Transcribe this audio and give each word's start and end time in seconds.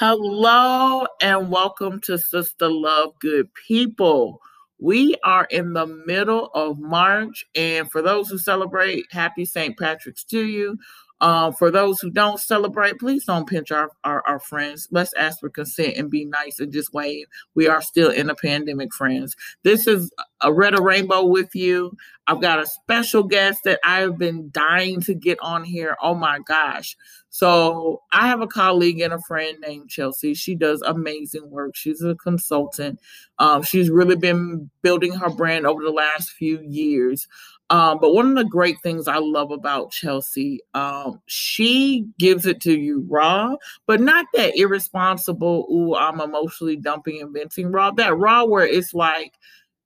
Hello 0.00 1.08
and 1.20 1.50
welcome 1.50 2.00
to 2.02 2.12
Sista 2.12 2.70
Luv 2.70 3.18
Good 3.18 3.52
People. 3.54 4.40
We 4.78 5.16
are 5.24 5.48
in 5.50 5.72
the 5.72 5.86
middle 5.86 6.52
of 6.54 6.78
March, 6.78 7.44
and 7.56 7.90
for 7.90 8.00
those 8.00 8.28
who 8.28 8.38
celebrate, 8.38 9.06
happy 9.10 9.44
St. 9.44 9.76
Patrick's 9.76 10.22
to 10.26 10.40
you. 10.40 10.78
Uh, 11.20 11.50
for 11.50 11.70
those 11.70 11.98
who 12.00 12.10
don't 12.10 12.38
celebrate, 12.38 12.98
please 12.98 13.24
don't 13.24 13.48
pinch 13.48 13.72
our, 13.72 13.90
our, 14.04 14.22
our, 14.26 14.38
friends. 14.38 14.86
Let's 14.92 15.12
ask 15.14 15.40
for 15.40 15.50
consent 15.50 15.96
and 15.96 16.08
be 16.10 16.24
nice 16.24 16.60
and 16.60 16.72
just 16.72 16.94
wave. 16.94 17.26
We 17.56 17.66
are 17.66 17.82
still 17.82 18.10
in 18.10 18.30
a 18.30 18.36
pandemic, 18.36 18.94
friends. 18.94 19.34
This 19.64 19.88
is 19.88 20.12
a 20.40 20.52
Retta 20.52 20.80
Rainbow 20.80 21.24
with 21.24 21.54
you. 21.56 21.92
I've 22.28 22.40
got 22.40 22.60
a 22.60 22.66
special 22.66 23.24
guest 23.24 23.60
that 23.64 23.80
I 23.84 24.00
have 24.00 24.16
been 24.16 24.50
dying 24.52 25.00
to 25.02 25.14
get 25.14 25.38
on 25.40 25.64
here. 25.64 25.96
Oh 26.00 26.14
my 26.14 26.38
gosh. 26.46 26.96
So 27.30 28.02
I 28.12 28.28
have 28.28 28.40
a 28.40 28.46
colleague 28.46 29.00
and 29.00 29.12
a 29.12 29.20
friend 29.26 29.58
named 29.60 29.88
Chelsea. 29.88 30.34
She 30.34 30.54
does 30.54 30.82
amazing 30.82 31.50
work. 31.50 31.74
She's 31.74 32.02
a 32.02 32.14
consultant. 32.14 33.00
Um, 33.38 33.62
she's 33.62 33.90
really 33.90 34.16
been 34.16 34.70
building 34.82 35.12
her 35.14 35.30
brand 35.30 35.66
over 35.66 35.82
the 35.82 35.90
last 35.90 36.30
few 36.30 36.60
years. 36.60 37.26
Um, 37.70 37.98
but 38.00 38.14
one 38.14 38.28
of 38.28 38.36
the 38.36 38.44
great 38.44 38.80
things 38.82 39.08
I 39.08 39.18
love 39.18 39.50
about 39.50 39.90
Chelsea, 39.90 40.60
um, 40.72 41.20
she 41.26 42.06
gives 42.18 42.46
it 42.46 42.62
to 42.62 42.72
you 42.72 43.04
raw, 43.08 43.56
but 43.86 44.00
not 44.00 44.24
that 44.34 44.56
irresponsible, 44.56 45.66
ooh, 45.70 45.94
I'm 45.94 46.20
emotionally 46.20 46.76
dumping 46.76 47.20
and 47.20 47.32
venting 47.32 47.70
raw. 47.70 47.90
That 47.90 48.16
raw 48.16 48.44
where 48.44 48.66
it's 48.66 48.94
like, 48.94 49.34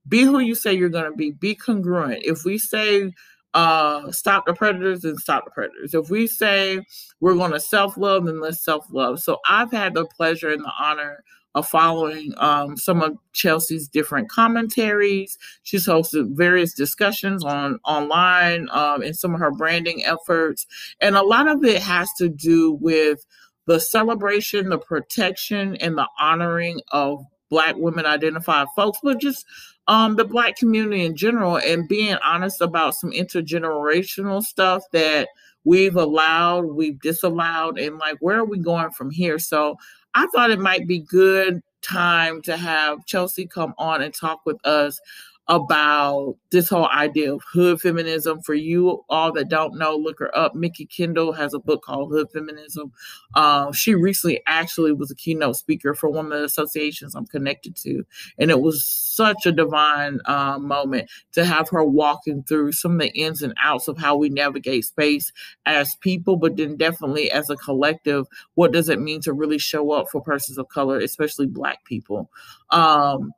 be 0.08 0.22
who 0.22 0.38
you 0.38 0.54
say 0.54 0.72
you're 0.72 0.88
gonna 0.88 1.12
be, 1.12 1.32
be 1.32 1.54
congruent. 1.54 2.22
If 2.24 2.44
we 2.44 2.58
say 2.58 3.12
uh 3.54 4.10
stop 4.10 4.46
the 4.46 4.54
predators 4.54 5.04
and 5.04 5.18
stop 5.18 5.44
the 5.44 5.50
predators. 5.50 5.92
If 5.92 6.08
we 6.08 6.26
say 6.26 6.80
we're 7.20 7.34
gonna 7.34 7.60
self-love, 7.60 8.24
then 8.26 8.40
let's 8.40 8.64
self-love. 8.64 9.20
So 9.20 9.38
I've 9.48 9.70
had 9.70 9.94
the 9.94 10.06
pleasure 10.06 10.50
and 10.50 10.64
the 10.64 10.72
honor 10.80 11.22
of 11.54 11.68
following 11.68 12.32
um, 12.38 12.76
some 12.76 13.02
of 13.02 13.16
Chelsea's 13.32 13.88
different 13.88 14.30
commentaries. 14.30 15.36
She's 15.62 15.86
hosted 15.86 16.36
various 16.36 16.74
discussions 16.74 17.44
on 17.44 17.78
online 17.84 18.68
um, 18.70 19.02
in 19.02 19.14
some 19.14 19.34
of 19.34 19.40
her 19.40 19.50
branding 19.50 20.04
efforts, 20.04 20.66
and 21.00 21.16
a 21.16 21.22
lot 21.22 21.48
of 21.48 21.64
it 21.64 21.82
has 21.82 22.08
to 22.18 22.28
do 22.28 22.72
with 22.72 23.24
the 23.66 23.78
celebration, 23.78 24.70
the 24.70 24.78
protection, 24.78 25.76
and 25.76 25.96
the 25.96 26.08
honoring 26.20 26.80
of 26.90 27.24
Black 27.48 27.76
women 27.76 28.06
identified 28.06 28.66
folks, 28.74 28.98
but 29.02 29.20
just 29.20 29.44
um, 29.88 30.16
the 30.16 30.24
Black 30.24 30.56
community 30.56 31.04
in 31.04 31.16
general, 31.16 31.56
and 31.56 31.88
being 31.88 32.16
honest 32.24 32.60
about 32.60 32.94
some 32.94 33.10
intergenerational 33.10 34.42
stuff 34.42 34.82
that 34.92 35.28
we've 35.64 35.96
allowed, 35.96 36.64
we've 36.64 37.00
disallowed, 37.00 37.78
and 37.78 37.98
like 37.98 38.16
where 38.20 38.38
are 38.38 38.44
we 38.44 38.58
going 38.58 38.90
from 38.90 39.10
here? 39.10 39.38
So 39.38 39.76
I 40.14 40.26
thought 40.28 40.50
it 40.50 40.60
might 40.60 40.86
be 40.86 40.98
good 40.98 41.62
time 41.80 42.42
to 42.42 42.56
have 42.56 43.04
Chelsea 43.06 43.46
come 43.46 43.74
on 43.78 44.02
and 44.02 44.14
talk 44.14 44.40
with 44.46 44.64
us 44.64 45.00
about 45.48 46.36
this 46.50 46.68
whole 46.68 46.88
idea 46.88 47.34
of 47.34 47.42
hood 47.52 47.80
feminism. 47.80 48.40
For 48.42 48.54
you 48.54 49.04
all 49.08 49.32
that 49.32 49.48
don't 49.48 49.76
know, 49.76 49.96
look 49.96 50.18
her 50.20 50.36
up. 50.36 50.54
Mikki 50.54 50.86
Kendall 50.86 51.32
has 51.32 51.52
a 51.52 51.58
book 51.58 51.82
called 51.82 52.10
Hood 52.10 52.28
Feminism. 52.32 52.92
Uh, 53.34 53.72
she 53.72 53.94
recently 53.94 54.40
actually 54.46 54.92
was 54.92 55.10
a 55.10 55.16
keynote 55.16 55.56
speaker 55.56 55.94
for 55.94 56.08
one 56.10 56.26
of 56.26 56.32
the 56.32 56.44
associations 56.44 57.14
I'm 57.14 57.26
connected 57.26 57.76
to. 57.76 58.04
And 58.38 58.50
it 58.50 58.60
was 58.60 58.86
such 58.86 59.44
a 59.44 59.52
divine 59.52 60.20
uh, 60.26 60.58
moment 60.58 61.10
to 61.32 61.44
have 61.44 61.68
her 61.70 61.84
walking 61.84 62.44
through 62.44 62.72
some 62.72 62.92
of 62.92 63.00
the 63.00 63.08
ins 63.08 63.42
and 63.42 63.54
outs 63.62 63.88
of 63.88 63.98
how 63.98 64.16
we 64.16 64.28
navigate 64.28 64.84
space 64.84 65.32
as 65.66 65.96
people, 65.96 66.36
but 66.36 66.56
then 66.56 66.76
definitely 66.76 67.30
as 67.30 67.50
a 67.50 67.56
collective. 67.56 68.26
What 68.54 68.72
does 68.72 68.88
it 68.88 69.00
mean 69.00 69.20
to 69.22 69.32
really 69.32 69.58
show 69.58 69.92
up 69.92 70.08
for 70.10 70.22
persons 70.22 70.56
of 70.56 70.68
color, 70.68 70.98
especially 70.98 71.46
Black 71.46 71.84
people? 71.84 72.30
Um, 72.70 73.32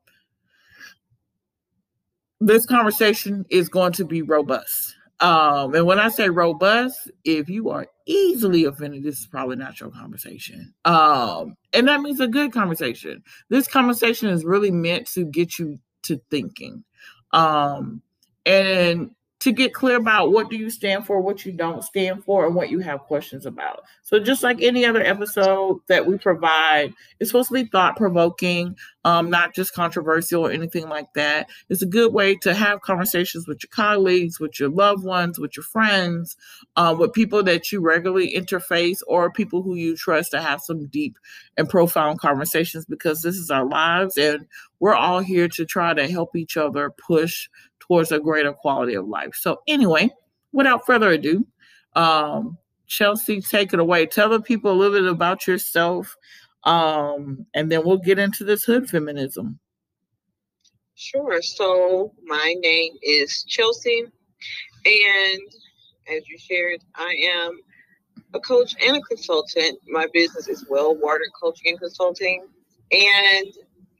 this 2.46 2.66
conversation 2.66 3.44
is 3.50 3.68
going 3.68 3.92
to 3.92 4.04
be 4.04 4.22
robust. 4.22 4.94
Um, 5.20 5.74
and 5.74 5.86
when 5.86 5.98
I 5.98 6.08
say 6.08 6.28
robust, 6.28 7.10
if 7.24 7.48
you 7.48 7.70
are 7.70 7.86
easily 8.06 8.64
offended, 8.64 9.04
this 9.04 9.20
is 9.20 9.26
probably 9.26 9.56
not 9.56 9.80
your 9.80 9.90
conversation. 9.90 10.74
Um, 10.84 11.56
and 11.72 11.88
that 11.88 12.00
means 12.00 12.20
a 12.20 12.28
good 12.28 12.52
conversation. 12.52 13.22
This 13.48 13.68
conversation 13.68 14.28
is 14.28 14.44
really 14.44 14.70
meant 14.70 15.06
to 15.12 15.24
get 15.24 15.58
you 15.58 15.78
to 16.02 16.20
thinking. 16.30 16.84
Um, 17.32 18.02
and 18.44 19.10
to 19.40 19.52
get 19.52 19.74
clear 19.74 19.96
about 19.96 20.32
what 20.32 20.48
do 20.48 20.56
you 20.56 20.70
stand 20.70 21.04
for, 21.04 21.20
what 21.20 21.44
you 21.44 21.52
don't 21.52 21.84
stand 21.84 22.24
for, 22.24 22.46
and 22.46 22.54
what 22.54 22.70
you 22.70 22.78
have 22.78 23.00
questions 23.00 23.44
about. 23.44 23.82
So 24.02 24.18
just 24.18 24.42
like 24.42 24.62
any 24.62 24.86
other 24.86 25.02
episode 25.02 25.80
that 25.88 26.06
we 26.06 26.16
provide, 26.16 26.94
it's 27.20 27.30
supposed 27.30 27.48
to 27.48 27.54
be 27.54 27.64
thought 27.64 27.96
provoking, 27.96 28.74
um, 29.04 29.30
not 29.30 29.54
just 29.54 29.74
controversial 29.74 30.46
or 30.46 30.50
anything 30.50 30.88
like 30.88 31.12
that. 31.14 31.48
It's 31.68 31.82
a 31.82 31.86
good 31.86 32.12
way 32.12 32.36
to 32.36 32.54
have 32.54 32.80
conversations 32.80 33.46
with 33.46 33.62
your 33.62 33.70
colleagues, 33.70 34.40
with 34.40 34.58
your 34.58 34.70
loved 34.70 35.04
ones, 35.04 35.38
with 35.38 35.56
your 35.56 35.64
friends, 35.64 36.36
uh, 36.76 36.94
with 36.98 37.12
people 37.12 37.42
that 37.42 37.70
you 37.70 37.80
regularly 37.80 38.34
interface, 38.34 39.00
or 39.06 39.30
people 39.30 39.62
who 39.62 39.74
you 39.74 39.96
trust 39.96 40.30
to 40.32 40.40
have 40.40 40.60
some 40.60 40.86
deep 40.86 41.18
and 41.56 41.68
profound 41.68 42.18
conversations 42.18 42.84
because 42.84 43.22
this 43.22 43.36
is 43.36 43.50
our 43.50 43.66
lives 43.66 44.16
and 44.16 44.46
we're 44.80 44.94
all 44.94 45.20
here 45.20 45.48
to 45.48 45.64
try 45.64 45.94
to 45.94 46.08
help 46.08 46.34
each 46.36 46.56
other 46.56 46.90
push 46.90 47.48
towards 47.80 48.12
a 48.12 48.20
greater 48.20 48.52
quality 48.52 48.94
of 48.94 49.06
life. 49.06 49.34
So, 49.34 49.60
anyway, 49.66 50.10
without 50.52 50.86
further 50.86 51.10
ado, 51.10 51.46
um, 51.94 52.58
Chelsea, 52.86 53.40
take 53.40 53.72
it 53.72 53.80
away. 53.80 54.06
Tell 54.06 54.28
the 54.28 54.40
people 54.40 54.70
a 54.70 54.74
little 54.74 54.98
bit 54.98 55.10
about 55.10 55.46
yourself, 55.46 56.16
um, 56.64 57.46
and 57.54 57.70
then 57.70 57.84
we'll 57.84 57.98
get 57.98 58.18
into 58.18 58.44
this 58.44 58.64
hood 58.64 58.88
feminism. 58.88 59.58
Sure. 60.94 61.42
So, 61.42 62.12
my 62.24 62.54
name 62.60 62.92
is 63.02 63.44
Chelsea, 63.48 64.04
and 64.86 65.40
as 66.08 66.28
you 66.28 66.38
shared, 66.38 66.80
I 66.94 67.14
am 67.32 67.60
a 68.34 68.40
coach 68.40 68.74
and 68.86 68.96
a 68.96 69.00
consultant. 69.00 69.78
My 69.88 70.06
business 70.12 70.48
is 70.48 70.66
Well 70.68 70.94
Watered 70.96 71.32
Coaching 71.40 71.72
and 71.72 71.80
Consulting, 71.80 72.46
and 72.92 73.46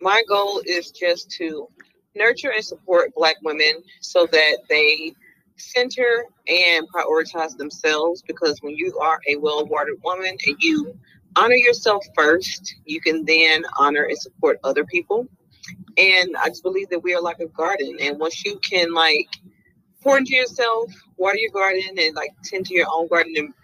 my 0.00 0.22
goal 0.28 0.62
is 0.66 0.90
just 0.90 1.30
to 1.32 1.68
nurture 2.14 2.52
and 2.52 2.64
support 2.64 3.14
Black 3.14 3.36
women 3.42 3.82
so 4.00 4.26
that 4.30 4.58
they 4.68 5.14
center 5.56 6.24
and 6.48 6.86
prioritize 6.92 7.56
themselves 7.56 8.22
because 8.22 8.58
when 8.60 8.76
you 8.76 8.98
are 8.98 9.20
a 9.28 9.36
well 9.36 9.64
watered 9.66 10.00
woman 10.04 10.36
and 10.46 10.56
you 10.60 10.96
honor 11.36 11.54
yourself 11.54 12.04
first, 12.14 12.76
you 12.84 13.00
can 13.00 13.24
then 13.24 13.64
honor 13.78 14.04
and 14.04 14.18
support 14.18 14.58
other 14.64 14.84
people. 14.84 15.26
And 15.96 16.36
I 16.36 16.48
just 16.48 16.62
believe 16.62 16.88
that 16.90 17.02
we 17.02 17.14
are 17.14 17.22
like 17.22 17.40
a 17.40 17.46
garden. 17.46 17.96
And 18.00 18.18
once 18.18 18.44
you 18.44 18.58
can 18.58 18.92
like 18.92 19.28
pour 20.02 20.18
into 20.18 20.34
yourself, 20.34 20.92
water 21.16 21.38
your 21.38 21.52
garden, 21.52 21.98
and 21.98 22.14
like 22.14 22.30
tend 22.44 22.66
to 22.66 22.74
your 22.74 22.86
own 22.92 23.08
garden 23.08 23.34
and 23.36 23.54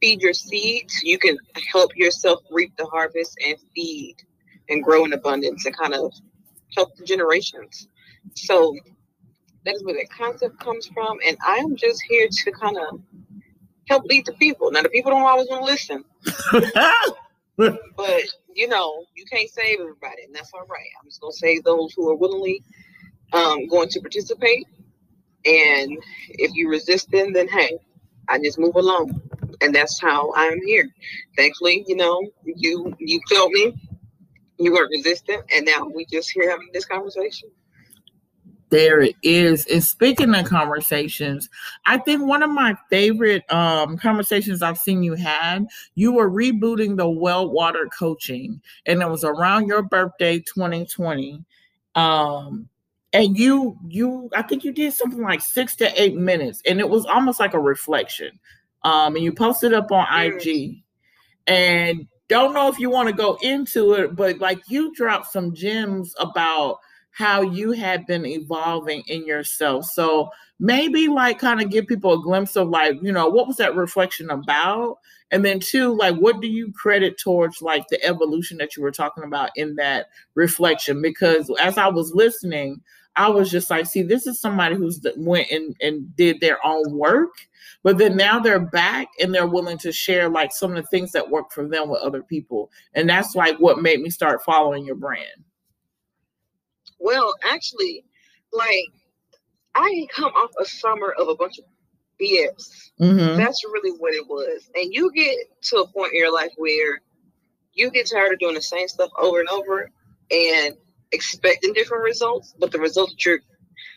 feed 0.00 0.20
your 0.20 0.34
seeds, 0.34 1.00
you 1.02 1.18
can 1.18 1.36
help 1.72 1.96
yourself 1.96 2.40
reap 2.50 2.76
the 2.76 2.86
harvest 2.86 3.36
and 3.44 3.56
feed 3.74 4.16
and 4.68 4.82
grow 4.82 5.04
in 5.04 5.12
abundance 5.12 5.66
and 5.66 5.76
kind 5.76 5.94
of 5.94 6.12
help 6.74 6.94
the 6.96 7.04
generations. 7.04 7.88
So 8.34 8.76
that 9.64 9.74
is 9.74 9.84
where 9.84 9.94
that 9.94 10.10
concept 10.10 10.58
comes 10.60 10.86
from. 10.86 11.18
And 11.26 11.36
I'm 11.44 11.76
just 11.76 12.02
here 12.08 12.28
to 12.30 12.52
kind 12.52 12.76
of 12.76 13.00
help 13.88 14.04
lead 14.04 14.26
the 14.26 14.32
people. 14.32 14.70
Now, 14.70 14.82
the 14.82 14.88
people 14.88 15.10
don't 15.10 15.22
always 15.22 15.48
want 15.48 15.64
to 15.64 15.70
listen. 15.72 16.04
but, 17.96 18.22
you 18.54 18.68
know, 18.68 19.04
you 19.14 19.24
can't 19.30 19.50
save 19.50 19.80
everybody, 19.80 20.24
and 20.24 20.34
that's 20.34 20.52
all 20.54 20.66
right. 20.66 20.88
I'm 21.00 21.08
just 21.08 21.20
going 21.20 21.32
to 21.32 21.38
save 21.38 21.64
those 21.64 21.92
who 21.94 22.10
are 22.10 22.16
willingly 22.16 22.62
um, 23.32 23.66
going 23.66 23.88
to 23.90 24.00
participate. 24.00 24.66
And 25.44 26.02
if 26.30 26.54
you 26.54 26.70
resist 26.70 27.10
them, 27.10 27.32
then 27.32 27.48
hey, 27.48 27.78
I 28.28 28.38
just 28.38 28.58
move 28.58 28.76
along. 28.76 29.20
And 29.60 29.74
that's 29.74 30.00
how 30.00 30.32
I'm 30.34 30.60
here. 30.64 30.88
Thankfully, 31.36 31.84
you 31.86 31.96
know, 31.96 32.22
you 32.44 32.94
you 32.98 33.20
felt 33.30 33.52
me, 33.52 33.74
you 34.58 34.72
weren't 34.72 34.90
resistant, 34.90 35.44
and 35.54 35.66
now 35.66 35.86
we 35.86 36.06
just 36.06 36.30
here 36.30 36.50
having 36.50 36.70
this 36.72 36.84
conversation. 36.84 37.50
There 38.74 39.02
it 39.02 39.14
is. 39.22 39.66
And 39.66 39.84
speaking 39.84 40.34
of 40.34 40.46
conversations, 40.46 41.48
I 41.86 41.96
think 41.96 42.26
one 42.26 42.42
of 42.42 42.50
my 42.50 42.76
favorite 42.90 43.44
um, 43.52 43.96
conversations 43.96 44.62
I've 44.62 44.78
seen 44.78 45.04
you 45.04 45.14
had, 45.14 45.68
you 45.94 46.10
were 46.10 46.28
rebooting 46.28 46.96
the 46.96 47.08
Well 47.08 47.48
Water 47.48 47.88
coaching, 47.96 48.60
and 48.84 49.00
it 49.00 49.08
was 49.08 49.22
around 49.22 49.68
your 49.68 49.82
birthday, 49.82 50.40
2020. 50.40 51.44
Um, 51.94 52.68
and 53.12 53.38
you, 53.38 53.78
you, 53.86 54.28
I 54.34 54.42
think 54.42 54.64
you 54.64 54.72
did 54.72 54.92
something 54.92 55.22
like 55.22 55.40
six 55.40 55.76
to 55.76 56.02
eight 56.02 56.16
minutes, 56.16 56.60
and 56.66 56.80
it 56.80 56.90
was 56.90 57.06
almost 57.06 57.38
like 57.38 57.54
a 57.54 57.60
reflection. 57.60 58.40
Um, 58.82 59.14
and 59.14 59.22
you 59.22 59.32
posted 59.32 59.72
up 59.72 59.92
on 59.92 60.04
IG, 60.20 60.82
and 61.46 62.08
don't 62.26 62.54
know 62.54 62.66
if 62.66 62.80
you 62.80 62.90
want 62.90 63.08
to 63.08 63.14
go 63.14 63.38
into 63.40 63.92
it, 63.92 64.16
but 64.16 64.40
like 64.40 64.58
you 64.66 64.92
dropped 64.96 65.30
some 65.30 65.54
gems 65.54 66.12
about 66.18 66.80
how 67.14 67.42
you 67.42 67.70
had 67.70 68.06
been 68.06 68.26
evolving 68.26 69.04
in 69.06 69.24
yourself. 69.24 69.84
So 69.84 70.30
maybe 70.58 71.06
like 71.06 71.38
kind 71.38 71.62
of 71.62 71.70
give 71.70 71.86
people 71.86 72.12
a 72.12 72.22
glimpse 72.22 72.56
of 72.56 72.68
like, 72.68 72.96
you 73.02 73.12
know, 73.12 73.28
what 73.28 73.46
was 73.46 73.56
that 73.58 73.76
reflection 73.76 74.30
about? 74.30 74.98
And 75.30 75.44
then 75.44 75.60
two, 75.60 75.96
like 75.96 76.16
what 76.16 76.40
do 76.40 76.48
you 76.48 76.72
credit 76.72 77.16
towards 77.16 77.62
like 77.62 77.86
the 77.86 78.04
evolution 78.04 78.58
that 78.58 78.76
you 78.76 78.82
were 78.82 78.90
talking 78.90 79.22
about 79.22 79.50
in 79.54 79.76
that 79.76 80.06
reflection? 80.34 81.00
Because 81.00 81.48
as 81.60 81.78
I 81.78 81.86
was 81.86 82.12
listening, 82.14 82.80
I 83.14 83.28
was 83.28 83.48
just 83.48 83.70
like, 83.70 83.86
see, 83.86 84.02
this 84.02 84.26
is 84.26 84.40
somebody 84.40 84.74
who's 84.74 85.00
went 85.16 85.48
and, 85.52 85.76
and 85.80 86.16
did 86.16 86.40
their 86.40 86.58
own 86.66 86.98
work, 86.98 87.30
but 87.84 87.96
then 87.96 88.16
now 88.16 88.40
they're 88.40 88.58
back 88.58 89.06
and 89.20 89.32
they're 89.32 89.46
willing 89.46 89.78
to 89.78 89.92
share 89.92 90.28
like 90.28 90.50
some 90.52 90.72
of 90.72 90.82
the 90.82 90.88
things 90.88 91.12
that 91.12 91.30
work 91.30 91.52
for 91.52 91.68
them 91.68 91.88
with 91.88 92.02
other 92.02 92.24
people. 92.24 92.72
And 92.92 93.08
that's 93.08 93.36
like 93.36 93.56
what 93.58 93.80
made 93.80 94.00
me 94.00 94.10
start 94.10 94.42
following 94.42 94.84
your 94.84 94.96
brand. 94.96 95.44
Well, 97.04 97.34
actually, 97.44 98.02
like 98.50 98.88
I 99.74 99.90
didn't 99.90 100.10
come 100.10 100.32
off 100.32 100.52
a 100.58 100.64
summer 100.64 101.12
of 101.12 101.28
a 101.28 101.34
bunch 101.34 101.58
of 101.58 101.66
BS. 102.18 102.90
Mm-hmm. 102.98 103.36
That's 103.36 103.62
really 103.64 103.94
what 103.98 104.14
it 104.14 104.26
was. 104.26 104.70
And 104.74 104.94
you 104.94 105.12
get 105.12 105.36
to 105.64 105.80
a 105.80 105.86
point 105.86 106.14
in 106.14 106.18
your 106.18 106.32
life 106.32 106.52
where 106.56 107.02
you 107.74 107.90
get 107.90 108.08
tired 108.10 108.32
of 108.32 108.38
doing 108.38 108.54
the 108.54 108.62
same 108.62 108.88
stuff 108.88 109.10
over 109.18 109.40
and 109.40 109.50
over 109.50 109.90
and 110.30 110.76
expecting 111.12 111.74
different 111.74 112.04
results, 112.04 112.54
but 112.58 112.70
the 112.72 112.78
result 112.78 113.10
that 113.10 113.22
you're 113.26 113.40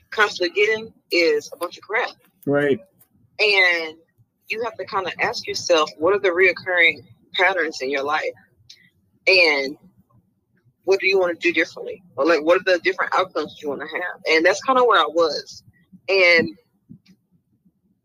constantly 0.09 0.53
getting 0.53 0.91
is 1.09 1.49
a 1.53 1.57
bunch 1.57 1.77
of 1.77 1.83
crap. 1.83 2.11
Right. 2.45 2.79
And 3.39 3.95
you 4.49 4.63
have 4.65 4.75
to 4.75 4.85
kind 4.85 5.07
of 5.07 5.13
ask 5.21 5.47
yourself, 5.47 5.89
what 5.97 6.13
are 6.13 6.19
the 6.19 6.29
reoccurring 6.29 7.05
patterns 7.35 7.81
in 7.81 7.89
your 7.89 8.03
life? 8.03 8.33
And 9.27 9.77
what 10.87 11.01
do 11.01 11.07
you 11.09 11.19
want 11.19 11.37
to 11.37 11.47
do 11.47 11.53
differently? 11.53 12.01
Or 12.15 12.25
like 12.25 12.41
what 12.43 12.61
are 12.61 12.63
the 12.63 12.79
different 12.79 13.13
outcomes 13.13 13.59
you 13.61 13.67
want 13.67 13.81
to 13.81 13.87
have? 13.87 14.21
And 14.29 14.45
that's 14.45 14.63
kind 14.63 14.79
of 14.79 14.85
where 14.85 15.01
I 15.01 15.05
was. 15.05 15.61
And 16.07 16.57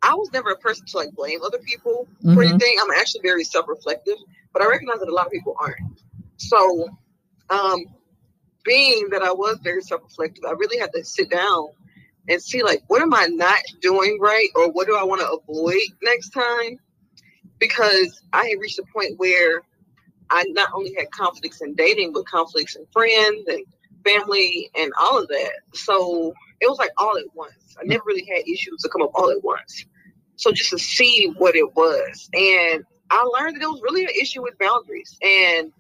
I 0.03 0.15
was 0.15 0.33
never 0.33 0.51
a 0.51 0.59
person 0.59 0.85
to 0.87 0.97
like 0.97 1.13
blame 1.13 1.43
other 1.45 1.59
people 1.59 2.09
mm-hmm. 2.25 2.35
for 2.35 2.43
anything. 2.43 2.77
I'm 2.83 2.91
actually 2.99 3.21
very 3.23 3.45
self-reflective, 3.45 4.17
but 4.53 4.63
I 4.63 4.67
recognize 4.67 4.99
that 4.99 5.09
a 5.09 5.15
lot 5.15 5.27
of 5.27 5.33
people 5.33 5.55
aren't. 5.61 6.03
So 6.39 6.89
um 7.51 7.85
being 8.65 9.11
that 9.11 9.23
I 9.23 9.31
was 9.31 9.61
very 9.63 9.83
self-reflective, 9.83 10.45
I 10.45 10.51
really 10.51 10.79
had 10.81 10.93
to 10.93 11.05
sit 11.05 11.31
down 11.31 11.69
and 12.29 12.43
see 12.43 12.65
like 12.65 12.83
what 12.89 13.01
am 13.01 13.15
I 13.15 13.27
not 13.27 13.63
doing 13.81 14.19
right 14.21 14.49
or 14.57 14.73
what 14.73 14.89
do 14.89 14.97
I 14.97 15.05
want 15.05 15.21
to 15.21 15.31
avoid 15.31 15.83
next 16.03 16.31
time? 16.31 16.81
Because 17.61 18.23
I 18.33 18.47
had 18.47 18.59
reached 18.59 18.81
a 18.81 18.85
point 18.93 19.21
where 19.21 19.63
I 20.33 20.45
not 20.49 20.71
only 20.75 20.95
had 20.99 21.11
conflicts 21.11 21.61
in 21.61 21.75
dating, 21.75 22.13
but 22.13 22.27
conflicts 22.27 22.75
in 22.75 22.87
friends 22.93 23.47
and 23.47 23.65
family 24.05 24.71
and 24.75 24.91
all 24.99 25.21
of 25.21 25.29
that. 25.29 25.53
So 25.75 26.33
it 26.61 26.69
was 26.69 26.79
like 26.79 26.91
all 26.97 27.17
at 27.19 27.25
once. 27.35 27.77
I 27.79 27.85
never 27.85 28.03
really 28.07 28.25
had 28.25 28.49
issues 28.49 28.81
to 28.83 28.89
come 28.89 29.03
up 29.03 29.11
all 29.15 29.31
at 29.31 29.45
once. 29.45 29.85
So 30.37 30.51
just 30.51 30.71
to 30.71 30.79
see 30.79 31.33
what 31.37 31.55
it 31.55 31.77
was. 31.77 32.31
And 32.33 32.85
I 33.11 33.23
learned 33.23 33.57
that 33.57 33.63
it 33.63 33.69
was 33.69 33.83
really 33.83 34.05
an 34.05 34.11
issue 34.21 34.43
with 34.43 34.59
boundaries. 34.59 35.17
And 35.23 35.71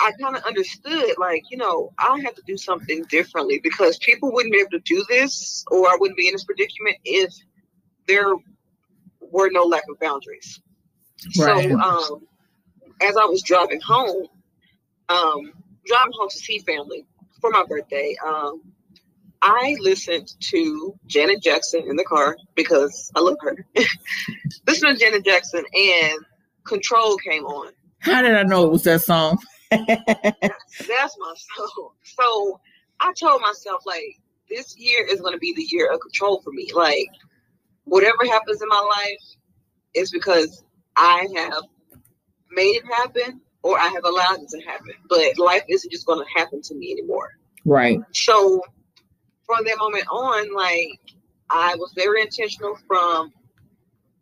I 0.00 0.12
kind 0.20 0.36
of 0.36 0.42
understood, 0.44 1.14
like, 1.18 1.42
you 1.50 1.58
know, 1.58 1.92
I 1.98 2.18
have 2.24 2.34
to 2.34 2.42
do 2.46 2.56
something 2.56 3.04
differently 3.10 3.60
because 3.62 3.98
people 3.98 4.32
wouldn't 4.32 4.52
be 4.52 4.60
able 4.60 4.70
to 4.70 4.80
do 4.80 5.04
this, 5.08 5.64
or 5.70 5.86
I 5.86 5.96
wouldn't 6.00 6.16
be 6.16 6.28
in 6.28 6.34
this 6.34 6.44
predicament 6.44 6.96
if 7.04 7.32
there 8.08 8.34
were 9.20 9.50
no 9.50 9.64
lack 9.64 9.84
of 9.90 10.00
boundaries. 10.00 10.60
Right. 11.38 11.70
So, 11.70 11.78
um, 11.78 12.26
as 13.02 13.16
I 13.16 13.24
was 13.24 13.42
driving 13.42 13.80
home, 13.80 14.26
um, 15.08 15.52
driving 15.86 16.12
home 16.18 16.28
to 16.28 16.38
see 16.38 16.58
family 16.60 17.06
for 17.40 17.50
my 17.50 17.64
birthday, 17.68 18.16
um, 18.24 18.62
I 19.42 19.76
listened 19.80 20.32
to 20.40 20.98
Janet 21.06 21.42
Jackson 21.42 21.84
in 21.88 21.96
the 21.96 22.04
car 22.04 22.36
because 22.54 23.10
I 23.14 23.20
love 23.20 23.36
her. 23.42 23.66
listened 24.66 24.98
to 24.98 25.04
Janet 25.04 25.24
Jackson 25.24 25.64
and 25.74 26.18
Control 26.64 27.16
came 27.18 27.44
on. 27.44 27.72
How 27.98 28.22
did 28.22 28.34
I 28.34 28.42
know 28.42 28.64
it 28.64 28.72
was 28.72 28.84
that 28.84 29.02
song? 29.02 29.38
That's 29.70 29.86
my 30.80 31.34
song. 31.36 31.90
So 32.04 32.60
I 33.00 33.12
told 33.20 33.42
myself, 33.42 33.82
like, 33.84 34.18
this 34.48 34.78
year 34.78 35.06
is 35.06 35.20
going 35.20 35.34
to 35.34 35.38
be 35.38 35.52
the 35.54 35.66
year 35.68 35.92
of 35.92 36.00
control 36.00 36.40
for 36.42 36.50
me. 36.52 36.70
Like, 36.74 37.08
whatever 37.84 38.24
happens 38.26 38.62
in 38.62 38.68
my 38.68 38.80
life 38.96 39.36
it's 39.94 40.10
because 40.10 40.64
I 40.96 41.26
have 41.36 41.62
made 42.54 42.76
it 42.76 42.84
happen 42.86 43.40
or 43.62 43.78
I 43.78 43.88
have 43.88 44.04
allowed 44.04 44.40
it 44.40 44.48
to 44.50 44.60
happen. 44.66 44.92
But 45.08 45.38
life 45.38 45.64
isn't 45.68 45.90
just 45.90 46.06
going 46.06 46.24
to 46.24 46.38
happen 46.38 46.62
to 46.62 46.74
me 46.74 46.92
anymore. 46.92 47.30
Right. 47.64 48.00
So 48.12 48.62
from 49.46 49.64
that 49.64 49.78
moment 49.78 50.04
on, 50.10 50.54
like, 50.54 51.00
I 51.50 51.74
was 51.76 51.92
very 51.94 52.22
intentional 52.22 52.76
from 52.86 53.32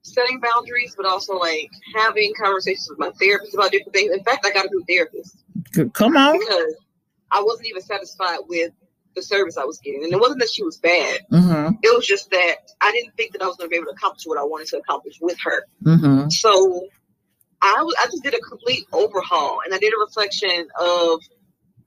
setting 0.03 0.41
boundaries, 0.41 0.95
but 0.97 1.07
also 1.07 1.39
like 1.39 1.71
having 1.95 2.33
conversations 2.41 2.89
with 2.91 2.99
my 2.99 3.11
therapist 3.21 3.55
about 3.55 3.71
different 3.71 3.95
things. 3.95 4.13
In 4.13 4.23
fact, 4.25 4.45
I 4.45 4.51
got 4.53 4.67
a 4.67 4.69
new 4.71 4.85
therapist. 4.89 5.37
Come 5.93 6.17
on. 6.17 6.39
Because 6.39 6.75
I 7.31 7.43
wasn't 7.43 7.69
even 7.69 7.83
satisfied 7.83 8.41
with 8.49 8.73
the 9.15 9.23
service 9.23 9.57
I 9.57 9.65
was 9.65 9.79
getting. 9.79 10.05
And 10.05 10.13
it 10.13 10.21
wasn't 10.21 10.41
that 10.41 10.51
she 10.51 10.63
was 10.65 10.79
bad. 10.79 11.21
Mm-hmm. 11.31 11.75
It 11.83 11.95
was 11.95 12.07
just 12.07 12.31
that 12.31 12.57
I 12.81 12.93
didn't 12.93 13.17
think 13.17 13.33
that 13.33 13.43
I 13.43 13.47
was 13.47 13.57
going 13.57 13.69
to 13.69 13.71
be 13.71 13.77
able 13.77 13.87
to 13.87 13.93
accomplish 13.93 14.25
what 14.25 14.39
I 14.39 14.45
wanted 14.45 14.69
to 14.69 14.79
accomplish 14.79 15.19
with 15.21 15.39
her. 15.45 15.65
Mm-hmm. 15.85 16.31
So 16.31 16.89
I, 17.63 17.93
I 18.03 18.07
just 18.07 18.23
did 18.23 18.35
a 18.35 18.41
complete 18.41 18.87
overhaul 18.93 19.61
and 19.65 19.73
I 19.73 19.79
did 19.79 19.93
a 19.95 19.99
reflection 19.99 20.67
of 20.79 21.21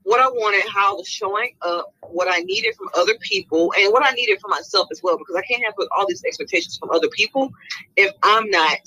what 0.04 0.20
I 0.20 0.28
wanted, 0.28 0.62
how 0.72 0.92
I 0.92 0.96
was 0.96 1.08
showing 1.08 1.50
up, 1.62 1.92
what 2.00 2.28
I 2.30 2.38
needed 2.38 2.76
from 2.76 2.88
other 2.96 3.14
people, 3.20 3.72
and 3.76 3.92
what 3.92 4.06
I 4.06 4.12
needed 4.12 4.40
for 4.40 4.48
myself 4.48 4.86
as 4.92 5.00
well, 5.02 5.18
because 5.18 5.34
I 5.34 5.42
can't 5.42 5.64
have 5.64 5.74
all 5.96 6.06
these 6.08 6.24
expectations 6.24 6.78
from 6.78 6.90
other 6.90 7.08
people 7.08 7.50
if 7.96 8.12
I'm 8.22 8.48
not, 8.48 8.78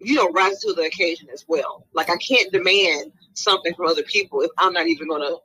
you 0.00 0.16
know, 0.16 0.28
rising 0.30 0.58
to 0.62 0.74
the 0.74 0.82
occasion 0.82 1.28
as 1.32 1.44
well. 1.46 1.86
Like 1.94 2.10
I 2.10 2.16
can't 2.16 2.52
demand 2.52 3.12
something 3.34 3.72
from 3.74 3.86
other 3.86 4.02
people 4.02 4.40
if 4.40 4.50
I'm 4.58 4.72
not 4.72 4.88
even 4.88 5.08
going 5.08 5.22
to 5.22 5.38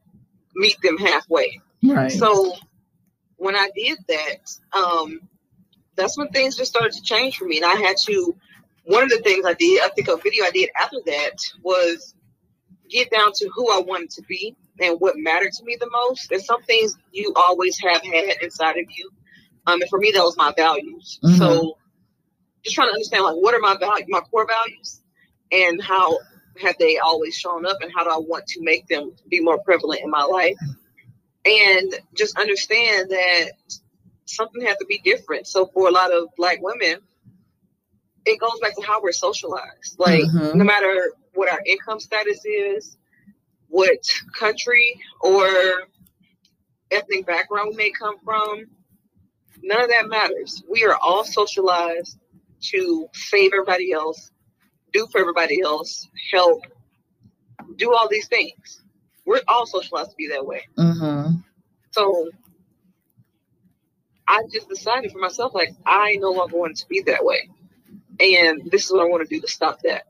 meet 0.55 0.77
them 0.81 0.97
halfway. 0.97 1.61
Right. 1.83 2.11
So 2.11 2.55
when 3.37 3.55
I 3.55 3.69
did 3.75 3.99
that, 4.07 4.57
um, 4.77 5.21
that's 5.95 6.17
when 6.17 6.29
things 6.29 6.57
just 6.57 6.71
started 6.71 6.93
to 6.93 7.03
change 7.03 7.37
for 7.37 7.45
me, 7.45 7.57
and 7.57 7.65
I 7.65 7.75
had 7.75 7.95
to. 8.07 8.35
One 8.83 9.03
of 9.03 9.09
the 9.09 9.19
things 9.19 9.45
I 9.45 9.53
did, 9.53 9.81
I 9.81 9.89
think 9.89 10.07
a 10.07 10.17
video 10.17 10.45
I 10.45 10.51
did 10.51 10.69
after 10.79 10.97
that 11.05 11.37
was 11.61 12.15
get 12.89 13.09
down 13.11 13.31
to 13.33 13.49
who 13.53 13.71
I 13.71 13.79
wanted 13.79 14.09
to 14.11 14.21
be 14.23 14.55
and 14.79 14.99
what 14.99 15.15
mattered 15.17 15.53
to 15.53 15.63
me 15.63 15.77
the 15.79 15.89
most. 15.91 16.29
There's 16.29 16.45
some 16.45 16.61
things 16.63 16.97
you 17.11 17.33
always 17.35 17.79
have 17.79 18.01
had 18.03 18.41
inside 18.41 18.77
of 18.77 18.85
you. 18.89 19.09
Um, 19.67 19.81
and 19.81 19.89
for 19.89 19.99
me, 19.99 20.11
that 20.11 20.23
was 20.23 20.35
my 20.37 20.53
values. 20.55 21.19
Mm-hmm. 21.23 21.37
So 21.37 21.77
just 22.63 22.75
trying 22.75 22.89
to 22.89 22.93
understand 22.93 23.23
like 23.23 23.35
what 23.35 23.53
are 23.53 23.59
my 23.59 23.77
values, 23.79 24.07
my 24.09 24.21
core 24.21 24.47
values, 24.47 25.01
and 25.51 25.81
how 25.81 26.17
have 26.61 26.75
they 26.79 26.97
always 26.97 27.35
shown 27.35 27.65
up, 27.65 27.77
and 27.81 27.91
how 27.95 28.03
do 28.03 28.09
I 28.09 28.17
want 28.17 28.45
to 28.47 28.63
make 28.63 28.87
them 28.87 29.13
be 29.29 29.39
more 29.39 29.59
prevalent 29.59 30.01
in 30.03 30.09
my 30.09 30.23
life, 30.23 30.57
and 31.45 31.93
just 32.15 32.37
understand 32.37 33.09
that 33.09 33.51
something 34.25 34.65
has 34.65 34.77
to 34.77 34.85
be 34.85 34.99
different. 35.03 35.47
So 35.47 35.67
for 35.67 35.87
a 35.87 35.91
lot 35.91 36.13
of 36.13 36.27
Black 36.37 36.59
women, 36.61 36.99
it 38.25 38.39
goes 38.39 38.59
back 38.59 38.75
to 38.75 38.81
how 38.81 39.01
we're 39.01 39.11
socialized. 39.11 39.97
Like 39.97 40.23
mm-hmm. 40.23 40.57
no 40.57 40.63
matter 40.63 41.11
what 41.33 41.51
our 41.51 41.61
income 41.65 41.99
status 41.99 42.43
is, 42.45 42.97
what 43.67 43.99
country 44.37 44.99
or 45.21 45.47
ethnic 46.91 47.25
background 47.25 47.69
we 47.71 47.75
may 47.77 47.91
come 47.91 48.17
from, 48.23 48.65
none 49.63 49.81
of 49.81 49.89
that 49.89 50.07
matters. 50.07 50.63
We 50.69 50.83
are 50.85 50.97
all 51.01 51.23
socialized 51.23 52.17
to 52.63 53.07
save 53.13 53.53
everybody 53.53 53.91
else, 53.91 54.31
do 54.93 55.07
for 55.11 55.19
everybody 55.19 55.61
else, 55.61 56.07
help, 56.31 56.63
do 57.77 57.93
all 57.93 58.07
these 58.09 58.27
things. 58.27 58.81
We're 59.25 59.41
all 59.47 59.65
socialized 59.65 60.11
to 60.11 60.15
be 60.17 60.27
that 60.27 60.45
way. 60.45 60.67
Mm-hmm. 60.77 61.37
So 61.91 62.29
I 64.27 64.43
just 64.51 64.69
decided 64.69 65.11
for 65.11 65.19
myself, 65.19 65.53
like, 65.53 65.73
I 65.85 66.17
no 66.19 66.31
longer 66.31 66.57
want 66.57 66.77
to 66.77 66.87
be 66.87 67.01
that 67.01 67.23
way. 67.23 67.49
And 68.21 68.69
this 68.71 68.85
is 68.85 68.91
what 68.91 69.01
I 69.01 69.05
want 69.05 69.27
to 69.27 69.35
do 69.35 69.41
to 69.41 69.47
stop 69.47 69.79
that. 69.83 70.03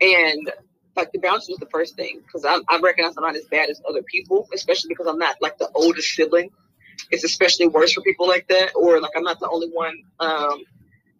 And 0.00 0.50
like 0.96 1.12
the 1.12 1.18
boundaries 1.18 1.48
was 1.48 1.58
the 1.58 1.66
first 1.66 1.96
thing 1.96 2.20
because 2.24 2.44
I, 2.44 2.58
I 2.68 2.80
recognize 2.80 3.16
I'm 3.16 3.24
not 3.24 3.36
as 3.36 3.44
bad 3.46 3.70
as 3.70 3.80
other 3.88 4.02
people, 4.02 4.48
especially 4.54 4.88
because 4.88 5.06
I'm 5.06 5.18
not 5.18 5.36
like 5.40 5.58
the 5.58 5.70
oldest 5.74 6.14
sibling. 6.14 6.50
It's 7.10 7.24
especially 7.24 7.66
worse 7.68 7.92
for 7.92 8.02
people 8.02 8.28
like 8.28 8.46
that, 8.48 8.72
or 8.76 9.00
like 9.00 9.12
I'm 9.16 9.24
not 9.24 9.40
the 9.40 9.48
only 9.48 9.68
one. 9.68 9.94
Um, 10.20 10.62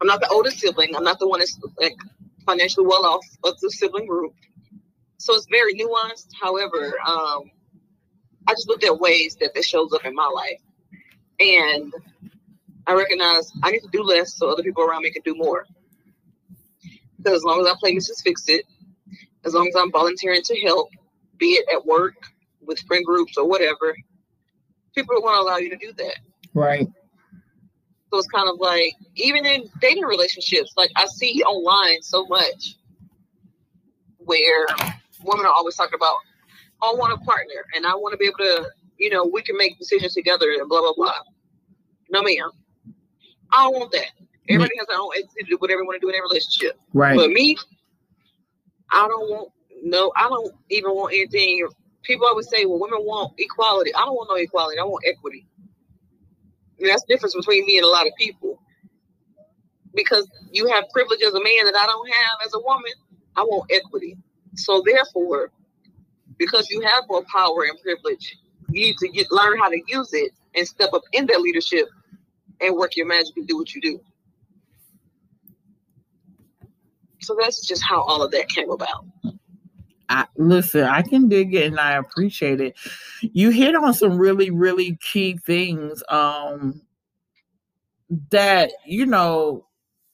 I'm 0.00 0.06
not 0.06 0.20
the 0.20 0.28
oldest 0.30 0.60
sibling. 0.60 0.94
I'm 0.96 1.04
not 1.04 1.18
the 1.18 1.28
one 1.28 1.40
that's 1.40 1.58
like 1.80 1.96
financially 2.46 2.86
well 2.86 3.06
off 3.06 3.24
of 3.44 3.58
the 3.60 3.70
sibling 3.70 4.06
group. 4.06 4.34
So 5.18 5.34
it's 5.34 5.46
very 5.50 5.74
nuanced. 5.74 6.28
However, 6.40 6.94
um, 7.06 7.50
I 8.46 8.52
just 8.52 8.68
looked 8.68 8.84
at 8.84 8.98
ways 8.98 9.36
that 9.40 9.54
this 9.54 9.66
shows 9.66 9.92
up 9.92 10.04
in 10.04 10.14
my 10.14 10.26
life, 10.26 10.60
and 11.40 11.94
I 12.86 12.94
recognize 12.94 13.50
I 13.62 13.70
need 13.70 13.80
to 13.80 13.88
do 13.92 14.02
less 14.02 14.36
so 14.36 14.50
other 14.50 14.62
people 14.62 14.82
around 14.82 15.02
me 15.02 15.10
can 15.10 15.22
do 15.24 15.34
more. 15.36 15.66
Because 17.18 17.38
as 17.38 17.44
long 17.44 17.60
as 17.60 17.66
I 17.66 17.74
play 17.78 17.94
Mrs. 17.94 18.22
Fix 18.22 18.48
It, 18.48 18.64
as 19.44 19.54
long 19.54 19.68
as 19.68 19.74
I'm 19.76 19.92
volunteering 19.92 20.42
to 20.42 20.60
help, 20.60 20.90
be 21.38 21.52
it 21.52 21.66
at 21.72 21.86
work, 21.86 22.14
with 22.66 22.78
friend 22.80 23.04
groups 23.04 23.36
or 23.36 23.46
whatever, 23.46 23.94
people 24.94 25.20
want 25.22 25.36
to 25.36 25.40
allow 25.40 25.56
you 25.58 25.70
to 25.70 25.76
do 25.76 25.92
that. 25.94 26.16
Right. 26.54 26.88
So 28.10 28.18
it's 28.18 28.28
kind 28.28 28.48
of 28.48 28.58
like 28.58 28.94
even 29.16 29.46
in 29.46 29.70
dating 29.80 30.04
relationships, 30.04 30.74
like 30.76 30.90
I 30.96 31.06
see 31.06 31.42
online 31.44 32.02
so 32.02 32.26
much 32.26 32.76
where 34.18 34.66
women 35.24 35.46
are 35.46 35.52
always 35.52 35.76
talking 35.76 35.94
about, 35.94 36.16
I 36.82 36.92
want 36.94 37.12
a 37.12 37.24
partner 37.24 37.64
and 37.74 37.86
I 37.86 37.94
want 37.94 38.12
to 38.12 38.18
be 38.18 38.26
able 38.26 38.38
to, 38.38 38.70
you 38.98 39.10
know, 39.10 39.24
we 39.24 39.42
can 39.42 39.56
make 39.56 39.78
decisions 39.78 40.14
together 40.14 40.52
and 40.58 40.68
blah 40.68 40.80
blah 40.80 40.92
blah. 40.94 41.14
No 42.10 42.22
ma'am. 42.22 42.50
I 43.52 43.64
don't 43.64 43.78
want 43.78 43.92
that. 43.92 44.10
Everybody 44.48 44.76
has 44.78 44.88
their 44.88 44.98
own 44.98 45.10
to 45.14 45.44
do 45.48 45.56
whatever 45.58 45.82
they 45.82 45.86
want 45.86 46.00
to 46.00 46.04
do 46.04 46.08
in 46.08 46.12
their 46.12 46.22
relationship. 46.22 46.78
Right. 46.92 47.16
But 47.16 47.30
me, 47.30 47.56
I 48.90 49.06
don't 49.06 49.30
want 49.30 49.52
no, 49.82 50.12
I 50.16 50.28
don't 50.28 50.54
even 50.70 50.92
want 50.92 51.12
anything. 51.12 51.66
People 52.02 52.26
always 52.26 52.48
say, 52.48 52.64
well, 52.64 52.78
women 52.78 53.00
want 53.00 53.34
equality. 53.38 53.94
I 53.94 54.00
don't 54.00 54.14
want 54.14 54.30
no 54.30 54.36
equality. 54.36 54.78
I 54.78 54.84
want 54.84 55.04
equity. 55.06 55.46
And 56.78 56.88
that's 56.88 57.02
the 57.02 57.14
difference 57.14 57.34
between 57.34 57.66
me 57.66 57.78
and 57.78 57.84
a 57.84 57.88
lot 57.88 58.06
of 58.06 58.12
people. 58.18 58.60
Because 59.94 60.28
you 60.50 60.68
have 60.68 60.84
privilege 60.92 61.20
as 61.22 61.34
a 61.34 61.42
man 61.42 61.64
that 61.64 61.76
I 61.76 61.86
don't 61.86 62.08
have 62.08 62.46
as 62.46 62.54
a 62.54 62.60
woman, 62.60 62.92
I 63.36 63.42
want 63.42 63.70
equity. 63.72 64.16
So 64.54 64.82
therefore, 64.84 65.50
because 66.38 66.70
you 66.70 66.80
have 66.80 67.04
more 67.08 67.24
power 67.30 67.64
and 67.68 67.78
privilege, 67.80 68.36
you 68.70 68.86
need 68.86 68.96
to 68.98 69.08
get 69.08 69.30
learn 69.30 69.58
how 69.58 69.68
to 69.68 69.80
use 69.86 70.12
it 70.12 70.32
and 70.54 70.66
step 70.66 70.92
up 70.92 71.02
in 71.12 71.26
that 71.26 71.40
leadership 71.40 71.88
and 72.62 72.76
work 72.76 72.96
your 72.96 73.06
magic 73.06 73.36
and 73.36 73.46
do 73.46 73.56
what 73.56 73.74
you 73.74 73.80
do. 73.80 74.00
So 77.20 77.36
that's 77.40 77.66
just 77.66 77.82
how 77.82 78.02
all 78.02 78.22
of 78.22 78.30
that 78.32 78.48
came 78.48 78.70
about. 78.70 79.06
I, 80.08 80.26
listen, 80.36 80.84
I 80.84 81.02
can 81.02 81.28
dig 81.28 81.54
it 81.54 81.66
and 81.66 81.80
I 81.80 81.92
appreciate 81.92 82.60
it. 82.60 82.76
You 83.20 83.50
hit 83.50 83.74
on 83.74 83.94
some 83.94 84.18
really, 84.18 84.50
really 84.50 84.98
key 85.00 85.38
things. 85.38 86.02
Um, 86.08 86.82
that 88.30 88.72
you 88.84 89.06
know, 89.06 89.66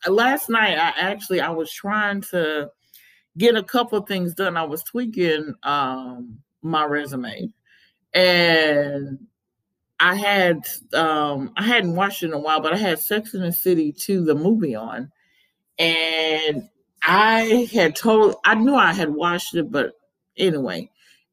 last 0.06 0.48
night 0.48 0.78
I 0.78 0.92
actually 0.96 1.40
I 1.40 1.50
was 1.50 1.72
trying 1.72 2.20
to 2.30 2.70
get 3.36 3.56
a 3.56 3.62
couple 3.62 4.00
things 4.02 4.34
done. 4.34 4.56
I 4.56 4.64
was 4.64 4.82
tweaking 4.82 5.54
um 5.64 6.38
my 6.62 6.84
resume, 6.84 7.52
and 8.14 9.18
I 10.00 10.14
had 10.14 10.66
um 10.94 11.52
I 11.56 11.64
hadn't 11.64 11.96
watched 11.96 12.22
it 12.22 12.26
in 12.26 12.32
a 12.32 12.38
while, 12.38 12.60
but 12.60 12.72
I 12.72 12.76
had 12.76 12.98
Sex 12.98 13.34
and 13.34 13.44
the 13.44 13.52
City 13.52 13.92
2 13.92 14.24
the 14.24 14.34
movie 14.34 14.74
on, 14.74 15.10
and 15.78 16.68
I 17.02 17.68
had 17.72 17.96
told 17.96 18.36
I 18.44 18.54
knew 18.54 18.74
I 18.74 18.92
had 18.92 19.10
watched 19.10 19.54
it, 19.54 19.70
but 19.70 19.92
anyway, 20.36 20.90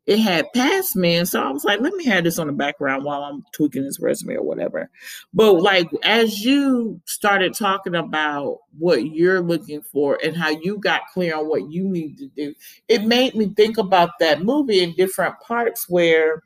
it 0.08 0.20
had 0.20 0.52
passed 0.54 0.96
me, 0.96 1.16
and 1.16 1.28
so 1.28 1.42
I 1.42 1.52
was 1.52 1.64
like, 1.64 1.80
let 1.80 1.94
me 1.94 2.06
have 2.06 2.24
this 2.24 2.40
on 2.40 2.48
the 2.48 2.54
background 2.54 3.04
while 3.04 3.24
I'm 3.24 3.44
tweaking 3.54 3.84
this 3.84 4.00
resume 4.00 4.36
or 4.36 4.44
whatever. 4.44 4.90
But 5.34 5.54
like 5.62 5.90
as 6.04 6.44
you 6.44 7.02
started 7.06 7.54
talking 7.54 7.96
about 7.96 8.60
what 8.78 9.06
you're 9.06 9.42
looking 9.42 9.82
for 9.82 10.18
and 10.24 10.36
how 10.36 10.50
you 10.50 10.80
got 10.80 11.08
clear 11.14 11.36
on 11.36 11.48
what 11.48 11.70
you 11.70 11.88
need 11.88 12.18
to 12.18 12.30
do, 12.30 12.56
it 12.88 13.04
made 13.04 13.36
me 13.36 13.54
think 13.56 13.78
about 13.78 14.12
that 14.20 14.44
movie 14.44 14.82
in 14.82 14.96
different 14.96 15.36
parts 15.40 15.88
where 15.88 16.42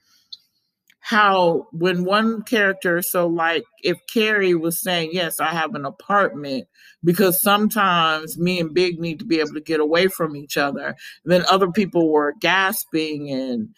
how 1.09 1.65
when 1.71 2.03
one 2.03 2.43
character 2.43 3.01
so 3.01 3.25
like 3.25 3.63
if 3.81 3.97
carrie 4.05 4.53
was 4.53 4.79
saying 4.79 5.09
yes 5.11 5.39
i 5.39 5.47
have 5.47 5.73
an 5.73 5.83
apartment 5.83 6.67
because 7.03 7.41
sometimes 7.41 8.37
me 8.37 8.59
and 8.59 8.75
big 8.75 8.99
need 8.99 9.17
to 9.17 9.25
be 9.25 9.39
able 9.39 9.53
to 9.53 9.59
get 9.59 9.79
away 9.79 10.07
from 10.07 10.35
each 10.35 10.55
other 10.55 10.95
then 11.25 11.43
other 11.49 11.71
people 11.71 12.11
were 12.11 12.35
gasping 12.41 13.27
and 13.31 13.69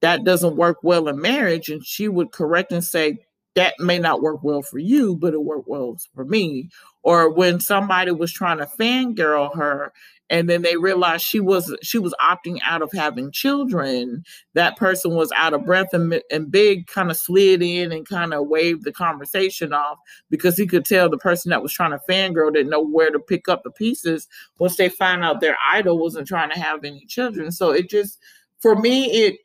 that 0.00 0.24
doesn't 0.24 0.56
work 0.56 0.76
well 0.82 1.08
in 1.08 1.18
marriage 1.18 1.70
and 1.70 1.82
she 1.86 2.06
would 2.06 2.32
correct 2.32 2.70
and 2.70 2.84
say 2.84 3.16
that 3.54 3.72
may 3.78 3.98
not 3.98 4.20
work 4.20 4.44
well 4.44 4.60
for 4.60 4.78
you 4.78 5.16
but 5.16 5.32
it 5.32 5.42
worked 5.42 5.68
well 5.68 5.96
for 6.14 6.24
me. 6.24 6.68
Or 7.02 7.32
when 7.32 7.60
somebody 7.60 8.12
was 8.12 8.32
trying 8.32 8.58
to 8.58 8.66
fangirl 8.66 9.56
her 9.56 9.92
and 10.30 10.48
then 10.48 10.62
they 10.62 10.76
realized 10.76 11.24
she 11.24 11.40
was 11.40 11.74
she 11.82 11.98
was 11.98 12.14
opting 12.20 12.58
out 12.64 12.82
of 12.82 12.90
having 12.92 13.32
children. 13.32 14.24
That 14.54 14.76
person 14.76 15.14
was 15.14 15.32
out 15.34 15.54
of 15.54 15.64
breath 15.64 15.88
and, 15.92 16.20
and 16.30 16.50
big 16.50 16.86
kind 16.86 17.10
of 17.10 17.16
slid 17.16 17.62
in 17.62 17.92
and 17.92 18.06
kind 18.06 18.34
of 18.34 18.46
waved 18.46 18.84
the 18.84 18.92
conversation 18.92 19.72
off 19.72 19.98
because 20.30 20.56
he 20.56 20.66
could 20.66 20.84
tell 20.84 21.08
the 21.08 21.18
person 21.18 21.50
that 21.50 21.62
was 21.62 21.72
trying 21.72 21.92
to 21.92 22.00
fangirl 22.08 22.52
didn't 22.52 22.70
know 22.70 22.84
where 22.84 23.10
to 23.10 23.18
pick 23.18 23.48
up 23.48 23.62
the 23.62 23.70
pieces 23.70 24.28
once 24.58 24.76
they 24.76 24.88
find 24.88 25.24
out 25.24 25.40
their 25.40 25.56
idol 25.72 25.98
wasn't 25.98 26.28
trying 26.28 26.50
to 26.50 26.58
have 26.58 26.84
any 26.84 27.04
children. 27.06 27.50
So 27.50 27.70
it 27.70 27.88
just 27.88 28.18
for 28.60 28.76
me 28.76 29.06
it 29.06 29.38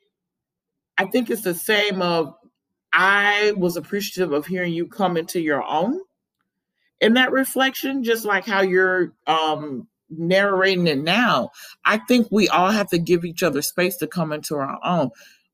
i 0.98 1.04
think 1.04 1.30
it's 1.30 1.42
the 1.42 1.54
same 1.54 2.02
of 2.02 2.34
i 2.92 3.52
was 3.56 3.76
appreciative 3.76 4.32
of 4.32 4.46
hearing 4.46 4.72
you 4.72 4.86
come 4.86 5.16
into 5.16 5.40
your 5.40 5.62
own. 5.62 6.00
In 7.00 7.14
that 7.14 7.32
reflection 7.32 8.04
just 8.04 8.24
like 8.24 8.44
how 8.44 8.60
you're 8.60 9.14
um 9.26 9.88
narrating 10.18 10.86
it 10.86 10.98
now, 10.98 11.50
I 11.84 11.98
think 11.98 12.28
we 12.30 12.48
all 12.48 12.70
have 12.70 12.88
to 12.90 12.98
give 12.98 13.24
each 13.24 13.42
other 13.42 13.62
space 13.62 13.96
to 13.98 14.06
come 14.06 14.32
into 14.32 14.56
our 14.56 14.78
own. 14.84 15.10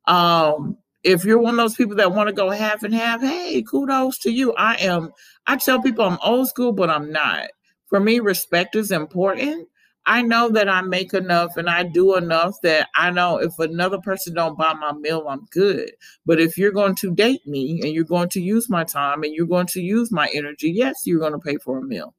Um, 0.06 0.78
if 1.02 1.24
you're 1.24 1.38
one 1.38 1.54
of 1.54 1.58
those 1.58 1.76
people 1.76 1.96
that 1.96 2.12
want 2.12 2.28
to 2.28 2.34
go 2.34 2.50
half 2.50 2.82
and 2.82 2.94
half, 2.94 3.20
hey, 3.20 3.62
kudos 3.62 4.18
to 4.18 4.30
you. 4.30 4.52
I 4.54 4.74
am, 4.74 5.12
I 5.46 5.56
tell 5.56 5.80
people 5.80 6.04
I'm 6.04 6.18
old 6.22 6.48
school, 6.48 6.72
but 6.72 6.90
I'm 6.90 7.10
not. 7.10 7.48
For 7.86 8.00
me, 8.00 8.20
respect 8.20 8.76
is 8.76 8.92
important. 8.92 9.68
I 10.06 10.22
know 10.22 10.48
that 10.50 10.68
I 10.68 10.80
make 10.80 11.12
enough 11.12 11.56
and 11.56 11.68
I 11.68 11.82
do 11.84 12.16
enough 12.16 12.56
that 12.62 12.88
I 12.94 13.10
know 13.10 13.36
if 13.36 13.58
another 13.58 13.98
person 13.98 14.34
don't 14.34 14.58
buy 14.58 14.72
my 14.72 14.92
meal, 14.92 15.26
I'm 15.28 15.46
good. 15.50 15.92
But 16.24 16.40
if 16.40 16.56
you're 16.56 16.72
going 16.72 16.94
to 16.96 17.14
date 17.14 17.46
me 17.46 17.80
and 17.82 17.92
you're 17.92 18.04
going 18.04 18.28
to 18.30 18.40
use 18.40 18.68
my 18.68 18.84
time 18.84 19.22
and 19.22 19.34
you're 19.34 19.46
going 19.46 19.66
to 19.68 19.80
use 19.80 20.10
my 20.10 20.28
energy, 20.32 20.70
yes, 20.70 21.02
you're 21.04 21.20
going 21.20 21.32
to 21.32 21.38
pay 21.38 21.56
for 21.58 21.78
a 21.78 21.82
meal. 21.82 22.14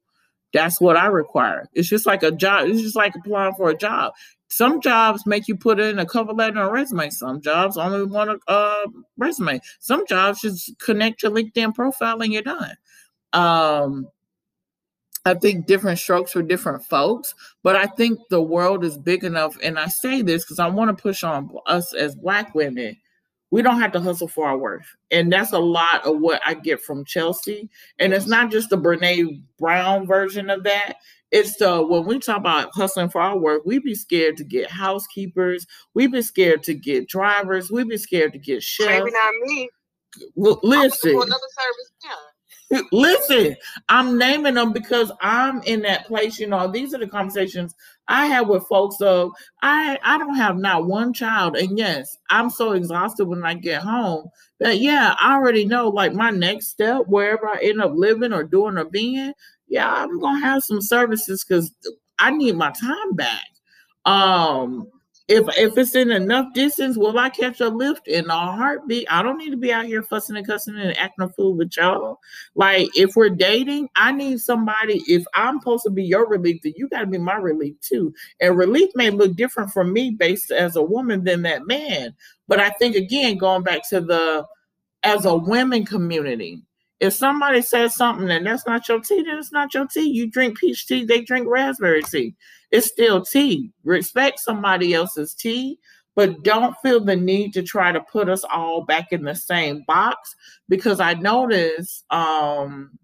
That's 0.53 0.81
what 0.81 0.97
I 0.97 1.07
require. 1.07 1.69
It's 1.73 1.89
just 1.89 2.05
like 2.05 2.23
a 2.23 2.31
job. 2.31 2.67
It's 2.67 2.81
just 2.81 2.95
like 2.95 3.15
applying 3.15 3.53
for 3.55 3.69
a 3.69 3.77
job. 3.77 4.13
Some 4.49 4.81
jobs 4.81 5.25
make 5.25 5.47
you 5.47 5.55
put 5.55 5.79
in 5.79 5.97
a 5.97 6.05
cover 6.05 6.33
letter 6.33 6.59
and 6.59 6.69
a 6.69 6.71
resume. 6.71 7.09
Some 7.09 7.39
jobs 7.39 7.77
only 7.77 8.03
want 8.03 8.31
a 8.31 8.51
uh, 8.51 8.85
resume. 9.17 9.61
Some 9.79 10.05
jobs 10.05 10.41
just 10.41 10.77
connect 10.79 11.23
your 11.23 11.31
LinkedIn 11.31 11.73
profile 11.73 12.21
and 12.21 12.33
you're 12.33 12.41
done. 12.41 12.75
Um, 13.31 14.09
I 15.23 15.35
think 15.35 15.67
different 15.67 15.99
strokes 15.99 16.33
for 16.33 16.41
different 16.41 16.83
folks, 16.83 17.33
but 17.63 17.75
I 17.75 17.85
think 17.85 18.19
the 18.29 18.41
world 18.41 18.83
is 18.83 18.97
big 18.97 19.23
enough. 19.23 19.55
And 19.63 19.79
I 19.79 19.87
say 19.87 20.21
this 20.21 20.43
because 20.43 20.59
I 20.59 20.67
want 20.67 20.95
to 20.95 21.01
push 21.01 21.23
on 21.23 21.49
us 21.67 21.93
as 21.93 22.15
Black 22.15 22.53
women 22.53 22.97
we 23.51 23.61
don't 23.61 23.81
have 23.81 23.91
to 23.91 23.99
hustle 23.99 24.29
for 24.29 24.47
our 24.47 24.57
worth. 24.57 24.87
And 25.11 25.31
that's 25.31 25.51
a 25.51 25.59
lot 25.59 26.05
of 26.05 26.19
what 26.19 26.41
I 26.45 26.53
get 26.53 26.81
from 26.81 27.05
Chelsea. 27.05 27.69
And 27.99 28.13
it's 28.13 28.25
not 28.27 28.49
just 28.49 28.69
the 28.69 28.77
Brene 28.77 29.43
Brown 29.59 30.07
version 30.07 30.49
of 30.49 30.63
that. 30.63 30.93
It's 31.31 31.57
the 31.57 31.81
when 31.81 32.05
we 32.05 32.19
talk 32.19 32.37
about 32.37 32.71
hustling 32.73 33.09
for 33.09 33.21
our 33.21 33.37
work, 33.37 33.63
we 33.65 33.79
be 33.79 33.95
scared 33.95 34.35
to 34.37 34.43
get 34.43 34.69
housekeepers, 34.69 35.65
we 35.93 36.07
be 36.07 36.21
scared 36.21 36.63
to 36.63 36.73
get 36.73 37.07
drivers, 37.07 37.71
we 37.71 37.83
be 37.85 37.97
scared 37.97 38.33
to 38.33 38.39
get 38.39 38.63
chefs. 38.63 38.89
Maybe 38.89 39.11
not 39.11 39.33
me. 39.41 39.69
L- 40.43 40.59
listen, 40.61 41.11
another 41.11 41.29
service, 41.29 41.91
yeah. 42.03 42.11
Listen, 42.91 43.55
I'm 43.89 44.17
naming 44.17 44.55
them 44.55 44.71
because 44.71 45.11
I'm 45.21 45.61
in 45.63 45.81
that 45.81 46.05
place. 46.05 46.39
You 46.39 46.47
know, 46.47 46.71
these 46.71 46.93
are 46.93 46.99
the 46.99 47.07
conversations 47.07 47.75
I 48.07 48.27
have 48.27 48.47
with 48.47 48.67
folks 48.67 49.01
of 49.01 49.31
I 49.61 49.97
I 50.03 50.17
don't 50.17 50.35
have 50.35 50.57
not 50.57 50.85
one 50.85 51.13
child, 51.13 51.57
and 51.57 51.77
yes, 51.77 52.17
I'm 52.29 52.49
so 52.49 52.71
exhausted 52.73 53.25
when 53.25 53.43
I 53.43 53.55
get 53.55 53.81
home 53.81 54.29
that 54.59 54.79
yeah, 54.79 55.15
I 55.19 55.33
already 55.33 55.65
know 55.65 55.89
like 55.89 56.13
my 56.13 56.31
next 56.31 56.67
step 56.67 57.03
wherever 57.07 57.47
I 57.47 57.59
end 57.61 57.81
up 57.81 57.91
living 57.93 58.33
or 58.33 58.43
doing 58.43 58.77
or 58.77 58.85
being. 58.85 59.33
Yeah, 59.67 59.91
I'm 59.91 60.19
gonna 60.19 60.39
have 60.45 60.63
some 60.63 60.81
services 60.81 61.43
because 61.43 61.73
I 62.19 62.31
need 62.31 62.55
my 62.55 62.71
time 62.71 63.13
back. 63.15 63.47
Um, 64.05 64.87
if 65.27 65.45
if 65.57 65.77
it's 65.77 65.95
in 65.95 66.11
enough 66.11 66.53
distance, 66.53 66.97
will 66.97 67.17
I 67.17 67.29
catch 67.29 67.61
a 67.61 67.69
lift 67.69 68.07
in 68.07 68.29
a 68.29 68.33
heartbeat? 68.33 69.07
I 69.09 69.23
don't 69.23 69.37
need 69.37 69.51
to 69.51 69.57
be 69.57 69.71
out 69.71 69.85
here 69.85 70.03
fussing 70.03 70.35
and 70.35 70.45
cussing 70.45 70.77
and 70.77 70.97
acting 70.97 71.25
a 71.25 71.29
fool 71.29 71.55
with 71.55 71.75
y'all. 71.77 72.19
Like 72.55 72.89
if 72.95 73.15
we're 73.15 73.29
dating, 73.29 73.89
I 73.95 74.11
need 74.11 74.39
somebody. 74.39 75.01
If 75.07 75.23
I'm 75.33 75.59
supposed 75.59 75.83
to 75.83 75.89
be 75.89 76.03
your 76.03 76.27
relief, 76.27 76.61
then 76.63 76.73
you 76.75 76.89
got 76.89 77.01
to 77.01 77.07
be 77.07 77.17
my 77.17 77.35
relief 77.35 77.79
too. 77.81 78.13
And 78.39 78.57
relief 78.57 78.89
may 78.95 79.09
look 79.09 79.35
different 79.35 79.71
for 79.71 79.83
me 79.83 80.11
based 80.11 80.51
as 80.51 80.75
a 80.75 80.83
woman 80.83 81.23
than 81.23 81.43
that 81.43 81.65
man. 81.65 82.13
But 82.47 82.59
I 82.59 82.69
think 82.71 82.95
again, 82.95 83.37
going 83.37 83.63
back 83.63 83.87
to 83.89 84.01
the 84.01 84.45
as 85.03 85.25
a 85.25 85.35
women 85.35 85.85
community, 85.85 86.61
if 86.99 87.13
somebody 87.13 87.61
says 87.61 87.95
something 87.95 88.29
and 88.29 88.45
that's 88.45 88.67
not 88.67 88.87
your 88.87 88.99
tea, 88.99 89.23
then 89.23 89.37
it's 89.37 89.51
not 89.51 89.73
your 89.73 89.87
tea. 89.87 90.09
You 90.09 90.29
drink 90.29 90.59
peach 90.59 90.87
tea, 90.87 91.05
they 91.05 91.21
drink 91.21 91.47
raspberry 91.47 92.03
tea. 92.03 92.35
It's 92.71 92.87
still 92.87 93.23
tea. 93.23 93.71
Respect 93.83 94.39
somebody 94.39 94.93
else's 94.93 95.33
tea, 95.33 95.77
but 96.15 96.43
don't 96.43 96.75
feel 96.81 97.03
the 97.03 97.15
need 97.15 97.53
to 97.53 97.63
try 97.63 97.91
to 97.91 98.01
put 98.01 98.29
us 98.29 98.43
all 98.51 98.83
back 98.85 99.11
in 99.11 99.23
the 99.23 99.35
same 99.35 99.83
box 99.87 100.35
because 100.69 100.99
I 100.99 101.13
notice 101.15 102.03
um 102.09 102.97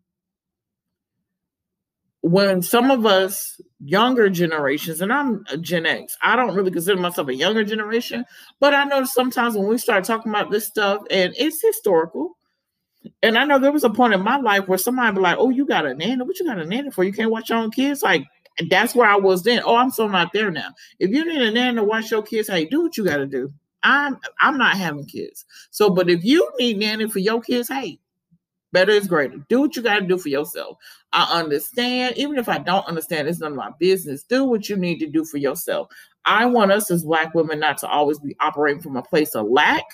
when 2.22 2.62
some 2.62 2.92
of 2.92 3.06
us 3.06 3.60
younger 3.80 4.30
generations, 4.30 5.02
and 5.02 5.14
I'm 5.14 5.46
a 5.50 5.58
Gen 5.58 5.86
X, 5.86 6.18
I 6.22 6.36
don't 6.36 6.56
really 6.56 6.72
consider 6.72 7.00
myself 7.00 7.28
a 7.30 7.36
younger 7.36 7.64
generation, 7.64 8.26
but 8.60 8.74
I 8.74 8.84
notice 8.84 9.14
sometimes 9.14 9.56
when 9.56 9.68
we 9.68 9.78
start 9.78 10.04
talking 10.04 10.32
about 10.32 10.52
this 10.52 10.66
stuff, 10.68 11.04
and 11.10 11.34
it's 11.38 11.62
historical. 11.62 12.38
And 13.24 13.38
I 13.38 13.46
know 13.46 13.60
there 13.60 13.72
was 13.72 13.86
a 13.86 13.90
point 13.90 14.14
in 14.14 14.22
my 14.22 14.38
life 14.38 14.68
where 14.68 14.78
somebody 14.78 15.16
be 15.16 15.22
like, 15.22 15.38
"Oh, 15.40 15.50
you 15.50 15.66
got 15.66 15.86
a 15.86 15.94
nanny? 15.94 16.22
What 16.24 16.40
you 16.40 16.46
got 16.46 16.60
a 16.60 16.66
nanny 16.66 16.90
for? 16.92 17.04
You 17.06 17.14
can't 17.14 17.32
watch 17.32 17.50
your 17.50 17.60
own 17.60 17.72
kids?" 17.72 18.04
Like 18.04 18.26
that's 18.70 18.96
where 18.96 19.10
I 19.10 19.16
was 19.16 19.44
then. 19.44 19.62
Oh, 19.66 19.76
I'm 19.76 19.92
so 19.92 20.08
not 20.08 20.34
there 20.34 20.52
now. 20.52 20.70
If 21.00 21.12
you 21.12 21.26
need 21.26 21.42
a 21.42 21.52
nanny 21.52 21.78
to 21.78 21.84
watch 21.84 22.12
your 22.12 22.24
kids, 22.24 22.48
hey, 22.48 22.66
do 22.66 22.82
what 22.84 22.98
you 22.98 23.06
got 23.06 23.18
to 23.18 23.28
do. 23.28 23.52
I'm 23.84 24.18
I'm 24.42 24.58
not 24.58 24.76
having 24.76 25.06
kids. 25.06 25.46
So, 25.72 25.90
but 25.90 26.10
if 26.10 26.24
you 26.24 26.50
need 26.60 26.80
nanny 26.80 27.08
for 27.10 27.20
your 27.20 27.42
kids, 27.42 27.70
hey, 27.70 28.00
better 28.72 28.92
is 28.92 29.08
greater. 29.08 29.38
Do 29.50 29.62
what 29.62 29.76
you 29.76 29.82
got 29.82 30.00
to 30.00 30.06
do 30.06 30.18
for 30.18 30.30
yourself. 30.30 30.78
I 31.14 31.40
understand, 31.40 32.18
even 32.18 32.38
if 32.38 32.50
I 32.50 32.58
don't 32.58 32.88
understand, 32.88 33.28
it's 33.28 33.40
none 33.40 33.52
of 33.52 33.58
my 33.58 33.72
business. 33.80 34.24
Do 34.24 34.44
what 34.46 34.68
you 34.70 34.76
need 34.76 35.00
to 35.00 35.08
do 35.08 35.24
for 35.24 35.38
yourself. 35.38 35.90
I 36.26 36.46
want 36.46 36.72
us 36.72 36.92
as 36.92 37.04
Black 37.04 37.34
women 37.34 37.60
not 37.60 37.78
to 37.80 37.88
always 37.88 38.20
be 38.20 38.36
operating 38.42 38.82
from 38.82 38.98
a 38.98 39.04
place 39.04 39.36
of 39.36 39.48
lack 39.48 39.86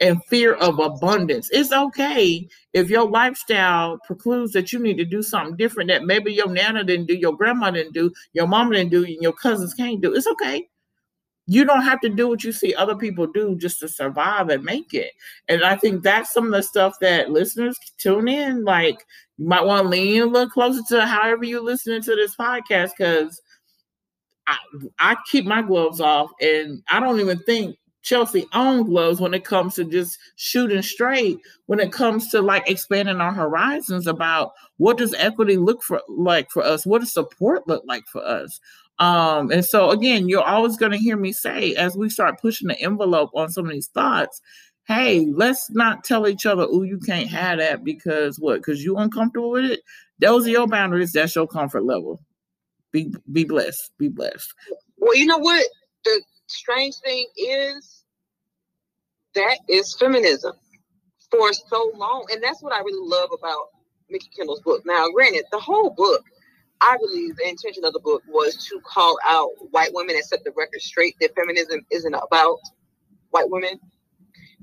and 0.00 0.24
fear 0.24 0.54
of 0.54 0.78
abundance. 0.78 1.48
It's 1.52 1.72
okay 1.72 2.48
if 2.72 2.88
your 2.88 3.08
lifestyle 3.08 3.98
precludes 4.06 4.52
that 4.52 4.72
you 4.72 4.78
need 4.78 4.96
to 4.96 5.04
do 5.04 5.22
something 5.22 5.56
different 5.56 5.88
that 5.90 6.04
maybe 6.04 6.32
your 6.32 6.48
nana 6.48 6.84
didn't 6.84 7.06
do, 7.06 7.14
your 7.14 7.36
grandma 7.36 7.70
didn't 7.70 7.92
do, 7.92 8.10
your 8.32 8.46
mama 8.46 8.74
didn't 8.74 8.90
do, 8.90 9.04
and 9.04 9.18
your 9.20 9.32
cousins 9.32 9.74
can't 9.74 10.00
do. 10.00 10.14
It's 10.14 10.26
okay. 10.26 10.68
You 11.46 11.64
don't 11.64 11.82
have 11.82 12.00
to 12.02 12.08
do 12.08 12.28
what 12.28 12.44
you 12.44 12.52
see 12.52 12.74
other 12.74 12.94
people 12.94 13.26
do 13.26 13.56
just 13.56 13.80
to 13.80 13.88
survive 13.88 14.50
and 14.50 14.64
make 14.64 14.94
it. 14.94 15.10
And 15.48 15.64
I 15.64 15.76
think 15.76 16.02
that's 16.02 16.32
some 16.32 16.46
of 16.46 16.52
the 16.52 16.62
stuff 16.62 16.94
that 17.00 17.30
listeners 17.30 17.78
tune 17.98 18.28
in. 18.28 18.64
Like 18.64 19.04
you 19.36 19.48
might 19.48 19.64
want 19.64 19.82
to 19.82 19.88
lean 19.88 20.22
a 20.22 20.26
little 20.26 20.48
closer 20.48 20.80
to 20.90 21.06
however 21.06 21.44
you're 21.44 21.60
listening 21.60 22.02
to 22.02 22.14
this 22.14 22.36
podcast 22.36 22.92
because 22.96 23.42
I, 24.46 24.56
I 25.00 25.16
keep 25.30 25.44
my 25.44 25.60
gloves 25.60 26.00
off 26.00 26.30
and 26.40 26.82
I 26.88 27.00
don't 27.00 27.20
even 27.20 27.38
think 27.40 27.76
Chelsea 28.02 28.46
own 28.54 28.84
gloves 28.84 29.20
when 29.20 29.34
it 29.34 29.44
comes 29.44 29.74
to 29.74 29.84
just 29.84 30.18
shooting 30.36 30.82
straight, 30.82 31.38
when 31.66 31.80
it 31.80 31.92
comes 31.92 32.28
to 32.30 32.40
like 32.40 32.68
expanding 32.68 33.20
our 33.20 33.32
horizons 33.32 34.06
about 34.06 34.52
what 34.78 34.98
does 34.98 35.14
equity 35.14 35.56
look 35.56 35.82
for 35.82 36.00
like 36.08 36.50
for 36.50 36.62
us, 36.62 36.86
what 36.86 37.00
does 37.00 37.12
support 37.12 37.66
look 37.68 37.82
like 37.86 38.06
for 38.06 38.24
us. 38.24 38.60
Um, 38.98 39.50
and 39.50 39.64
so 39.64 39.90
again, 39.90 40.28
you're 40.28 40.42
always 40.42 40.76
gonna 40.76 40.96
hear 40.96 41.16
me 41.16 41.32
say 41.32 41.74
as 41.74 41.96
we 41.96 42.08
start 42.08 42.40
pushing 42.40 42.68
the 42.68 42.80
envelope 42.80 43.30
on 43.34 43.50
some 43.50 43.66
of 43.66 43.72
these 43.72 43.88
thoughts, 43.88 44.40
hey, 44.86 45.26
let's 45.32 45.70
not 45.70 46.04
tell 46.04 46.26
each 46.26 46.46
other, 46.46 46.66
oh, 46.68 46.82
you 46.82 46.98
can't 46.98 47.28
have 47.28 47.58
that 47.58 47.84
because 47.84 48.38
what? 48.38 48.56
Because 48.56 48.82
you 48.82 48.96
uncomfortable 48.96 49.50
with 49.50 49.64
it. 49.64 49.80
Those 50.18 50.46
are 50.46 50.50
your 50.50 50.66
boundaries, 50.66 51.12
that's 51.12 51.34
your 51.34 51.46
comfort 51.46 51.84
level. 51.84 52.20
Be 52.92 53.12
be 53.32 53.44
blessed. 53.44 53.92
Be 53.98 54.08
blessed. 54.08 54.52
Well, 54.98 55.16
you 55.16 55.26
know 55.26 55.38
what? 55.38 55.64
The 56.04 56.22
strange 56.50 56.96
thing 56.96 57.26
is 57.36 58.04
that 59.34 59.58
is 59.68 59.94
feminism 59.98 60.52
for 61.30 61.52
so 61.52 61.92
long. 61.96 62.26
And 62.32 62.42
that's 62.42 62.62
what 62.62 62.72
I 62.72 62.80
really 62.80 63.08
love 63.08 63.30
about 63.32 63.68
Mikki 64.08 64.28
Kendall's 64.36 64.60
book. 64.60 64.82
Now, 64.84 65.08
granted, 65.14 65.44
the 65.52 65.60
whole 65.60 65.90
book, 65.90 66.22
I 66.80 66.96
believe 66.98 67.36
the 67.36 67.48
intention 67.48 67.84
of 67.84 67.92
the 67.92 68.00
book 68.00 68.22
was 68.28 68.56
to 68.68 68.80
call 68.80 69.16
out 69.26 69.50
white 69.70 69.90
women 69.92 70.16
and 70.16 70.24
set 70.24 70.42
the 70.44 70.52
record 70.56 70.80
straight 70.80 71.14
that 71.20 71.34
feminism 71.34 71.80
isn't 71.90 72.14
about 72.14 72.58
white 73.30 73.50
women. 73.50 73.78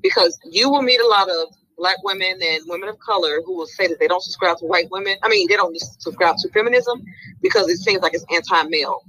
Because 0.02 0.38
you 0.52 0.70
will 0.70 0.82
meet 0.82 1.00
a 1.00 1.08
lot 1.08 1.30
of 1.30 1.48
black 1.78 1.98
women 2.04 2.40
and 2.42 2.64
women 2.68 2.90
of 2.90 3.00
color 3.00 3.42
who 3.46 3.56
will 3.56 3.68
say 3.68 3.88
that 3.88 4.00
they 4.00 4.08
don't 4.08 4.22
subscribe 4.22 4.58
to 4.58 4.66
white 4.66 4.90
women. 4.92 5.16
I 5.24 5.30
mean, 5.30 5.48
they 5.48 5.56
don't 5.56 5.76
subscribe 6.00 6.36
to 6.40 6.50
feminism 6.50 7.04
because 7.42 7.70
it 7.70 7.78
seems 7.78 8.02
like 8.02 8.14
it's 8.14 8.26
anti-male. 8.34 9.02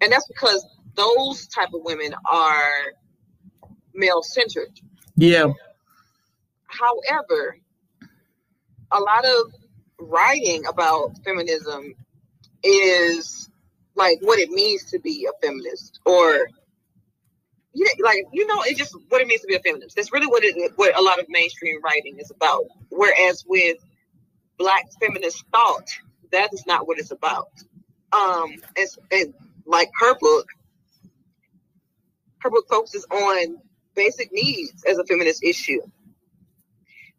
And 0.00 0.12
that's 0.12 0.26
because 0.26 0.64
those 1.00 1.46
type 1.46 1.68
of 1.74 1.82
women 1.84 2.14
are 2.30 2.72
male 3.94 4.22
centered. 4.22 4.70
Yeah. 5.16 5.52
However, 6.66 7.56
a 8.92 9.00
lot 9.00 9.24
of 9.24 9.52
writing 9.98 10.66
about 10.66 11.18
feminism 11.24 11.94
is 12.62 13.48
like 13.94 14.18
what 14.20 14.38
it 14.38 14.50
means 14.50 14.84
to 14.90 14.98
be 14.98 15.28
a 15.28 15.46
feminist 15.46 16.00
or 16.06 16.48
know, 17.74 17.86
like 18.02 18.24
you 18.32 18.46
know 18.46 18.62
it's 18.62 18.78
just 18.78 18.96
what 19.08 19.20
it 19.20 19.26
means 19.26 19.42
to 19.42 19.46
be 19.46 19.54
a 19.54 19.60
feminist 19.60 19.94
that's 19.94 20.12
really 20.12 20.26
what 20.26 20.42
it 20.42 20.72
what 20.76 20.96
a 20.98 21.02
lot 21.02 21.18
of 21.18 21.26
mainstream 21.28 21.80
writing 21.82 22.18
is 22.18 22.30
about 22.30 22.64
whereas 22.88 23.44
with 23.46 23.76
black 24.58 24.86
feminist 25.00 25.44
thought 25.52 25.88
that 26.32 26.52
is 26.52 26.64
not 26.66 26.86
what 26.86 26.98
it's 26.98 27.10
about 27.10 27.50
um 28.12 28.54
it's 28.76 28.98
and 29.12 29.34
like 29.66 29.90
her 29.98 30.14
book 30.18 30.46
her 32.40 32.50
book 32.50 32.66
focuses 32.68 33.06
on 33.10 33.58
basic 33.94 34.32
needs 34.32 34.84
as 34.84 34.98
a 34.98 35.04
feminist 35.04 35.42
issue. 35.42 35.80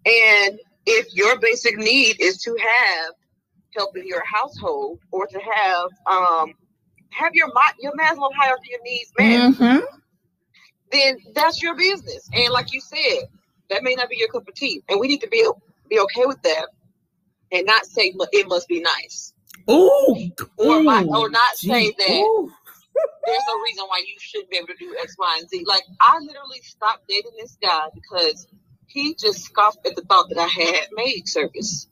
And 0.05 0.59
if 0.85 1.13
your 1.13 1.39
basic 1.39 1.77
need 1.77 2.19
is 2.19 2.41
to 2.43 2.57
have 2.59 3.13
help 3.75 3.95
in 3.95 4.05
your 4.07 4.23
household 4.25 4.99
or 5.11 5.27
to 5.27 5.39
have 5.39 5.89
um 6.05 6.53
have 7.11 7.33
your 7.33 7.49
your 7.79 7.93
Maslow 7.93 8.29
hierarchy 8.35 8.73
of 8.73 8.81
needs 8.83 9.11
met, 9.17 9.53
mm-hmm. 9.53 9.85
then 10.91 11.17
that's 11.35 11.61
your 11.61 11.75
business. 11.75 12.29
And 12.33 12.51
like 12.51 12.73
you 12.73 12.81
said, 12.81 13.27
that 13.69 13.83
may 13.83 13.95
not 13.95 14.09
be 14.09 14.17
your 14.17 14.29
cup 14.29 14.47
of 14.47 14.55
tea, 14.55 14.81
and 14.89 14.99
we 14.99 15.07
need 15.07 15.21
to 15.21 15.27
be 15.27 15.47
be 15.89 15.99
okay 15.99 16.25
with 16.25 16.41
that, 16.43 16.67
and 17.51 17.65
not 17.65 17.85
say 17.85 18.13
it 18.15 18.47
must 18.47 18.67
be 18.67 18.81
nice. 18.81 19.33
Ooh, 19.69 20.31
or, 20.57 20.77
ooh, 20.77 20.83
my, 20.83 21.03
or 21.03 21.29
not 21.29 21.57
geez, 21.57 21.69
say 21.69 21.91
that 21.91 22.09
ooh 22.09 22.51
there's 23.25 23.43
no 23.47 23.61
reason 23.61 23.85
why 23.87 24.03
you 24.05 24.15
shouldn't 24.19 24.49
be 24.49 24.57
able 24.57 24.67
to 24.67 24.75
do 24.79 24.95
X, 25.01 25.15
Y, 25.17 25.37
and 25.39 25.49
Z. 25.49 25.63
Like 25.67 25.83
I 25.99 26.19
literally 26.19 26.59
stopped 26.63 27.07
dating 27.07 27.31
this 27.39 27.57
guy 27.61 27.81
because 27.93 28.47
he 28.87 29.15
just 29.15 29.43
scoffed 29.43 29.85
at 29.85 29.95
the 29.95 30.01
thought 30.01 30.29
that 30.29 30.37
I 30.37 30.47
had 30.47 30.87
maid 30.93 31.27
service. 31.27 31.87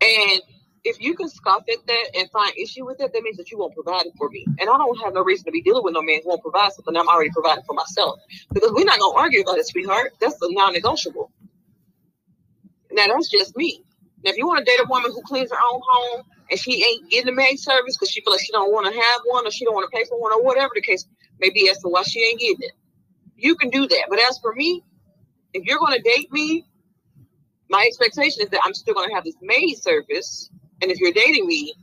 And 0.00 0.42
if 0.84 1.00
you 1.00 1.14
can 1.14 1.28
scoff 1.28 1.64
at 1.68 1.86
that 1.86 2.06
and 2.14 2.30
find 2.30 2.52
issue 2.56 2.84
with 2.84 3.00
it, 3.00 3.12
that 3.12 3.22
means 3.22 3.38
that 3.38 3.50
you 3.50 3.58
won't 3.58 3.74
provide 3.74 4.06
it 4.06 4.12
for 4.18 4.28
me. 4.28 4.44
And 4.46 4.68
I 4.68 4.76
don't 4.76 5.02
have 5.02 5.14
no 5.14 5.24
reason 5.24 5.46
to 5.46 5.50
be 5.50 5.62
dealing 5.62 5.82
with 5.82 5.94
no 5.94 6.02
man 6.02 6.20
who 6.22 6.28
won't 6.28 6.42
provide 6.42 6.72
something 6.72 6.96
I'm 6.96 7.08
already 7.08 7.30
providing 7.30 7.64
for 7.64 7.74
myself. 7.74 8.20
Because 8.52 8.70
we're 8.72 8.84
not 8.84 9.00
gonna 9.00 9.18
argue 9.18 9.40
about 9.40 9.58
it, 9.58 9.66
sweetheart. 9.66 10.12
That's 10.20 10.36
a 10.42 10.52
non-negotiable. 10.52 11.32
Now 12.92 13.06
that's 13.08 13.30
just 13.30 13.56
me. 13.56 13.82
Now 14.26 14.32
if 14.32 14.38
you 14.38 14.48
want 14.48 14.60
to 14.60 14.66
date 14.66 14.80
a 14.84 14.88
woman 14.90 15.12
who 15.12 15.22
cleans 15.22 15.52
her 15.52 15.58
own 15.58 15.82
home 15.88 16.24
and 16.50 16.60
she 16.60 16.84
ain't 16.84 17.10
getting 17.10 17.32
a 17.32 17.36
maid 17.36 17.58
service 17.60 17.96
because 17.96 18.10
she 18.12 18.22
feel 18.22 18.34
like 18.34 18.42
she 18.42 18.52
don't 18.52 18.72
want 18.72 18.88
to 18.88 18.94
have 19.00 19.22
one 19.26 19.46
or 19.48 19.52
she 19.52 19.66
don't 19.66 19.74
want 19.76 19.90
to 19.90 19.96
pay 19.96 20.04
for 20.06 20.20
one 20.20 20.32
or 20.34 20.44
whatever 20.44 20.72
the 20.74 20.82
case 20.82 21.06
may 21.40 21.50
be 21.50 21.70
as 21.70 21.78
to 21.80 21.88
why 21.88 22.02
she 22.04 22.22
ain't 22.24 22.40
getting 22.40 22.62
it. 22.62 22.72
You 23.36 23.56
can 23.56 23.70
do 23.70 23.88
that. 23.88 24.06
But 24.10 24.20
as 24.20 24.38
for 24.40 24.54
me, 24.54 24.84
if 25.54 25.64
you're 25.66 25.78
going 25.80 25.94
to 25.94 26.02
date 26.02 26.32
me, 26.32 26.66
my 27.70 27.84
expectation 27.86 28.42
is 28.42 28.50
that 28.50 28.60
I'm 28.64 28.74
still 28.74 28.94
going 28.94 29.10
to 29.10 29.16
have 29.16 29.24
this 29.24 29.36
maid 29.42 29.76
service. 29.76 30.50
And 30.82 30.90
if 30.90 31.00
you're 31.00 31.12
dating 31.12 31.46
me, 31.46 31.74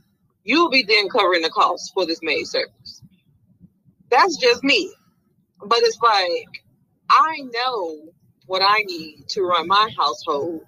you'll 0.44 0.70
be 0.70 0.84
then 0.84 1.08
covering 1.10 1.42
the 1.42 1.50
cost 1.50 1.92
for 1.94 2.06
this 2.06 2.20
maid 2.22 2.46
service. 2.46 3.02
That's 4.10 4.36
just 4.38 4.64
me. 4.64 4.92
But 5.60 5.80
it's 5.82 5.98
like, 6.02 6.62
I 7.10 7.38
know 7.52 7.98
what 8.46 8.62
I 8.64 8.84
need 8.86 9.24
to 9.30 9.42
run 9.42 9.68
my 9.68 9.90
household. 9.98 10.62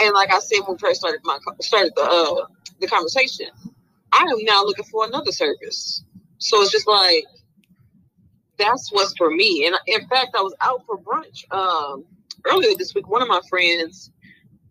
And 0.00 0.12
like 0.14 0.32
I 0.32 0.38
said 0.40 0.60
when 0.66 0.72
we 0.72 0.78
first 0.78 1.00
started 1.00 1.20
my 1.24 1.38
started 1.60 1.92
the 1.96 2.02
uh, 2.02 2.46
the 2.80 2.86
conversation. 2.86 3.46
I 4.12 4.22
am 4.22 4.44
now 4.44 4.62
looking 4.64 4.84
for 4.84 5.04
another 5.04 5.32
service. 5.32 6.02
So 6.38 6.62
it's 6.62 6.70
just 6.70 6.86
like 6.86 7.24
that's 8.58 8.90
what's 8.92 9.14
for 9.16 9.30
me. 9.30 9.66
And 9.66 9.76
in 9.86 10.06
fact, 10.08 10.34
I 10.36 10.42
was 10.42 10.54
out 10.60 10.84
for 10.86 10.98
brunch 10.98 11.50
um, 11.50 12.04
earlier 12.46 12.74
this 12.76 12.94
week. 12.94 13.08
One 13.08 13.22
of 13.22 13.28
my 13.28 13.40
friends, 13.48 14.10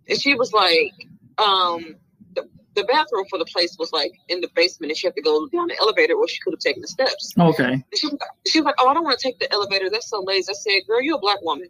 and 0.07 0.19
she 0.19 0.35
was 0.35 0.53
like, 0.53 0.91
um, 1.37 1.95
the, 2.33 2.47
the 2.75 2.83
bathroom 2.85 3.25
for 3.29 3.37
the 3.39 3.45
place 3.45 3.75
was 3.77 3.91
like 3.91 4.11
in 4.27 4.41
the 4.41 4.49
basement, 4.55 4.91
and 4.91 4.97
she 4.97 5.07
had 5.07 5.15
to 5.15 5.21
go 5.21 5.47
down 5.47 5.67
the 5.67 5.77
elevator, 5.79 6.13
or 6.13 6.27
she 6.27 6.39
could 6.43 6.53
have 6.53 6.59
taken 6.59 6.81
the 6.81 6.87
steps. 6.87 7.33
Okay. 7.39 7.83
She, 7.95 8.09
she, 8.47 8.59
was 8.59 8.65
like, 8.65 8.75
"Oh, 8.79 8.87
I 8.87 8.93
don't 8.93 9.03
want 9.03 9.19
to 9.19 9.23
take 9.23 9.39
the 9.39 9.51
elevator. 9.51 9.89
That's 9.89 10.09
so 10.09 10.21
lazy." 10.21 10.49
I 10.49 10.53
said, 10.53 10.81
"Girl, 10.87 11.01
you're 11.01 11.17
a 11.17 11.19
black 11.19 11.41
woman. 11.41 11.69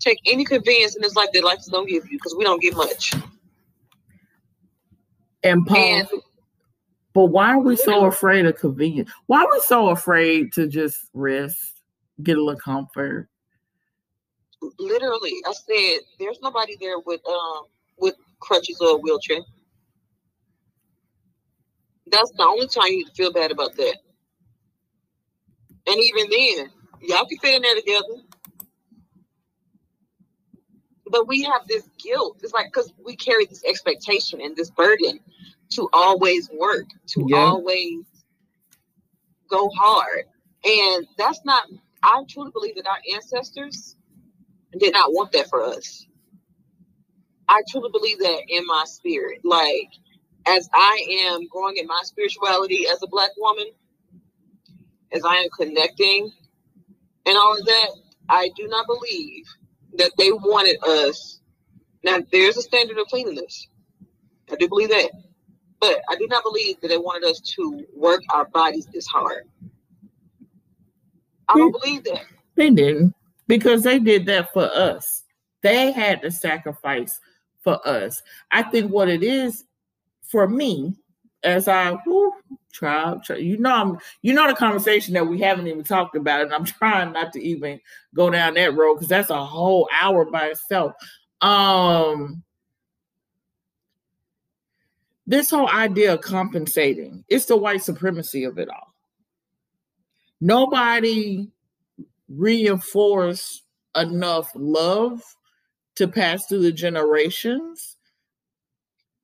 Take 0.00 0.20
any 0.26 0.44
convenience 0.44 0.96
in 0.96 1.02
this 1.02 1.16
life 1.16 1.30
that 1.32 1.44
life 1.44 1.58
is 1.58 1.68
gonna 1.68 1.86
give 1.86 2.04
you, 2.10 2.18
because 2.18 2.34
we 2.36 2.44
don't 2.44 2.60
get 2.60 2.76
much." 2.76 3.14
And 5.42 5.66
Paul, 5.66 5.78
and, 5.78 6.08
but 7.14 7.26
why 7.26 7.52
are 7.52 7.58
we 7.58 7.76
so 7.76 8.06
afraid 8.06 8.46
of 8.46 8.56
convenience? 8.56 9.10
Why 9.26 9.42
are 9.42 9.50
we 9.50 9.60
so 9.60 9.88
afraid 9.88 10.52
to 10.54 10.66
just 10.66 11.08
rest, 11.14 11.82
get 12.22 12.36
a 12.38 12.42
little 12.42 12.60
comfort? 12.60 13.28
Literally, 14.78 15.34
I 15.46 15.52
said 15.52 16.00
there's 16.18 16.40
nobody 16.42 16.76
there 16.80 16.98
with 17.00 17.20
um 17.28 17.64
with 17.98 18.14
crutches 18.40 18.80
or 18.80 18.90
a 18.90 18.96
wheelchair. 18.96 19.40
That's 22.10 22.30
the 22.32 22.44
only 22.44 22.66
time 22.66 22.88
you 22.88 23.06
feel 23.14 23.32
bad 23.32 23.50
about 23.50 23.76
that. 23.76 23.96
And 25.86 25.96
even 25.96 26.30
then, 26.30 26.70
y'all 27.02 27.26
can 27.26 27.38
fit 27.38 27.54
in 27.54 27.62
there 27.62 27.74
together. 27.74 28.22
But 31.10 31.28
we 31.28 31.42
have 31.42 31.66
this 31.68 31.88
guilt. 31.98 32.40
It's 32.42 32.52
like 32.52 32.66
because 32.66 32.92
we 33.04 33.16
carry 33.16 33.46
this 33.46 33.64
expectation 33.64 34.40
and 34.40 34.56
this 34.56 34.70
burden 34.70 35.20
to 35.70 35.88
always 35.92 36.50
work, 36.50 36.86
to 37.08 37.26
yeah. 37.28 37.36
always 37.38 38.04
go 39.48 39.70
hard. 39.76 40.24
And 40.64 41.06
that's 41.16 41.44
not, 41.44 41.64
I 42.02 42.22
truly 42.28 42.50
believe 42.52 42.76
that 42.76 42.86
our 42.86 42.98
ancestors 43.14 43.96
did 44.78 44.92
not 44.92 45.12
want 45.12 45.32
that 45.32 45.48
for 45.48 45.62
us. 45.62 46.06
I 47.48 47.62
truly 47.70 47.90
believe 47.90 48.18
that 48.18 48.42
in 48.48 48.66
my 48.66 48.84
spirit. 48.86 49.40
Like, 49.44 49.88
as 50.46 50.68
I 50.72 51.06
am 51.26 51.46
growing 51.48 51.76
in 51.76 51.86
my 51.86 52.00
spirituality 52.04 52.86
as 52.90 53.02
a 53.02 53.06
Black 53.06 53.30
woman, 53.38 53.66
as 55.12 55.24
I 55.24 55.36
am 55.36 55.48
connecting 55.56 56.30
and 57.26 57.36
all 57.36 57.56
of 57.58 57.64
that, 57.64 57.88
I 58.28 58.50
do 58.56 58.68
not 58.68 58.86
believe 58.86 59.44
that 59.98 60.12
they 60.16 60.32
wanted 60.32 60.82
us. 60.84 61.40
Now, 62.02 62.18
there's 62.32 62.56
a 62.56 62.62
standard 62.62 62.98
of 62.98 63.06
cleanliness. 63.08 63.68
I 64.50 64.56
do 64.56 64.68
believe 64.68 64.88
that. 64.88 65.10
But 65.80 66.00
I 66.08 66.16
do 66.16 66.26
not 66.28 66.42
believe 66.42 66.80
that 66.80 66.88
they 66.88 66.98
wanted 66.98 67.28
us 67.28 67.40
to 67.40 67.86
work 67.94 68.22
our 68.32 68.46
bodies 68.46 68.86
this 68.86 69.06
hard. 69.06 69.44
I 71.48 71.56
don't 71.56 71.72
believe 71.72 72.04
that. 72.04 72.22
They 72.56 72.70
didn't 72.70 73.14
because 73.46 73.82
they 73.82 73.98
did 73.98 74.26
that 74.26 74.52
for 74.52 74.64
us. 74.64 75.24
They 75.62 75.92
had 75.92 76.22
to 76.22 76.30
sacrifice 76.30 77.18
for 77.62 77.86
us. 77.86 78.22
I 78.50 78.62
think 78.62 78.90
what 78.90 79.08
it 79.08 79.22
is 79.22 79.64
for 80.22 80.48
me, 80.48 80.94
as 81.42 81.68
I 81.68 81.92
whew, 82.04 82.32
try, 82.78 83.36
you 83.36 83.58
know, 83.58 83.72
I'm, 83.72 83.98
you 84.22 84.32
know, 84.32 84.46
the 84.46 84.54
conversation 84.54 85.14
that 85.14 85.26
we 85.26 85.40
haven't 85.40 85.66
even 85.66 85.84
talked 85.84 86.16
about, 86.16 86.42
and 86.42 86.52
I'm 86.52 86.64
trying 86.64 87.12
not 87.12 87.32
to 87.32 87.42
even 87.42 87.80
go 88.14 88.30
down 88.30 88.54
that 88.54 88.74
road 88.74 88.94
because 88.94 89.08
that's 89.08 89.30
a 89.30 89.44
whole 89.44 89.88
hour 90.00 90.24
by 90.24 90.46
itself. 90.46 90.94
Um, 91.40 92.42
this 95.26 95.50
whole 95.50 95.68
idea 95.68 96.14
of 96.14 96.20
compensating, 96.20 97.24
it's 97.28 97.46
the 97.46 97.56
white 97.56 97.82
supremacy 97.82 98.44
of 98.44 98.58
it 98.58 98.68
all. 98.68 98.94
Nobody 100.40 101.48
reinforced 102.28 103.64
enough 103.96 104.50
love 104.54 105.22
to 105.96 106.06
pass 106.06 106.46
through 106.46 106.62
the 106.62 106.72
generations 106.72 107.96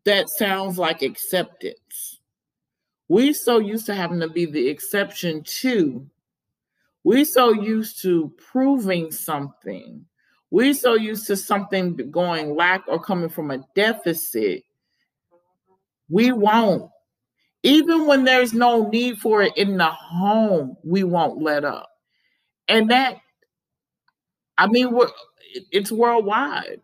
that 0.04 0.28
sounds 0.28 0.78
like 0.78 1.02
acceptance. 1.02 2.20
We 3.08 3.32
so 3.32 3.58
used 3.58 3.86
to 3.86 3.94
having 3.94 4.20
to 4.20 4.28
be 4.28 4.46
the 4.46 4.68
exception 4.68 5.42
too. 5.44 6.08
We 7.02 7.24
so 7.24 7.52
used 7.52 8.00
to 8.02 8.32
proving 8.38 9.12
something. 9.12 10.06
We 10.50 10.72
so 10.72 10.94
used 10.94 11.26
to 11.26 11.36
something 11.36 12.10
going 12.10 12.54
lack 12.54 12.84
or 12.88 13.00
coming 13.00 13.28
from 13.28 13.50
a 13.50 13.58
deficit 13.74 14.64
we 16.08 16.32
won't. 16.32 16.90
Even 17.62 18.06
when 18.06 18.24
there's 18.24 18.52
no 18.52 18.88
need 18.88 19.18
for 19.18 19.42
it 19.42 19.56
in 19.56 19.78
the 19.78 19.90
home, 19.90 20.76
we 20.84 21.02
won't 21.02 21.40
let 21.40 21.64
up. 21.64 21.88
And 22.68 22.90
that, 22.90 23.16
I 24.58 24.66
mean, 24.66 24.96
it's 25.72 25.90
worldwide. 25.90 26.80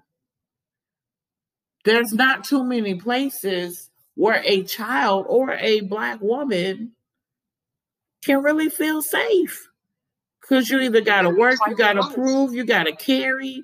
There's 1.84 2.12
not 2.12 2.44
too 2.44 2.64
many 2.64 2.94
places 2.94 3.89
where 4.20 4.42
a 4.44 4.62
child 4.64 5.24
or 5.30 5.54
a 5.54 5.80
black 5.80 6.20
woman 6.20 6.92
can 8.22 8.42
really 8.42 8.68
feel 8.68 9.00
safe. 9.00 9.66
Because 10.42 10.68
you 10.68 10.78
either 10.80 11.00
got 11.00 11.22
to 11.22 11.30
work, 11.30 11.58
you 11.66 11.74
got 11.74 11.94
to 11.94 12.06
prove, 12.12 12.52
you 12.52 12.64
got 12.64 12.84
to 12.84 12.92
carry, 12.92 13.62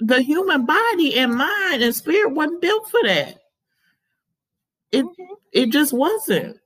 the 0.00 0.20
human 0.20 0.66
body 0.66 1.16
and 1.16 1.36
mind 1.36 1.82
and 1.82 1.94
spirit 1.94 2.32
wasn't 2.32 2.60
built 2.60 2.90
for 2.90 3.00
that. 3.04 3.38
It 4.90 5.04
mm-hmm. 5.04 5.34
it 5.52 5.70
just 5.70 5.92
wasn't. 5.92 6.58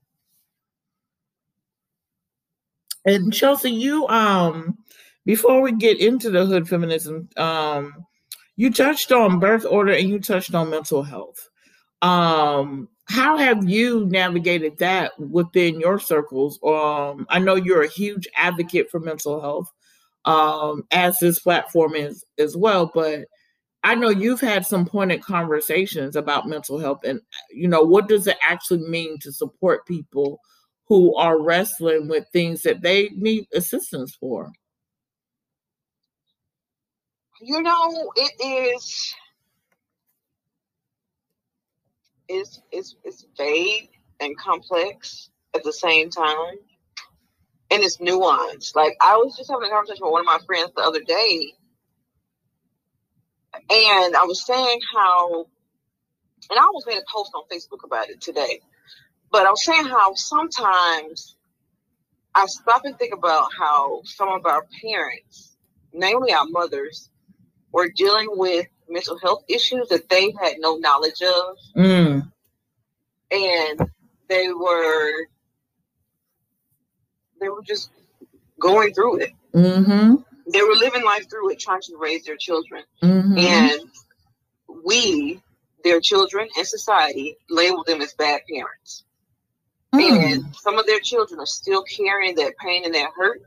And 3.04 3.32
Chelsea, 3.32 3.72
you 3.72 4.08
um 4.08 4.78
before 5.26 5.60
we 5.60 5.72
get 5.72 6.00
into 6.00 6.30
the 6.30 6.46
hood 6.46 6.66
feminism, 6.66 7.28
um, 7.36 8.06
you 8.56 8.72
touched 8.72 9.12
on 9.12 9.38
birth 9.38 9.66
order 9.68 9.92
and 9.92 10.08
you 10.08 10.18
touched 10.18 10.54
on 10.54 10.70
mental 10.70 11.02
health. 11.02 11.47
Um, 12.02 12.88
how 13.06 13.36
have 13.38 13.68
you 13.68 14.06
navigated 14.06 14.78
that 14.78 15.18
within 15.18 15.80
your 15.80 15.98
circles? 15.98 16.58
Um, 16.62 17.26
I 17.30 17.38
know 17.38 17.54
you're 17.54 17.82
a 17.82 17.88
huge 17.88 18.28
advocate 18.36 18.90
for 18.90 19.00
mental 19.00 19.40
health 19.40 19.72
um, 20.24 20.84
as 20.90 21.18
this 21.18 21.38
platform 21.38 21.94
is 21.94 22.24
as 22.38 22.56
well. 22.56 22.90
But 22.92 23.24
I 23.82 23.94
know 23.94 24.10
you've 24.10 24.40
had 24.40 24.66
some 24.66 24.84
pointed 24.84 25.22
conversations 25.22 26.16
about 26.16 26.48
mental 26.48 26.78
health, 26.78 27.00
and 27.04 27.20
you 27.50 27.68
know 27.68 27.82
what 27.82 28.08
does 28.08 28.26
it 28.26 28.36
actually 28.42 28.86
mean 28.88 29.18
to 29.20 29.32
support 29.32 29.86
people 29.86 30.40
who 30.86 31.14
are 31.16 31.40
wrestling 31.40 32.08
with 32.08 32.24
things 32.32 32.62
that 32.62 32.82
they 32.82 33.10
need 33.14 33.46
assistance 33.54 34.16
for. 34.18 34.50
You 37.40 37.62
know, 37.62 38.12
it 38.16 38.74
is. 38.74 39.14
It's, 42.28 42.60
it's, 42.70 42.96
it's 43.04 43.26
vague 43.36 43.90
and 44.20 44.36
complex 44.38 45.30
at 45.54 45.64
the 45.64 45.72
same 45.72 46.10
time 46.10 46.58
and 47.70 47.82
it's 47.82 47.98
nuanced. 47.98 48.74
Like 48.74 48.96
I 49.00 49.16
was 49.16 49.36
just 49.36 49.50
having 49.50 49.68
a 49.68 49.70
conversation 49.70 50.04
with 50.04 50.12
one 50.12 50.22
of 50.22 50.26
my 50.26 50.38
friends 50.46 50.72
the 50.74 50.82
other 50.82 51.00
day, 51.00 51.52
and 53.54 54.16
I 54.16 54.24
was 54.24 54.44
saying 54.44 54.80
how, 54.94 55.46
and 56.50 56.58
I 56.58 56.62
almost 56.62 56.86
made 56.86 56.98
a 56.98 57.12
post 57.12 57.32
on 57.34 57.44
Facebook 57.52 57.84
about 57.84 58.08
it 58.08 58.20
today, 58.20 58.60
but 59.30 59.46
I 59.46 59.50
was 59.50 59.64
saying 59.64 59.84
how 59.84 60.14
sometimes 60.14 61.36
I 62.34 62.46
stop 62.46 62.82
and 62.84 62.98
think 62.98 63.14
about 63.14 63.48
how 63.58 64.02
some 64.04 64.28
of 64.28 64.46
our 64.46 64.66
parents, 64.82 65.56
namely 65.92 66.32
our 66.32 66.46
mothers, 66.46 67.10
were 67.72 67.88
dealing 67.94 68.28
with 68.30 68.66
mental 68.88 69.18
health 69.18 69.44
issues 69.48 69.88
that 69.88 70.08
they 70.08 70.32
had 70.40 70.54
no 70.58 70.76
knowledge 70.76 71.22
of. 71.22 71.56
Mm. 71.76 72.30
And 73.30 73.90
they 74.28 74.52
were 74.52 75.12
they 77.40 77.48
were 77.48 77.62
just 77.62 77.90
going 78.60 78.92
through 78.94 79.20
it. 79.20 79.32
Mm-hmm. 79.54 80.16
They 80.52 80.62
were 80.62 80.74
living 80.74 81.04
life 81.04 81.28
through 81.30 81.50
it, 81.52 81.60
trying 81.60 81.82
to 81.82 81.96
raise 81.98 82.24
their 82.24 82.36
children. 82.36 82.82
Mm-hmm. 83.02 83.38
And 83.38 83.80
we, 84.84 85.42
their 85.84 86.00
children 86.00 86.48
and 86.56 86.66
society, 86.66 87.36
label 87.50 87.84
them 87.84 88.00
as 88.00 88.14
bad 88.14 88.40
parents. 88.50 89.04
Mm. 89.94 90.32
And 90.32 90.56
some 90.56 90.78
of 90.78 90.86
their 90.86 91.00
children 91.00 91.40
are 91.40 91.46
still 91.46 91.82
carrying 91.84 92.34
that 92.36 92.56
pain 92.58 92.84
and 92.84 92.94
that 92.94 93.10
hurt 93.16 93.42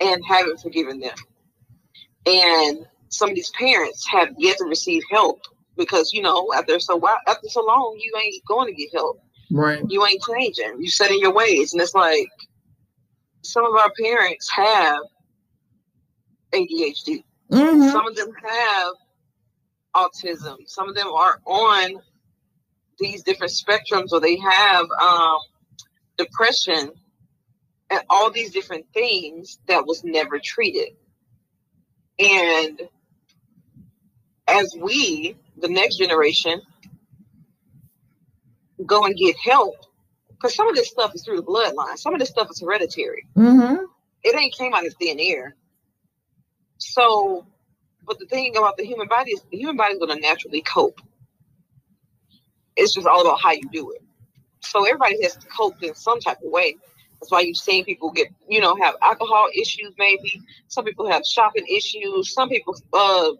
and 0.00 0.22
haven't 0.26 0.60
forgiven 0.60 1.00
them. 1.00 1.16
And 2.26 2.86
some 3.10 3.28
of 3.28 3.34
these 3.34 3.50
parents 3.50 4.06
have 4.06 4.28
yet 4.38 4.56
to 4.58 4.64
receive 4.64 5.02
help 5.10 5.42
because, 5.76 6.12
you 6.12 6.22
know, 6.22 6.48
after 6.56 6.78
so 6.80 7.00
after 7.26 7.48
so 7.48 7.64
long, 7.64 7.98
you 8.00 8.12
ain't 8.22 8.44
going 8.46 8.68
to 8.68 8.74
get 8.74 8.90
help. 8.94 9.20
Right. 9.50 9.82
You 9.88 10.06
ain't 10.06 10.22
changing. 10.22 10.76
You 10.80 10.90
set 10.90 11.10
in 11.10 11.18
your 11.18 11.34
ways. 11.34 11.72
And 11.72 11.82
it's 11.82 11.94
like 11.94 12.28
some 13.42 13.64
of 13.64 13.74
our 13.74 13.90
parents 14.00 14.48
have 14.50 15.00
ADHD. 16.52 17.24
Mm-hmm. 17.50 17.88
Some 17.90 18.06
of 18.06 18.14
them 18.14 18.32
have 18.42 18.92
autism. 19.94 20.58
Some 20.66 20.88
of 20.88 20.94
them 20.94 21.08
are 21.08 21.40
on 21.46 22.00
these 23.00 23.24
different 23.24 23.52
spectrums 23.52 24.12
or 24.12 24.20
they 24.20 24.36
have 24.36 24.86
um, 25.02 25.38
depression 26.16 26.92
and 27.90 28.00
all 28.08 28.30
these 28.30 28.52
different 28.52 28.86
things 28.94 29.58
that 29.66 29.84
was 29.84 30.04
never 30.04 30.38
treated. 30.38 30.90
And 32.20 32.80
as 34.50 34.74
we, 34.78 35.36
the 35.56 35.68
next 35.68 35.96
generation, 35.96 36.60
go 38.86 39.04
and 39.04 39.16
get 39.16 39.36
help 39.38 39.76
because 40.30 40.54
some 40.54 40.68
of 40.68 40.74
this 40.74 40.88
stuff 40.88 41.14
is 41.14 41.24
through 41.24 41.36
the 41.36 41.42
bloodline. 41.42 41.98
Some 41.98 42.14
of 42.14 42.20
this 42.20 42.30
stuff 42.30 42.48
is 42.50 42.60
hereditary. 42.60 43.26
Mm-hmm. 43.36 43.84
It 44.24 44.36
ain't 44.36 44.54
came 44.54 44.74
out 44.74 44.86
of 44.86 44.94
thin 44.94 45.18
air. 45.20 45.54
So, 46.78 47.46
but 48.06 48.18
the 48.18 48.26
thing 48.26 48.56
about 48.56 48.76
the 48.76 48.84
human 48.84 49.06
body 49.06 49.32
is 49.32 49.42
the 49.50 49.58
human 49.58 49.76
body 49.76 49.94
is 49.94 49.98
going 49.98 50.14
to 50.16 50.20
naturally 50.20 50.62
cope. 50.62 51.00
It's 52.76 52.94
just 52.94 53.06
all 53.06 53.20
about 53.20 53.40
how 53.40 53.52
you 53.52 53.68
do 53.70 53.90
it. 53.90 54.02
So 54.60 54.86
everybody 54.86 55.22
has 55.22 55.36
to 55.36 55.46
cope 55.46 55.82
in 55.82 55.94
some 55.94 56.20
type 56.20 56.38
of 56.44 56.50
way. 56.50 56.76
That's 57.20 57.30
why 57.30 57.40
you've 57.40 57.56
seen 57.56 57.84
people 57.84 58.10
get, 58.10 58.28
you 58.48 58.60
know, 58.60 58.76
have 58.76 58.94
alcohol 59.02 59.48
issues. 59.54 59.92
Maybe 59.98 60.40
some 60.68 60.84
people 60.84 61.10
have 61.10 61.24
shopping 61.26 61.66
issues. 61.66 62.32
Some 62.32 62.48
people, 62.48 62.74
uh, 62.94 63.32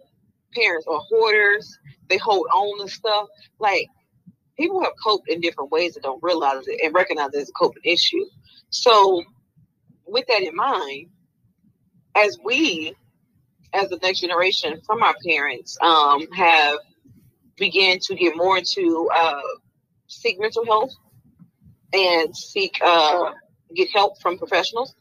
parents 0.55 0.85
are 0.87 0.99
hoarders. 1.09 1.77
They 2.09 2.17
hold 2.17 2.47
on 2.53 2.85
to 2.85 2.91
stuff. 2.91 3.27
Like 3.59 3.87
people 4.57 4.81
have 4.83 4.93
coped 5.03 5.29
in 5.29 5.41
different 5.41 5.71
ways 5.71 5.93
that 5.93 6.03
don't 6.03 6.21
realize 6.21 6.67
it 6.67 6.79
and 6.83 6.93
recognize 6.93 7.33
it 7.33 7.41
as 7.41 7.49
a 7.49 7.53
coping 7.53 7.83
issue. 7.85 8.25
So, 8.69 9.23
with 10.05 10.25
that 10.27 10.41
in 10.41 10.55
mind, 10.55 11.07
as 12.15 12.37
we, 12.43 12.93
as 13.73 13.89
the 13.89 13.97
next 14.01 14.21
generation 14.21 14.81
from 14.85 15.03
our 15.03 15.15
parents, 15.25 15.77
um, 15.81 16.27
have 16.31 16.79
began 17.57 17.99
to 17.99 18.15
get 18.15 18.35
more 18.35 18.57
into 18.57 19.09
uh, 19.13 19.41
seek 20.07 20.39
mental 20.39 20.65
health 20.65 20.93
and 21.93 22.35
seek 22.35 22.79
uh, 22.83 23.31
get 23.75 23.89
help 23.93 24.21
from 24.21 24.37
professionals, 24.37 24.95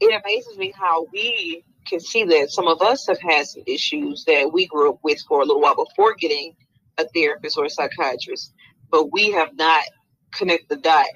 it 0.00 0.22
amazes 0.24 0.56
me 0.58 0.72
how 0.76 1.06
we 1.12 1.64
can 1.86 2.00
see 2.00 2.24
that 2.24 2.50
some 2.50 2.68
of 2.68 2.80
us 2.82 3.06
have 3.08 3.20
had 3.20 3.46
some 3.46 3.62
issues 3.66 4.24
that 4.26 4.50
we 4.52 4.66
grew 4.66 4.90
up 4.90 4.98
with 5.02 5.20
for 5.28 5.42
a 5.42 5.44
little 5.44 5.60
while 5.60 5.76
before 5.76 6.14
getting 6.14 6.54
a 6.98 7.04
therapist 7.14 7.56
or 7.58 7.64
a 7.64 7.70
psychiatrist, 7.70 8.52
but 8.90 9.12
we 9.12 9.32
have 9.32 9.56
not 9.56 9.84
connected 10.32 10.68
the 10.68 10.76
dot 10.76 11.06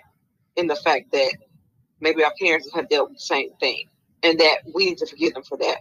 in 0.56 0.66
the 0.66 0.76
fact 0.76 1.12
that 1.12 1.34
maybe 2.00 2.24
our 2.24 2.32
parents 2.40 2.68
have 2.74 2.88
dealt 2.88 3.10
with 3.10 3.18
the 3.18 3.22
same 3.24 3.50
thing 3.60 3.84
and 4.22 4.40
that 4.40 4.58
we 4.74 4.86
need 4.86 4.98
to 4.98 5.06
forgive 5.06 5.34
them 5.34 5.42
for 5.42 5.58
that 5.58 5.78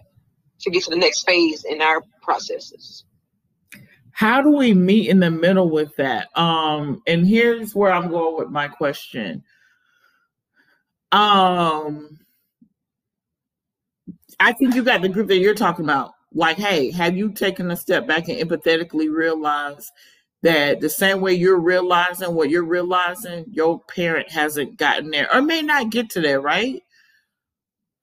to 0.60 0.70
get 0.70 0.84
to 0.84 0.90
the 0.90 0.96
next 0.96 1.24
phase 1.26 1.64
in 1.64 1.82
our 1.82 2.02
processes. 2.22 3.04
How 4.12 4.40
do 4.40 4.50
we 4.50 4.72
meet 4.72 5.10
in 5.10 5.20
the 5.20 5.30
middle 5.30 5.68
with 5.68 5.94
that? 5.96 6.28
Um 6.36 7.02
and 7.06 7.26
here's 7.26 7.74
where 7.74 7.92
i'm 7.92 8.10
going 8.10 8.36
with 8.38 8.48
my 8.48 8.68
question. 8.68 9.44
Um 11.12 12.18
i 14.40 14.52
think 14.52 14.74
you 14.74 14.82
got 14.82 15.02
the 15.02 15.08
group 15.08 15.28
that 15.28 15.38
you're 15.38 15.54
talking 15.54 15.84
about. 15.84 16.12
Like 16.32 16.56
hey 16.56 16.90
have 16.90 17.16
you 17.16 17.32
taken 17.32 17.70
a 17.70 17.76
step 17.76 18.06
back 18.06 18.28
and 18.28 18.38
empathetically 18.38 19.12
realized 19.12 19.90
that 20.42 20.80
the 20.80 20.88
same 20.88 21.20
way 21.20 21.32
you're 21.32 21.58
realizing 21.58 22.34
what 22.34 22.50
you're 22.50 22.64
realizing 22.64 23.46
your 23.50 23.80
parent 23.80 24.30
hasn't 24.30 24.76
gotten 24.76 25.10
there 25.10 25.32
or 25.34 25.40
may 25.40 25.62
not 25.62 25.90
get 25.90 26.10
to 26.10 26.20
there 26.20 26.40
right? 26.40 26.82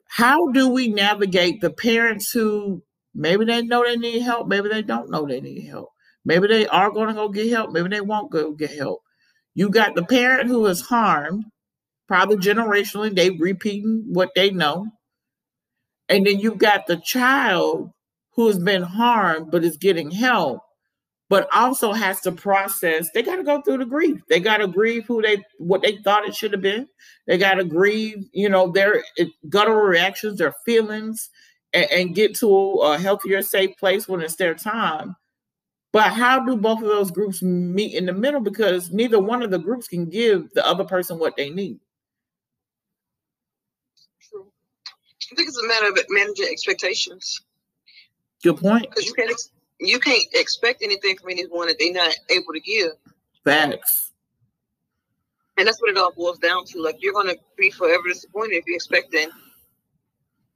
How 0.08 0.50
do 0.52 0.68
we 0.68 0.88
navigate 0.88 1.60
the 1.60 1.70
parents 1.70 2.30
who 2.30 2.82
maybe 3.14 3.44
they 3.44 3.62
know 3.62 3.84
they 3.84 3.96
need 3.96 4.20
help 4.20 4.48
maybe 4.48 4.68
they 4.68 4.82
don't 4.82 5.10
know 5.10 5.26
they 5.26 5.40
need 5.40 5.66
help. 5.66 5.90
Maybe 6.24 6.48
they 6.48 6.66
are 6.66 6.90
going 6.90 7.08
to 7.08 7.14
go 7.14 7.28
get 7.28 7.50
help 7.50 7.70
maybe 7.70 7.88
they 7.88 8.00
won't 8.00 8.32
go 8.32 8.52
get 8.52 8.70
help. 8.70 9.02
You 9.54 9.70
got 9.70 9.94
the 9.94 10.04
parent 10.04 10.48
who 10.48 10.66
is 10.66 10.80
harmed 10.80 11.44
probably 12.08 12.36
generationally 12.36 13.14
they 13.14 13.30
repeating 13.30 14.04
what 14.08 14.30
they 14.34 14.50
know 14.50 14.86
and 16.08 16.26
then 16.26 16.38
you've 16.38 16.58
got 16.58 16.86
the 16.86 16.96
child 16.98 17.90
who 18.32 18.46
has 18.46 18.58
been 18.58 18.82
harmed 18.82 19.50
but 19.50 19.64
is 19.64 19.76
getting 19.76 20.10
help 20.10 20.60
but 21.30 21.48
also 21.52 21.92
has 21.92 22.20
to 22.20 22.32
process 22.32 23.10
they 23.12 23.22
got 23.22 23.36
to 23.36 23.42
go 23.42 23.60
through 23.62 23.78
the 23.78 23.86
grief. 23.86 24.20
They 24.28 24.40
got 24.40 24.58
to 24.58 24.68
grieve 24.68 25.06
who 25.06 25.22
they 25.22 25.42
what 25.58 25.82
they 25.82 25.96
thought 25.96 26.28
it 26.28 26.34
should 26.34 26.52
have 26.52 26.60
been. 26.60 26.86
They 27.26 27.38
got 27.38 27.54
to 27.54 27.64
grieve 27.64 28.24
you 28.32 28.48
know 28.48 28.70
their 28.70 29.02
guttural 29.48 29.80
reactions 29.80 30.38
their 30.38 30.54
feelings 30.64 31.30
and, 31.72 31.90
and, 31.90 32.14
get 32.14 32.36
to 32.36 32.48
a 32.84 32.98
healthier 32.98 33.42
safe 33.42 33.76
place 33.78 34.06
when 34.06 34.20
it's 34.20 34.36
their 34.36 34.54
time. 34.54 35.16
But 35.92 36.12
how 36.12 36.44
do 36.44 36.56
both 36.56 36.82
of 36.82 36.88
those 36.88 37.10
groups 37.10 37.42
meet 37.42 37.94
in 37.94 38.06
the 38.06 38.12
middle? 38.12 38.40
Because 38.40 38.92
neither 38.92 39.18
one 39.20 39.42
of 39.42 39.50
the 39.50 39.58
groups 39.58 39.88
can 39.88 40.08
give 40.08 40.48
the 40.54 40.64
other 40.64 40.84
person 40.84 41.18
what 41.18 41.36
they 41.36 41.50
need 41.50 41.80
True. 44.20 44.46
I 45.34 45.36
think 45.36 45.48
it's 45.48 45.58
a 45.58 45.66
matter 45.66 45.88
of 45.88 45.98
managing 46.10 46.46
expectations 46.50 47.42
good 48.44 48.58
point 48.58 48.88
because 48.88 49.06
you 49.06 49.14
can't 49.14 49.30
ex- 49.30 49.50
you 49.80 49.98
can't 49.98 50.22
expect 50.32 50.82
anything 50.82 51.16
from 51.16 51.30
anyone 51.30 51.66
that 51.68 51.76
they're 51.78 51.92
not 51.92 52.14
able 52.30 52.52
to 52.52 52.60
give. 52.60 52.92
Facts. 53.44 54.12
And 55.56 55.66
that's 55.66 55.80
what 55.80 55.90
it 55.90 55.98
all 55.98 56.12
boils 56.12 56.38
down 56.38 56.64
to. 56.66 56.82
Like 56.82 56.96
you're 57.00 57.12
gonna 57.12 57.34
be 57.56 57.70
forever 57.70 58.02
disappointed 58.08 58.56
if 58.56 58.64
you're 58.66 58.76
expecting 58.76 59.28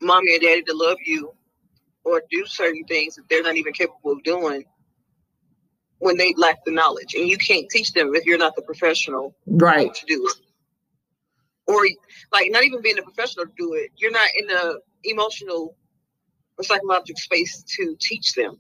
mommy 0.01 0.35
and 0.35 0.43
daddy 0.43 0.63
to 0.63 0.75
love 0.75 0.99
you 1.05 1.33
or 2.05 2.23
do 2.31 2.47
certain 2.47 2.85
things 2.85 3.17
that 3.17 3.25
they're 3.29 3.43
not 3.43 3.57
even 3.57 3.73
capable 3.73 4.13
of 4.13 4.23
doing 4.23 4.65
when 5.99 6.17
they 6.17 6.33
lack 6.37 6.65
the 6.65 6.73
knowledge. 6.73 7.15
And 7.15 7.29
you 7.29 7.37
can't 7.37 7.69
teach 7.71 7.93
them 7.93 8.15
if 8.15 8.25
you're 8.25 8.39
not 8.39 8.57
the 8.57 8.63
professional 8.63 9.35
right 9.47 9.93
to 9.93 10.07
do 10.07 10.27
it. 10.27 10.48
Or 11.69 11.87
like 12.33 12.51
not 12.51 12.65
even 12.65 12.81
being 12.83 12.99
a 12.99 13.03
professional 13.03 13.47
to 13.47 13.53
do 13.57 13.75
it. 13.75 13.91
You're 13.97 14.11
not 14.11 14.29
in 14.37 14.47
the 14.47 14.81
emotional 15.05 15.77
or 16.59 16.65
psychological 16.65 17.21
space 17.21 17.63
to 17.77 17.97
teach 18.01 18.33
them. 18.33 18.59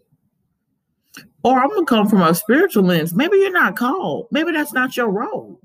Or 1.42 1.58
I'm 1.58 1.68
gonna 1.70 1.86
come 1.86 2.08
from 2.08 2.22
a 2.22 2.34
spiritual 2.34 2.84
lens. 2.84 3.14
Maybe 3.14 3.38
you're 3.38 3.50
not 3.50 3.76
called. 3.76 4.28
Maybe 4.30 4.52
that's 4.52 4.72
not 4.72 4.96
your 4.96 5.08
role. 5.08 5.60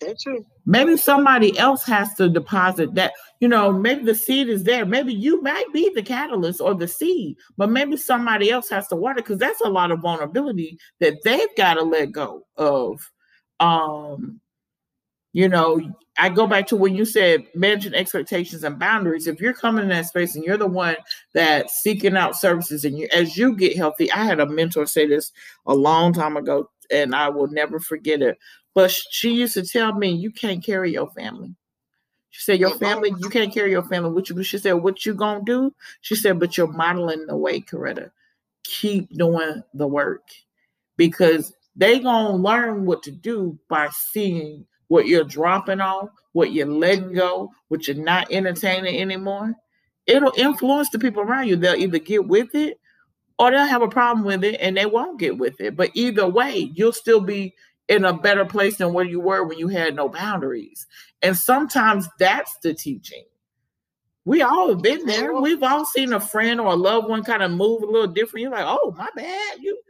That's 0.00 0.22
true. 0.22 0.44
Maybe 0.66 0.96
somebody 0.96 1.56
else 1.58 1.84
has 1.84 2.14
to 2.14 2.28
deposit 2.28 2.94
that. 2.94 3.12
You 3.40 3.48
know, 3.48 3.72
maybe 3.72 4.04
the 4.04 4.14
seed 4.14 4.48
is 4.48 4.64
there. 4.64 4.84
Maybe 4.84 5.12
you 5.14 5.40
might 5.42 5.66
be 5.72 5.90
the 5.94 6.02
catalyst 6.02 6.60
or 6.60 6.74
the 6.74 6.88
seed, 6.88 7.36
but 7.56 7.70
maybe 7.70 7.96
somebody 7.96 8.50
else 8.50 8.68
has 8.70 8.86
to 8.88 8.96
water 8.96 9.16
because 9.16 9.38
that's 9.38 9.60
a 9.60 9.68
lot 9.68 9.90
of 9.90 10.00
vulnerability 10.00 10.78
that 11.00 11.18
they've 11.24 11.54
got 11.56 11.74
to 11.74 11.82
let 11.82 12.12
go 12.12 12.44
of. 12.56 13.10
Um, 13.60 14.40
you 15.32 15.48
know, 15.48 15.80
I 16.18 16.28
go 16.28 16.46
back 16.46 16.66
to 16.68 16.76
when 16.76 16.94
you 16.94 17.06
said 17.06 17.46
managing 17.54 17.94
expectations 17.94 18.64
and 18.64 18.78
boundaries. 18.78 19.26
If 19.26 19.40
you're 19.40 19.54
coming 19.54 19.84
in 19.84 19.88
that 19.90 20.06
space 20.06 20.34
and 20.34 20.44
you're 20.44 20.58
the 20.58 20.66
one 20.66 20.96
that's 21.32 21.82
seeking 21.82 22.16
out 22.16 22.36
services, 22.36 22.84
and 22.84 22.98
you 22.98 23.08
as 23.12 23.36
you 23.36 23.56
get 23.56 23.76
healthy, 23.76 24.12
I 24.12 24.24
had 24.24 24.40
a 24.40 24.46
mentor 24.46 24.86
say 24.86 25.06
this 25.06 25.32
a 25.66 25.74
long 25.74 26.12
time 26.12 26.36
ago, 26.36 26.68
and 26.90 27.14
I 27.14 27.30
will 27.30 27.48
never 27.48 27.80
forget 27.80 28.20
it. 28.20 28.38
But 28.74 28.90
she 28.90 29.32
used 29.32 29.54
to 29.54 29.64
tell 29.64 29.94
me, 29.94 30.10
"You 30.10 30.30
can't 30.30 30.62
carry 30.62 30.92
your 30.92 31.10
family." 31.10 31.54
She 32.30 32.42
said, 32.42 32.60
"Your 32.60 32.70
mm-hmm. 32.70 32.84
family, 32.84 33.14
you 33.18 33.30
can't 33.30 33.52
carry 33.52 33.70
your 33.70 33.84
family 33.84 34.10
with 34.10 34.28
you." 34.28 34.42
She 34.42 34.58
said, 34.58 34.74
"What 34.74 35.06
you 35.06 35.14
gonna 35.14 35.44
do?" 35.44 35.74
She 36.02 36.14
said, 36.14 36.38
"But 36.38 36.58
you're 36.58 36.66
modeling 36.66 37.26
the 37.26 37.36
way, 37.36 37.60
Coretta. 37.60 38.10
Keep 38.64 39.16
doing 39.16 39.62
the 39.72 39.86
work 39.86 40.28
because 40.98 41.54
they 41.74 42.00
gonna 42.00 42.36
learn 42.36 42.84
what 42.84 43.02
to 43.04 43.10
do 43.10 43.58
by 43.68 43.88
seeing." 43.92 44.66
What 44.92 45.06
you're 45.06 45.24
dropping 45.24 45.80
off, 45.80 46.10
what 46.32 46.52
you're 46.52 46.66
letting 46.66 47.14
go, 47.14 47.50
what 47.68 47.88
you're 47.88 47.96
not 47.96 48.30
entertaining 48.30 49.00
anymore, 49.00 49.54
it'll 50.04 50.34
influence 50.36 50.90
the 50.90 50.98
people 50.98 51.22
around 51.22 51.48
you. 51.48 51.56
They'll 51.56 51.76
either 51.76 51.98
get 51.98 52.28
with 52.28 52.54
it 52.54 52.78
or 53.38 53.50
they'll 53.50 53.64
have 53.64 53.80
a 53.80 53.88
problem 53.88 54.26
with 54.26 54.44
it 54.44 54.60
and 54.60 54.76
they 54.76 54.84
won't 54.84 55.18
get 55.18 55.38
with 55.38 55.58
it. 55.62 55.76
But 55.76 55.92
either 55.94 56.28
way, 56.28 56.70
you'll 56.74 56.92
still 56.92 57.22
be 57.22 57.54
in 57.88 58.04
a 58.04 58.12
better 58.12 58.44
place 58.44 58.76
than 58.76 58.92
where 58.92 59.06
you 59.06 59.18
were 59.18 59.44
when 59.44 59.58
you 59.58 59.68
had 59.68 59.96
no 59.96 60.10
boundaries. 60.10 60.86
And 61.22 61.34
sometimes 61.38 62.06
that's 62.18 62.54
the 62.62 62.74
teaching. 62.74 63.24
We 64.26 64.42
all 64.42 64.68
have 64.68 64.82
been 64.82 65.06
there. 65.06 65.32
We've 65.32 65.62
all 65.62 65.86
seen 65.86 66.12
a 66.12 66.20
friend 66.20 66.60
or 66.60 66.66
a 66.66 66.76
loved 66.76 67.08
one 67.08 67.24
kind 67.24 67.42
of 67.42 67.50
move 67.50 67.82
a 67.82 67.86
little 67.86 68.08
different. 68.08 68.42
You're 68.42 68.52
like, 68.52 68.66
oh, 68.66 68.94
my 68.94 69.08
bad. 69.16 69.58
You 69.58 69.80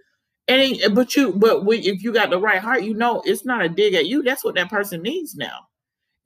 and 0.60 0.94
but 0.94 1.14
you, 1.14 1.32
but 1.32 1.64
we, 1.64 1.78
if 1.78 2.02
you 2.02 2.12
got 2.12 2.30
the 2.30 2.38
right 2.38 2.60
heart, 2.60 2.82
you 2.82 2.94
know 2.94 3.22
it's 3.24 3.44
not 3.44 3.64
a 3.64 3.68
dig 3.68 3.94
at 3.94 4.06
you. 4.06 4.22
That's 4.22 4.44
what 4.44 4.54
that 4.56 4.70
person 4.70 5.02
needs 5.02 5.34
now. 5.34 5.58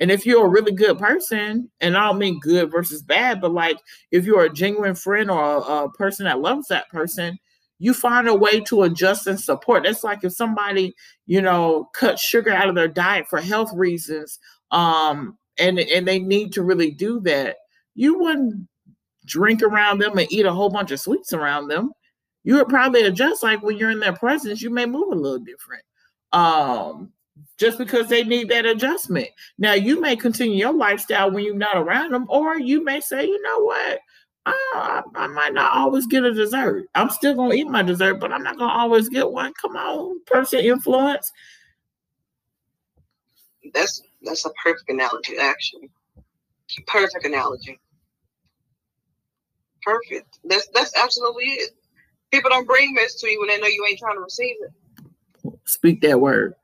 And 0.01 0.11
if 0.11 0.27
you're 0.27 0.47
a 0.47 0.51
really 0.51 0.73
good 0.73 0.99
person, 0.99 1.71
and 1.81 1.97
I 1.97 2.07
don't 2.07 2.19
mean 2.19 2.41
good 2.41 2.71
versus 2.71 3.03
bad, 3.03 3.41
but 3.41 3.53
like 3.53 3.79
if 4.11 4.25
you're 4.25 4.45
a 4.45 4.53
genuine 4.53 4.95
friend 4.95 5.31
or 5.31 5.43
a, 5.43 5.59
a 5.85 5.93
person 5.93 6.27
that 6.27 6.41
loves 6.41 6.69
that 6.69 6.89
person, 6.91 7.39
you 7.79 7.95
find 7.95 8.29
a 8.29 8.35
way 8.35 8.61
to 8.61 8.83
adjust 8.83 9.27
and 9.27 9.39
support. 9.39 9.85
That's 9.85 10.05
like 10.05 10.25
if 10.25 10.33
somebody, 10.33 10.95
you 11.27 11.43
know, 11.43 11.89
cut 11.95 12.19
sugar 12.19 12.51
out 12.51 12.69
of 12.69 12.75
their 12.75 12.89
diet 12.89 13.27
for 13.29 13.41
health 13.41 13.71
reasons, 13.75 14.39
um, 14.71 15.37
and 15.59 15.79
and 15.79 16.07
they 16.07 16.19
need 16.19 16.53
to 16.55 16.63
really 16.63 16.91
do 16.91 17.21
that. 17.21 17.57
You 17.95 18.19
wouldn't 18.19 18.69
drink 19.27 19.63
around 19.63 20.01
them 20.01 20.17
and 20.19 20.31
eat 20.33 20.47
a 20.47 20.53
whole 20.53 20.71
bunch 20.71 20.91
of 20.91 21.01
sweets 21.01 21.33
around 21.33 21.69
them 21.69 21.91
you 22.47 22.55
would 22.55 22.69
probably 22.69 23.03
adjust 23.03 23.43
like 23.43 23.61
when 23.65 23.77
you're 23.77 23.91
in 23.91 23.99
their 23.99 24.13
presence, 24.13 24.63
you 24.63 24.71
may 24.71 24.87
move 24.87 25.11
a 25.11 25.17
little 25.17 25.41
different. 25.41 25.83
Um, 26.33 27.13
just 27.59 27.77
because 27.77 28.09
they 28.09 28.23
need 28.23 28.49
that 28.51 28.65
adjustment. 28.65 29.29
Now 29.59 29.73
you 29.73 30.01
may 30.01 30.15
continue 30.15 30.57
your 30.57 30.73
lifestyle 30.73 31.33
when 31.33 31.45
you're 31.45 31.57
not 31.57 31.77
around 31.77 32.13
them, 32.13 32.27
or 32.29 32.57
you 32.57 32.85
may 32.85 33.01
say, 33.01 33.27
you 33.27 33.43
know 33.43 33.59
what, 33.65 33.99
I, 34.47 35.03
I 35.17 35.27
might 35.27 35.55
not 35.55 35.73
always 35.73 36.07
get 36.07 36.23
a 36.23 36.33
dessert. 36.33 36.87
I'm 36.95 37.11
still 37.11 37.35
gonna 37.35 37.55
eat 37.55 37.67
my 37.67 37.83
dessert, 37.83 38.21
but 38.21 38.33
I'm 38.33 38.45
not 38.45 38.59
gonna 38.59 38.73
always 38.73 39.09
get 39.09 39.29
one. 39.29 39.53
Come 39.61 39.77
on, 39.77 40.21
person 40.27 40.61
influence. 40.61 41.33
That's 43.75 44.01
that's 44.23 44.47
a 44.47 44.51
perfect 44.63 44.89
analogy, 44.89 45.37
actually. 45.37 45.91
Perfect 46.87 47.25
analogy. 47.25 47.81
Perfect. 49.83 50.39
That's 50.45 50.69
that's 50.73 50.97
absolutely 50.97 51.45
it. 51.45 51.71
People 52.33 52.51
don't 52.51 52.67
bring 52.67 52.95
mess 52.95 53.15
to 53.17 53.29
you 53.29 53.41
when 53.41 53.49
they 53.49 53.59
know 53.59 53.67
you 53.67 53.87
ain't 53.89 53.99
trying 53.99 54.17
to 54.17 54.21
receive 54.21 54.57
it. 54.61 54.73
Speak 55.65 56.01
that 56.03 56.21
word. 56.21 56.55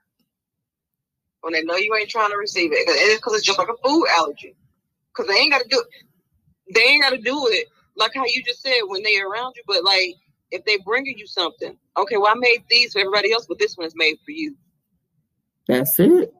When 1.42 1.52
they 1.52 1.62
know 1.62 1.76
you 1.76 1.94
ain't 1.94 2.08
trying 2.08 2.30
to 2.30 2.36
receive 2.36 2.72
it, 2.72 2.76
it's 2.76 3.20
because 3.20 3.34
it's 3.34 3.46
just 3.46 3.58
like 3.58 3.68
a 3.68 3.88
food 3.88 4.06
allergy. 4.16 4.54
Because 5.08 5.32
they 5.32 5.40
ain't 5.40 5.52
got 5.52 5.62
to 5.62 5.68
do 5.68 5.80
it. 5.80 6.74
They 6.74 6.82
ain't 6.82 7.02
got 7.02 7.10
to 7.10 7.18
do 7.18 7.48
it 7.48 7.68
like 7.96 8.12
how 8.14 8.24
you 8.24 8.42
just 8.44 8.62
said 8.62 8.80
when 8.86 9.02
they 9.02 9.20
around 9.20 9.54
you. 9.56 9.62
But 9.66 9.84
like 9.84 10.14
if 10.50 10.64
they 10.64 10.78
bringing 10.78 11.18
you 11.18 11.26
something, 11.26 11.76
okay, 11.96 12.16
well 12.16 12.32
I 12.32 12.34
made 12.36 12.64
these 12.70 12.92
for 12.92 13.00
everybody 13.00 13.32
else, 13.32 13.46
but 13.46 13.58
this 13.58 13.76
one 13.76 13.86
is 13.86 13.94
made 13.96 14.16
for 14.24 14.30
you. 14.30 14.56
That's 15.68 15.98
it. 15.98 16.32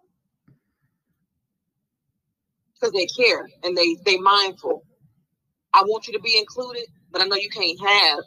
Because 2.75 2.93
they 2.93 3.07
care 3.07 3.49
and 3.63 3.77
they 3.77 3.97
they 4.05 4.19
mindful. 4.19 4.85
I 5.75 5.83
want 5.85 6.07
you 6.07 6.13
to 6.13 6.21
be 6.21 6.39
included, 6.39 6.85
but 7.11 7.23
I 7.23 7.25
know 7.25 7.37
you 7.37 7.51
can't 7.51 7.81
have 7.81 8.25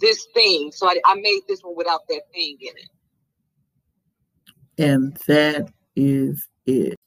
this 0.00 0.26
thing. 0.34 0.72
So 0.72 0.88
I, 0.88 1.00
I 1.06 1.14
made 1.14 1.40
this 1.48 1.60
one 1.62 1.76
without 1.76 2.00
that 2.08 2.22
thing 2.32 2.58
in 2.60 2.74
it. 2.76 2.90
And 4.78 5.16
that 5.26 5.68
is 5.96 6.46
it. 6.66 6.97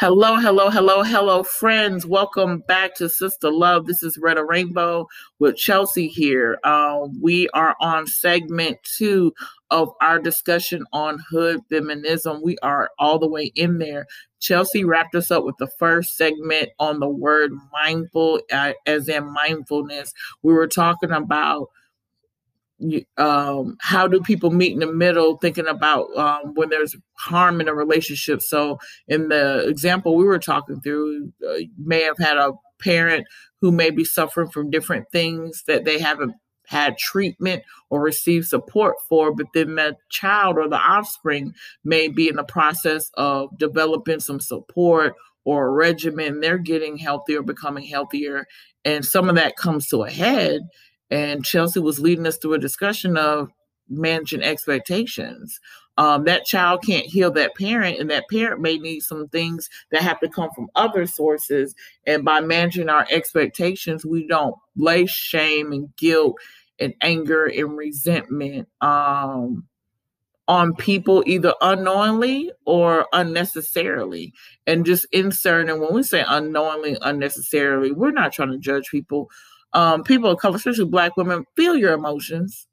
Hello, 0.00 0.36
hello, 0.36 0.70
hello, 0.70 1.02
hello, 1.02 1.42
friends. 1.42 2.06
Welcome 2.06 2.60
back 2.68 2.94
to 2.94 3.06
Sista 3.06 3.52
Luv. 3.52 3.86
This 3.86 4.00
is 4.04 4.16
Retta 4.16 4.44
Rainbow 4.44 5.08
with 5.40 5.56
Chelsea 5.56 6.06
here. 6.06 6.60
Uh, 6.62 7.08
we 7.20 7.48
are 7.48 7.74
on 7.80 8.06
segment 8.06 8.78
two 8.84 9.34
of 9.72 9.90
our 10.00 10.20
discussion 10.20 10.84
on 10.92 11.18
hood 11.28 11.62
feminism. 11.68 12.42
We 12.44 12.56
are 12.58 12.90
all 13.00 13.18
the 13.18 13.26
way 13.26 13.50
in 13.56 13.78
there. 13.78 14.06
Chelsea 14.38 14.84
wrapped 14.84 15.16
us 15.16 15.32
up 15.32 15.42
with 15.42 15.56
the 15.58 15.66
first 15.80 16.16
segment 16.16 16.68
on 16.78 17.00
the 17.00 17.08
word 17.08 17.50
mindful, 17.72 18.40
uh, 18.52 18.74
as 18.86 19.08
in 19.08 19.32
mindfulness. 19.32 20.12
We 20.44 20.54
were 20.54 20.68
talking 20.68 21.10
about 21.10 21.70
um, 23.16 23.76
how 23.80 24.06
do 24.06 24.20
people 24.20 24.50
meet 24.50 24.72
in 24.72 24.78
the 24.78 24.92
middle 24.92 25.36
thinking 25.38 25.66
about 25.66 26.14
um, 26.16 26.54
when 26.54 26.68
there's 26.68 26.94
harm 27.14 27.60
in 27.60 27.68
a 27.68 27.74
relationship? 27.74 28.42
So 28.42 28.78
in 29.08 29.28
the 29.28 29.66
example 29.68 30.16
we 30.16 30.24
were 30.24 30.38
talking 30.38 30.80
through 30.80 31.32
uh, 31.48 31.58
may 31.76 32.02
have 32.02 32.18
had 32.18 32.36
a 32.36 32.52
parent 32.80 33.26
who 33.60 33.72
may 33.72 33.90
be 33.90 34.04
suffering 34.04 34.50
from 34.50 34.70
different 34.70 35.06
things 35.10 35.64
that 35.66 35.84
they 35.84 35.98
haven't 35.98 36.34
had 36.66 36.98
treatment 36.98 37.62
or 37.88 38.00
received 38.00 38.46
support 38.46 38.96
for 39.08 39.34
but 39.34 39.46
then 39.54 39.74
the 39.76 39.96
child 40.10 40.58
or 40.58 40.68
the 40.68 40.76
offspring 40.76 41.52
may 41.82 42.08
be 42.08 42.28
in 42.28 42.36
the 42.36 42.44
process 42.44 43.10
of 43.14 43.48
developing 43.58 44.20
some 44.20 44.38
support 44.38 45.14
or 45.46 45.66
a 45.66 45.70
regimen 45.70 46.40
they're 46.40 46.58
getting 46.58 46.98
healthier 46.98 47.40
becoming 47.40 47.84
healthier 47.84 48.46
and 48.84 49.04
some 49.04 49.30
of 49.30 49.34
that 49.34 49.56
comes 49.56 49.88
to 49.88 50.02
a 50.02 50.10
head 50.10 50.60
and 51.10 51.44
Chelsea 51.44 51.80
was 51.80 52.00
leading 52.00 52.26
us 52.26 52.36
through 52.36 52.54
a 52.54 52.58
discussion 52.58 53.16
of 53.16 53.50
managing 53.88 54.42
expectations. 54.42 55.60
Um, 55.96 56.24
that 56.24 56.44
child 56.44 56.84
can't 56.86 57.06
heal 57.06 57.30
that 57.32 57.56
parent, 57.56 57.98
and 57.98 58.08
that 58.10 58.28
parent 58.30 58.60
may 58.60 58.78
need 58.78 59.00
some 59.00 59.28
things 59.28 59.68
that 59.90 60.02
have 60.02 60.20
to 60.20 60.28
come 60.28 60.50
from 60.54 60.68
other 60.76 61.06
sources. 61.06 61.74
And 62.06 62.24
by 62.24 62.40
managing 62.40 62.88
our 62.88 63.06
expectations, 63.10 64.06
we 64.06 64.26
don't 64.26 64.54
lay 64.76 65.06
shame 65.06 65.72
and 65.72 65.94
guilt 65.96 66.36
and 66.78 66.94
anger 67.00 67.46
and 67.46 67.76
resentment 67.76 68.68
um, 68.80 69.66
on 70.46 70.76
people 70.76 71.24
either 71.26 71.52
unknowingly 71.62 72.52
or 72.64 73.08
unnecessarily. 73.12 74.32
And 74.68 74.86
just 74.86 75.04
insert, 75.10 75.68
and 75.68 75.80
when 75.80 75.94
we 75.94 76.04
say 76.04 76.24
unknowingly, 76.28 76.96
unnecessarily, 77.02 77.90
we're 77.90 78.12
not 78.12 78.32
trying 78.32 78.52
to 78.52 78.58
judge 78.58 78.88
people 78.90 79.28
um, 79.72 80.02
people 80.02 80.30
of 80.30 80.38
color, 80.38 80.56
especially 80.56 80.86
black 80.86 81.16
women, 81.16 81.44
feel 81.56 81.76
your 81.76 81.92
emotions. 81.92 82.66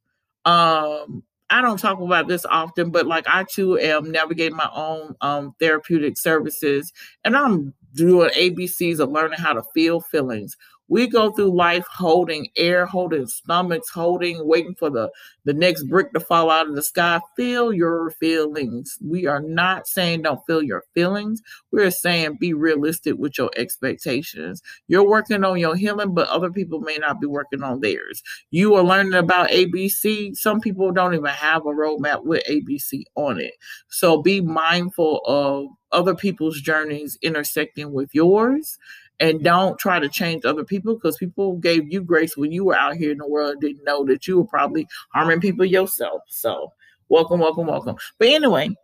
Um, 0.46 1.24
I 1.50 1.62
don't 1.62 1.80
talk 1.80 2.00
about 2.00 2.28
this 2.28 2.46
often, 2.46 2.90
but 2.90 3.06
like 3.06 3.26
I 3.28 3.46
too 3.52 3.78
am 3.78 4.12
navigating 4.12 4.58
my 4.58 4.70
own 4.74 5.16
um, 5.22 5.56
therapeutic 5.60 6.18
services, 6.18 6.92
and 7.24 7.38
I'm 7.38 7.74
doing 7.94 8.30
ABCs 8.32 9.00
of 9.00 9.12
learning 9.12 9.40
how 9.40 9.54
to 9.54 9.64
feel 9.74 10.02
feelings. 10.02 10.56
We 10.88 11.08
go 11.08 11.32
through 11.32 11.56
life 11.56 11.86
holding 11.92 12.48
air, 12.56 12.86
holding 12.86 13.28
stomachs, 13.28 13.90
holding, 13.90 14.48
waiting 14.48 14.76
for 14.76 14.90
the, 14.90 15.10
the 15.44 15.54
next 15.54 15.84
brick 15.84 16.14
to 16.14 16.20
fall 16.20 16.52
out 16.52 16.70
of 16.70 16.76
the 16.76 16.84
sky. 16.84 17.20
Feel 17.36 17.74
your 17.74 18.12
feelings. 18.12 18.98
We 19.04 19.26
are 19.26 19.42
not 19.42 19.88
saying 19.88 20.22
don't 20.22 20.46
feel 20.46 20.62
your 20.62 20.84
feelings. 20.94 21.42
We're 21.72 21.92
saying 21.92 22.38
be 22.40 22.54
realistic 22.54 23.16
with 23.18 23.38
your 23.38 23.50
expectations. 23.56 24.62
You're 24.88 25.08
working 25.08 25.44
on 25.44 25.58
your 25.60 25.76
healing, 25.76 26.14
but 26.14 26.28
other 26.28 26.52
people 26.52 26.80
may 26.80 26.98
not 26.98 27.20
be 27.20 27.28
working 27.28 27.64
on 27.64 27.82
theirs. 27.82 28.22
You 28.52 28.76
are 28.76 28.84
learning 28.84 29.16
about 29.16 29.50
ABC. 29.50 30.36
Some 30.36 30.60
people 30.60 30.92
don't 30.92 31.16
even 31.16 31.26
have 31.26 31.64
a 31.66 31.70
roadmap 31.70 32.24
with 32.24 32.44
ABC 32.50 33.04
on 33.16 33.40
it. 33.40 33.54
So 33.90 34.22
be 34.22 34.40
mindful 34.42 35.22
of 35.26 35.68
other 35.92 36.14
people's 36.14 36.60
journeys 36.62 37.18
intersecting 37.22 37.92
with 37.92 38.10
yours 38.14 38.78
and 39.20 39.44
don't 39.44 39.80
try 39.80 40.00
to 40.00 40.10
change 40.10 40.46
other 40.46 40.64
people 40.64 40.96
because 40.96 41.18
people 41.18 41.56
gave 41.58 41.92
you 41.92 42.02
grace 42.02 42.36
when 42.36 42.52
you 42.52 42.66
were 42.66 42.76
out 42.76 42.96
here 42.96 43.12
in 43.12 43.18
the 43.18 43.28
world 43.28 43.62
didn't 43.62 43.84
know 43.84 44.04
that 44.06 44.28
you 44.28 44.38
were 44.38 44.48
probably 44.48 44.88
harming 45.14 45.40
people 45.40 45.66
yourself. 45.66 46.22
So 46.28 46.74
welcome 47.10 47.40
welcome 47.40 47.68
welcome. 47.68 47.96
But 48.18 48.30
anyway 48.30 48.76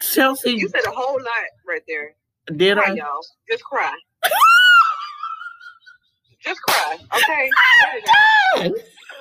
chelsea 0.00 0.52
you 0.52 0.68
said 0.68 0.80
a 0.86 0.90
whole 0.90 1.14
lot 1.14 1.50
right 1.68 1.82
there. 1.86 2.14
Did 2.56 2.78
cry, 2.78 2.90
i? 2.90 2.94
y'all. 2.94 3.20
Just 3.48 3.64
cry. 3.64 3.94
Just 6.42 6.60
cry 6.62 6.98
okay? 7.14 7.50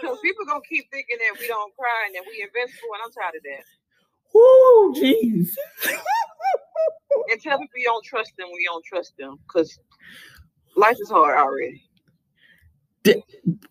So 0.01 0.15
people 0.21 0.45
gonna 0.45 0.61
keep 0.67 0.89
thinking 0.89 1.17
that 1.19 1.39
we 1.39 1.47
don't 1.47 1.75
cry 1.75 2.05
and 2.07 2.15
that 2.15 2.23
we 2.27 2.41
invincible 2.41 2.89
and 2.93 3.03
i'm 3.05 3.11
tired 3.11 3.35
of 3.35 3.43
that. 3.43 3.65
Oh, 4.33 4.93
jeez. 4.95 5.49
and 7.31 7.41
tell 7.41 7.57
people 7.57 7.77
you 7.77 7.85
don't 7.85 8.05
trust 8.05 8.33
them 8.37 8.47
you 8.51 8.69
don't 8.69 8.85
trust 8.85 9.13
them 9.17 9.37
because 9.47 9.79
life 10.75 10.97
is 10.99 11.09
hard 11.09 11.37
already. 11.37 11.83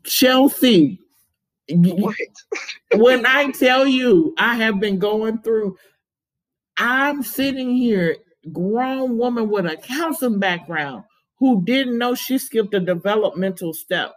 Chelsea, 0.05 1.01
what? 1.69 2.15
when 2.95 3.27
I 3.27 3.51
tell 3.51 3.87
you 3.87 4.35
I 4.39 4.57
have 4.57 4.81
been 4.81 4.99
going 4.99 5.39
through, 5.39 5.77
I'm 6.77 7.23
sitting 7.23 7.75
here, 7.75 8.17
grown 8.53 9.19
woman 9.19 9.51
with 9.51 9.67
a 9.67 9.77
counseling 9.77 10.39
background 10.39 11.05
who 11.39 11.63
didn't 11.65 11.99
know 11.99 12.15
she 12.15 12.39
skipped 12.39 12.75
a 12.75 12.81
developmental 12.81 13.75
step. 13.75 14.15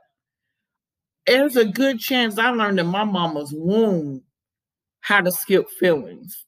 There's 1.28 1.56
a 1.56 1.66
good 1.66 2.00
chance 2.00 2.38
I 2.40 2.50
learned 2.50 2.80
in 2.80 2.88
my 2.88 3.04
mama's 3.04 3.54
womb 3.54 4.24
how 5.02 5.22
to 5.22 5.32
skip 5.32 5.70
feelings 5.70 6.46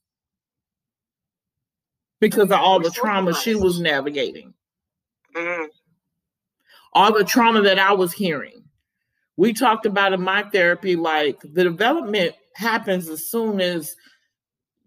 because 2.23 2.51
of 2.51 2.53
all 2.53 2.79
the 2.79 2.89
trauma 2.89 3.33
she 3.33 3.53
was 3.53 3.81
navigating. 3.81 4.53
Mm-hmm. 5.35 5.65
All 6.93 7.11
the 7.11 7.25
trauma 7.25 7.61
that 7.63 7.77
I 7.77 7.91
was 7.91 8.13
hearing. 8.13 8.63
We 9.35 9.51
talked 9.51 9.85
about 9.85 10.13
in 10.13 10.21
my 10.21 10.43
therapy, 10.43 10.95
like 10.95 11.41
the 11.41 11.65
development 11.65 12.33
happens 12.55 13.09
as 13.09 13.29
soon 13.29 13.59
as 13.59 13.97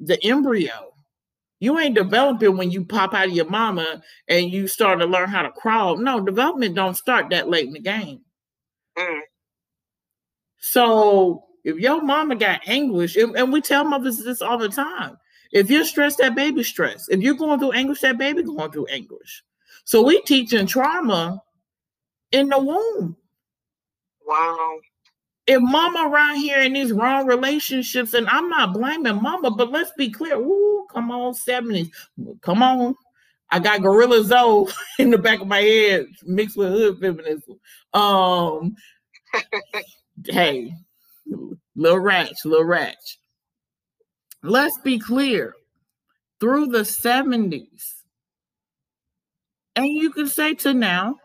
the 0.01 0.19
embryo. 0.25 0.95
You 1.61 1.79
ain't 1.79 1.95
developing 1.95 2.57
when 2.57 2.71
you 2.71 2.87
pop 2.87 3.13
out 3.13 3.27
of 3.27 3.35
your 3.35 3.51
mama 3.51 4.03
and 4.29 4.51
you 4.51 4.67
start 4.67 5.01
to 5.01 5.05
learn 5.05 5.29
how 5.29 5.43
to 5.43 5.51
crawl. 5.51 5.99
No, 5.99 6.21
development 6.21 6.75
don't 6.75 6.97
start 6.97 7.29
that 7.31 7.51
late 7.51 7.67
in 7.67 7.75
the 7.75 7.81
game. 7.81 8.21
Mm. 8.97 9.21
So 10.59 11.45
if 11.65 11.77
your 11.77 12.01
mama 12.01 12.37
got 12.37 12.63
anguish, 12.67 13.15
and 13.17 13.53
we 13.53 13.61
tell 13.61 13.85
mothers 13.85 14.25
this 14.25 14.41
all 14.41 14.57
the 14.57 14.71
time, 14.71 15.19
if 15.57 15.71
you're 15.71 15.85
stressed, 15.85 16.19
that 16.19 16.35
baby 16.35 16.63
stressed. 16.63 17.11
If 17.11 17.21
you're 17.21 17.35
going 17.35 17.59
through 17.59 17.73
anguish, 17.73 18.03
that 18.03 18.19
baby 18.19 18.43
going 18.43 18.71
through 18.71 18.87
anguish. 18.87 19.43
So 19.85 20.03
we 20.03 20.21
teaching 20.21 20.67
trauma 20.67 21.43
in 22.31 22.51
the 22.51 22.59
womb. 22.59 23.17
Wow. 24.27 24.79
If 25.47 25.63
mama 25.63 26.11
around 26.11 26.37
here 26.37 26.61
in 26.61 26.75
these 26.75 26.93
wrong 26.93 27.27
relationships, 27.27 28.13
and 28.13 28.29
I'm 28.29 28.51
not 28.51 28.75
blaming 28.75 29.23
mama, 29.23 29.51
but 29.51 29.71
let's 29.71 29.93
be 29.97 30.11
clear. 30.11 30.37
Ooh, 30.37 30.87
come 30.93 31.11
on, 31.11 31.33
70s. 31.33 31.89
Come 32.43 32.63
on. 32.63 32.95
I 33.51 33.59
got 33.59 33.81
Gorilla 33.81 34.25
Zoe 34.25 34.71
in 34.99 35.09
the 35.09 35.17
back 35.17 35.41
of 35.41 35.47
my 35.47 35.61
head 35.61 36.05
mixed 36.25 36.59
with 36.59 36.69
hood 36.69 37.01
feminism. 37.01 37.59
Um, 37.95 38.77
hey, 40.27 40.75
little 41.75 41.99
ratch, 41.99 42.45
little 42.45 42.67
ratch. 42.67 43.19
Let's 44.47 44.79
be 44.79 44.99
clear. 44.99 45.55
Through 46.39 46.67
the 46.67 46.81
70s, 46.81 47.95
and 49.75 49.87
you 49.87 50.11
can 50.11 50.29
say 50.29 50.55
to 50.55 50.73
now, 50.73 51.17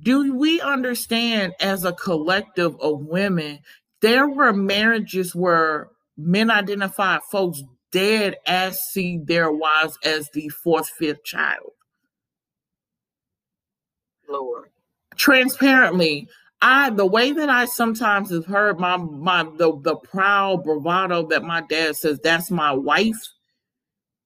do 0.00 0.34
we 0.34 0.60
understand 0.60 1.52
as 1.60 1.84
a 1.84 1.92
collective 1.92 2.74
of 2.80 3.00
women, 3.00 3.60
there 4.00 4.28
were 4.28 4.52
marriages 4.52 5.34
where 5.34 5.88
men 6.16 6.50
identified 6.50 7.20
folks 7.30 7.62
dead 7.92 8.36
as 8.46 8.80
see 8.90 9.18
their 9.22 9.52
wives 9.52 9.98
as 10.02 10.28
the 10.30 10.48
fourth, 10.48 10.88
fifth 10.88 11.22
child? 11.24 11.70
Lord. 14.28 14.70
Transparently, 15.14 16.28
I 16.62 16.90
the 16.90 17.06
way 17.06 17.32
that 17.32 17.50
I 17.50 17.66
sometimes 17.66 18.30
have 18.30 18.46
heard 18.46 18.78
my 18.78 18.96
my 18.96 19.44
the 19.44 19.78
the 19.82 19.96
proud 19.96 20.64
bravado 20.64 21.26
that 21.28 21.44
my 21.44 21.60
dad 21.62 21.96
says 21.96 22.18
that's 22.22 22.50
my 22.50 22.72
wife 22.72 23.16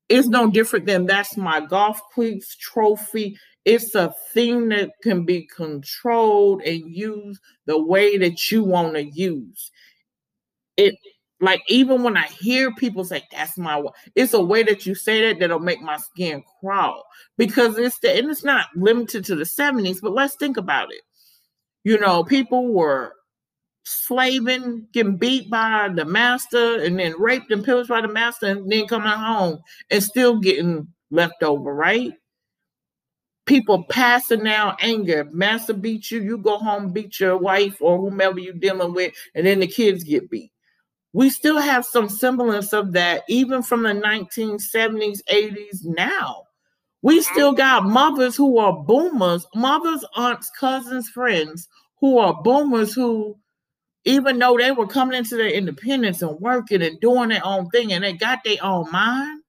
is 0.08 0.28
no 0.28 0.50
different 0.50 0.86
than 0.86 1.06
that's 1.06 1.36
my 1.36 1.60
golf 1.60 2.00
cleats 2.14 2.56
trophy. 2.56 3.36
It's 3.64 3.94
a 3.94 4.14
thing 4.32 4.68
that 4.70 4.90
can 5.02 5.24
be 5.24 5.46
controlled 5.54 6.62
and 6.62 6.94
used 6.94 7.40
the 7.66 7.80
way 7.82 8.16
that 8.18 8.50
you 8.50 8.64
want 8.64 8.94
to 8.94 9.04
use 9.04 9.70
it. 10.76 10.94
Like 11.42 11.62
even 11.68 12.02
when 12.02 12.16
I 12.16 12.26
hear 12.26 12.72
people 12.74 13.04
say 13.04 13.22
that's 13.32 13.56
my 13.58 13.76
wife, 13.76 13.94
it's 14.14 14.34
a 14.34 14.42
way 14.42 14.62
that 14.64 14.86
you 14.86 14.94
say 14.94 15.26
that 15.26 15.40
that'll 15.40 15.58
make 15.58 15.80
my 15.80 15.96
skin 15.96 16.44
crawl 16.60 17.04
because 17.38 17.78
it's 17.78 17.98
the 18.00 18.16
and 18.16 18.30
it's 18.30 18.44
not 18.44 18.66
limited 18.76 19.24
to 19.26 19.36
the 19.36 19.44
70s, 19.44 20.00
but 20.02 20.12
let's 20.12 20.36
think 20.36 20.56
about 20.56 20.92
it 20.92 21.00
You 21.84 21.98
know, 21.98 22.24
people 22.24 22.72
were 22.72 23.14
slaving, 23.84 24.86
getting 24.92 25.16
beat 25.16 25.50
by 25.50 25.88
the 25.94 26.04
master, 26.04 26.80
and 26.82 26.98
then 26.98 27.14
raped 27.18 27.50
and 27.50 27.64
pillaged 27.64 27.88
by 27.88 28.00
the 28.00 28.08
master, 28.08 28.46
and 28.46 28.70
then 28.70 28.86
coming 28.86 29.08
home 29.08 29.60
and 29.90 30.02
still 30.02 30.38
getting 30.38 30.88
left 31.10 31.42
over, 31.42 31.74
right? 31.74 32.12
People 33.46 33.84
passing 33.84 34.44
down 34.44 34.76
anger. 34.80 35.28
Master 35.32 35.72
beat 35.72 36.10
you, 36.10 36.22
you 36.22 36.38
go 36.38 36.58
home, 36.58 36.92
beat 36.92 37.18
your 37.18 37.36
wife 37.36 37.78
or 37.80 37.98
whomever 37.98 38.38
you're 38.38 38.54
dealing 38.54 38.92
with, 38.92 39.12
and 39.34 39.46
then 39.46 39.60
the 39.60 39.66
kids 39.66 40.04
get 40.04 40.30
beat. 40.30 40.52
We 41.12 41.30
still 41.30 41.58
have 41.58 41.84
some 41.84 42.08
semblance 42.08 42.72
of 42.72 42.92
that, 42.92 43.24
even 43.28 43.62
from 43.62 43.82
the 43.82 43.88
1970s, 43.90 45.22
80s 45.24 45.84
now. 45.84 46.44
We 47.02 47.22
still 47.22 47.52
got 47.52 47.84
mothers 47.84 48.36
who 48.36 48.58
are 48.58 48.84
boomers, 48.84 49.46
mothers, 49.54 50.04
aunts, 50.16 50.50
cousins, 50.58 51.08
friends 51.08 51.68
who 52.00 52.18
are 52.18 52.42
boomers 52.42 52.92
who 52.92 53.36
even 54.04 54.38
though 54.38 54.56
they 54.56 54.72
were 54.72 54.86
coming 54.86 55.18
into 55.18 55.36
their 55.36 55.50
independence 55.50 56.22
and 56.22 56.40
working 56.40 56.82
and 56.82 56.98
doing 57.00 57.28
their 57.28 57.44
own 57.44 57.68
thing 57.68 57.92
and 57.92 58.02
they 58.02 58.14
got 58.14 58.42
their 58.44 58.56
own 58.62 58.90
mind, 58.90 59.42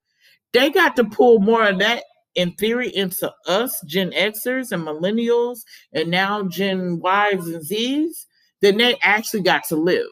they 0.54 0.70
got 0.70 0.96
to 0.98 1.06
pull 1.06 1.40
more 1.40 1.68
of 1.68 1.80
that 1.80 2.04
in 2.36 2.52
theory 2.54 2.90
into 2.90 3.32
us, 3.48 3.82
Gen 3.86 4.12
Xers 4.12 4.72
and 4.72 4.84
millennials, 4.84 5.60
and 5.94 6.10
now 6.10 6.44
Gen 6.44 7.02
Ys 7.04 7.48
and 7.48 7.66
Zs, 7.66 8.26
then 8.62 8.78
they 8.78 8.98
actually 9.02 9.42
got 9.42 9.64
to 9.66 9.76
live. 9.76 10.08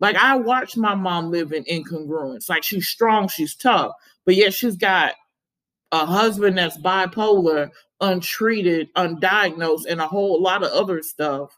Like 0.00 0.16
I 0.16 0.36
watched 0.36 0.76
my 0.76 0.94
mom 0.94 1.30
live 1.30 1.52
in 1.52 1.64
incongruence. 1.64 2.48
Like 2.48 2.64
she's 2.64 2.88
strong, 2.88 3.28
she's 3.28 3.54
tough, 3.54 3.92
but 4.24 4.34
yet 4.34 4.52
she's 4.52 4.76
got 4.76 5.14
a 5.92 6.04
husband 6.04 6.58
that's 6.58 6.78
bipolar, 6.78 7.70
untreated, 8.00 8.92
undiagnosed, 8.94 9.86
and 9.88 10.00
a 10.00 10.06
whole 10.06 10.42
lot 10.42 10.64
of 10.64 10.72
other 10.72 11.02
stuff 11.02 11.56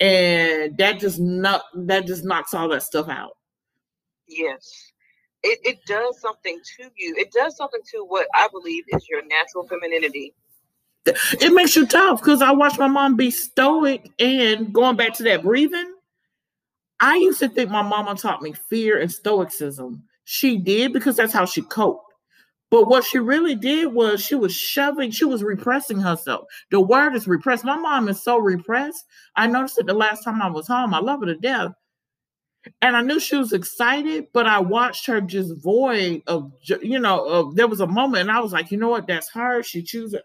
and 0.00 0.76
that 0.78 0.98
just 0.98 1.20
not 1.20 1.62
that 1.74 2.06
just 2.06 2.24
knocks 2.24 2.54
all 2.54 2.68
that 2.68 2.82
stuff 2.82 3.08
out. 3.08 3.36
Yes. 4.26 4.92
It, 5.42 5.58
it 5.62 5.78
does 5.86 6.20
something 6.20 6.60
to 6.76 6.90
you. 6.96 7.14
It 7.16 7.32
does 7.32 7.56
something 7.56 7.80
to 7.92 8.04
what 8.04 8.26
I 8.34 8.48
believe 8.50 8.84
is 8.88 9.08
your 9.08 9.24
natural 9.26 9.66
femininity. 9.66 10.34
It 11.06 11.54
makes 11.54 11.74
you 11.76 11.86
tough 11.86 12.20
because 12.20 12.42
I 12.42 12.50
watched 12.50 12.78
my 12.78 12.86
mom 12.86 13.16
be 13.16 13.30
stoic 13.30 14.10
and 14.18 14.72
going 14.72 14.96
back 14.96 15.14
to 15.14 15.22
that 15.24 15.42
breathing. 15.42 15.94
I 17.00 17.16
used 17.16 17.38
to 17.38 17.48
think 17.48 17.70
my 17.70 17.80
mama 17.80 18.14
taught 18.16 18.42
me 18.42 18.52
fear 18.52 19.00
and 19.00 19.10
stoicism. 19.10 20.04
She 20.24 20.58
did 20.58 20.92
because 20.92 21.16
that's 21.16 21.32
how 21.32 21.46
she 21.46 21.62
coped. 21.62 22.09
But 22.70 22.88
what 22.88 23.04
she 23.04 23.18
really 23.18 23.56
did 23.56 23.92
was 23.92 24.24
she 24.24 24.36
was 24.36 24.54
shoving, 24.54 25.10
she 25.10 25.24
was 25.24 25.42
repressing 25.42 25.98
herself. 26.00 26.44
The 26.70 26.80
word 26.80 27.16
is 27.16 27.26
repressed. 27.26 27.64
My 27.64 27.76
mom 27.76 28.08
is 28.08 28.22
so 28.22 28.38
repressed. 28.38 29.04
I 29.36 29.48
noticed 29.48 29.78
it 29.78 29.86
the 29.86 29.94
last 29.94 30.22
time 30.22 30.40
I 30.40 30.48
was 30.48 30.68
home. 30.68 30.94
I 30.94 31.00
love 31.00 31.20
her 31.20 31.26
to 31.26 31.36
death. 31.36 31.72
And 32.82 32.94
I 32.94 33.00
knew 33.00 33.18
she 33.18 33.36
was 33.36 33.54
excited, 33.54 34.26
but 34.34 34.46
I 34.46 34.60
watched 34.60 35.06
her 35.06 35.22
just 35.22 35.54
void 35.62 36.22
of, 36.26 36.52
you 36.82 36.98
know, 36.98 37.24
of, 37.26 37.56
there 37.56 37.66
was 37.66 37.80
a 37.80 37.86
moment 37.86 38.22
and 38.22 38.30
I 38.30 38.40
was 38.40 38.52
like, 38.52 38.70
you 38.70 38.76
know 38.76 38.90
what, 38.90 39.06
that's 39.06 39.30
her. 39.32 39.62
She 39.62 39.82
chooses, 39.82 40.20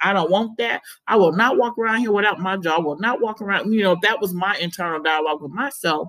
I 0.00 0.12
don't 0.12 0.30
want 0.30 0.58
that. 0.58 0.82
I 1.06 1.14
will 1.14 1.32
not 1.32 1.58
walk 1.58 1.78
around 1.78 2.00
here 2.00 2.10
without 2.10 2.40
my 2.40 2.56
job. 2.56 2.80
I 2.80 2.82
will 2.82 2.98
not 2.98 3.20
walk 3.20 3.40
around, 3.40 3.72
you 3.72 3.84
know, 3.84 3.96
that 4.02 4.20
was 4.20 4.34
my 4.34 4.56
internal 4.56 5.00
dialogue 5.00 5.40
with 5.42 5.52
myself. 5.52 6.08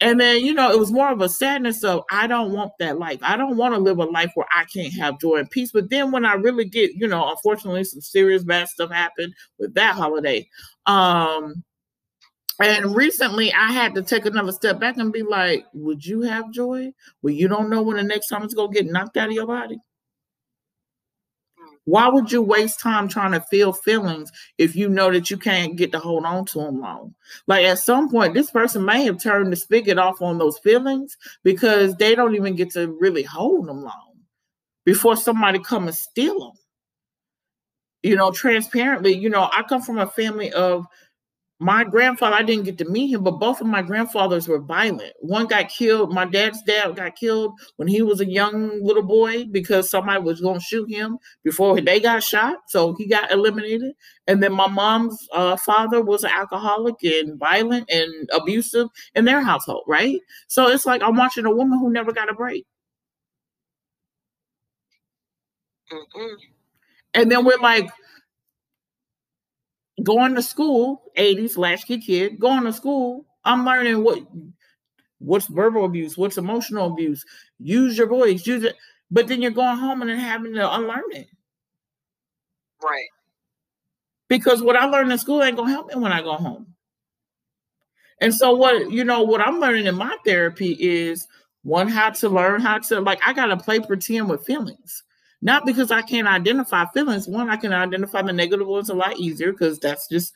And 0.00 0.20
then, 0.20 0.44
you 0.44 0.54
know, 0.54 0.70
it 0.70 0.78
was 0.78 0.92
more 0.92 1.10
of 1.10 1.20
a 1.20 1.28
sadness 1.28 1.82
of, 1.82 2.04
I 2.10 2.28
don't 2.28 2.52
want 2.52 2.72
that 2.78 2.98
life. 2.98 3.18
I 3.22 3.36
don't 3.36 3.56
want 3.56 3.74
to 3.74 3.80
live 3.80 3.98
a 3.98 4.04
life 4.04 4.30
where 4.34 4.46
I 4.54 4.64
can't 4.64 4.92
have 4.94 5.18
joy 5.18 5.36
and 5.38 5.50
peace. 5.50 5.72
But 5.72 5.90
then 5.90 6.12
when 6.12 6.24
I 6.24 6.34
really 6.34 6.64
get, 6.64 6.92
you 6.94 7.08
know, 7.08 7.28
unfortunately, 7.28 7.82
some 7.82 8.00
serious 8.00 8.44
bad 8.44 8.68
stuff 8.68 8.92
happened 8.92 9.34
with 9.58 9.74
that 9.74 9.96
holiday. 9.96 10.48
Um, 10.86 11.64
and 12.60 12.94
recently 12.94 13.52
I 13.52 13.72
had 13.72 13.94
to 13.96 14.02
take 14.02 14.24
another 14.24 14.52
step 14.52 14.78
back 14.78 14.96
and 14.98 15.12
be 15.12 15.22
like, 15.22 15.66
would 15.72 16.04
you 16.04 16.22
have 16.22 16.52
joy? 16.52 16.92
Well, 17.22 17.34
you 17.34 17.48
don't 17.48 17.70
know 17.70 17.82
when 17.82 17.96
the 17.96 18.04
next 18.04 18.28
time 18.28 18.44
it's 18.44 18.54
to 18.54 18.68
get 18.72 18.86
knocked 18.86 19.16
out 19.16 19.28
of 19.28 19.34
your 19.34 19.46
body. 19.46 19.78
Why 21.88 22.06
would 22.06 22.30
you 22.30 22.42
waste 22.42 22.80
time 22.80 23.08
trying 23.08 23.32
to 23.32 23.40
feel 23.40 23.72
feelings 23.72 24.30
if 24.58 24.76
you 24.76 24.90
know 24.90 25.10
that 25.10 25.30
you 25.30 25.38
can't 25.38 25.74
get 25.74 25.90
to 25.92 25.98
hold 25.98 26.26
on 26.26 26.44
to 26.44 26.58
them 26.58 26.82
long? 26.82 27.14
Like 27.46 27.64
at 27.64 27.78
some 27.78 28.10
point, 28.10 28.34
this 28.34 28.50
person 28.50 28.84
may 28.84 29.04
have 29.04 29.22
turned 29.22 29.50
the 29.50 29.56
spigot 29.56 29.96
off 29.96 30.20
on 30.20 30.36
those 30.36 30.58
feelings 30.58 31.16
because 31.44 31.94
they 31.94 32.14
don't 32.14 32.34
even 32.34 32.56
get 32.56 32.72
to 32.72 32.94
really 33.00 33.22
hold 33.22 33.66
them 33.66 33.84
long 33.84 34.18
before 34.84 35.16
somebody 35.16 35.60
come 35.60 35.86
and 35.86 35.96
steal 35.96 36.38
them. 36.38 36.58
You 38.02 38.16
know, 38.16 38.32
transparently, 38.32 39.14
you 39.14 39.30
know, 39.30 39.48
I 39.50 39.62
come 39.62 39.80
from 39.80 39.96
a 39.96 40.06
family 40.06 40.52
of 40.52 40.84
my 41.60 41.82
grandfather, 41.82 42.36
I 42.36 42.44
didn't 42.44 42.64
get 42.64 42.78
to 42.78 42.84
meet 42.84 43.12
him, 43.12 43.24
but 43.24 43.40
both 43.40 43.60
of 43.60 43.66
my 43.66 43.82
grandfathers 43.82 44.46
were 44.46 44.60
violent. 44.60 45.12
One 45.20 45.46
got 45.46 45.68
killed. 45.68 46.12
My 46.12 46.24
dad's 46.24 46.62
dad 46.62 46.94
got 46.94 47.16
killed 47.16 47.58
when 47.76 47.88
he 47.88 48.00
was 48.00 48.20
a 48.20 48.26
young 48.26 48.80
little 48.82 49.02
boy 49.02 49.44
because 49.46 49.90
somebody 49.90 50.22
was 50.22 50.40
going 50.40 50.60
to 50.60 50.64
shoot 50.64 50.88
him 50.88 51.18
before 51.42 51.80
they 51.80 51.98
got 51.98 52.22
shot. 52.22 52.58
So 52.68 52.94
he 52.94 53.06
got 53.06 53.32
eliminated. 53.32 53.94
And 54.28 54.40
then 54.40 54.52
my 54.52 54.68
mom's 54.68 55.26
uh, 55.32 55.56
father 55.56 56.00
was 56.00 56.22
an 56.22 56.30
alcoholic 56.30 57.02
and 57.02 57.36
violent 57.38 57.90
and 57.90 58.28
abusive 58.32 58.86
in 59.16 59.24
their 59.24 59.42
household, 59.42 59.82
right? 59.88 60.20
So 60.46 60.68
it's 60.68 60.86
like 60.86 61.02
I'm 61.02 61.16
watching 61.16 61.44
a 61.44 61.50
woman 61.50 61.80
who 61.80 61.90
never 61.90 62.12
got 62.12 62.30
a 62.30 62.34
break. 62.34 62.66
Mm-mm. 65.92 66.36
And 67.14 67.32
then 67.32 67.44
we're 67.44 67.58
like, 67.58 67.90
going 70.02 70.34
to 70.34 70.42
school, 70.42 71.02
80s 71.16 71.56
latchkey 71.56 71.98
kid, 71.98 72.38
going 72.38 72.64
to 72.64 72.72
school, 72.72 73.26
I'm 73.44 73.64
learning 73.64 74.02
what 74.02 74.20
what's 75.18 75.46
verbal 75.46 75.84
abuse, 75.84 76.16
what's 76.16 76.38
emotional 76.38 76.86
abuse. 76.86 77.24
Use 77.58 77.98
your 77.98 78.06
voice, 78.06 78.46
use 78.46 78.64
it. 78.64 78.76
But 79.10 79.26
then 79.26 79.40
you're 79.42 79.50
going 79.50 79.78
home 79.78 80.02
and 80.02 80.10
then 80.10 80.18
having 80.18 80.54
to 80.54 80.74
unlearn 80.74 81.02
it. 81.10 81.28
Right. 82.82 83.08
Because 84.28 84.62
what 84.62 84.76
I 84.76 84.84
learned 84.84 85.10
in 85.10 85.18
school 85.18 85.42
ain't 85.42 85.56
gonna 85.56 85.70
help 85.70 85.88
me 85.88 86.00
when 86.00 86.12
I 86.12 86.22
go 86.22 86.34
home. 86.34 86.74
And 88.20 88.34
so 88.34 88.52
what 88.54 88.90
you 88.90 89.04
know, 89.04 89.22
what 89.22 89.40
I'm 89.40 89.58
learning 89.60 89.86
in 89.86 89.94
my 89.94 90.16
therapy 90.24 90.76
is 90.78 91.26
one 91.62 91.88
how 91.88 92.10
to 92.10 92.28
learn 92.28 92.60
how 92.60 92.78
to 92.78 93.00
like 93.00 93.20
I 93.26 93.32
gotta 93.32 93.56
play 93.56 93.80
pretend 93.80 94.28
with 94.28 94.44
feelings. 94.44 95.02
Not 95.40 95.64
because 95.64 95.90
I 95.90 96.02
can't 96.02 96.26
identify 96.26 96.86
feelings. 96.86 97.28
One, 97.28 97.48
I 97.48 97.56
can 97.56 97.72
identify 97.72 98.22
the 98.22 98.32
negative 98.32 98.66
ones 98.66 98.90
a 98.90 98.94
lot 98.94 99.18
easier 99.18 99.52
because 99.52 99.78
that's 99.78 100.08
just 100.08 100.32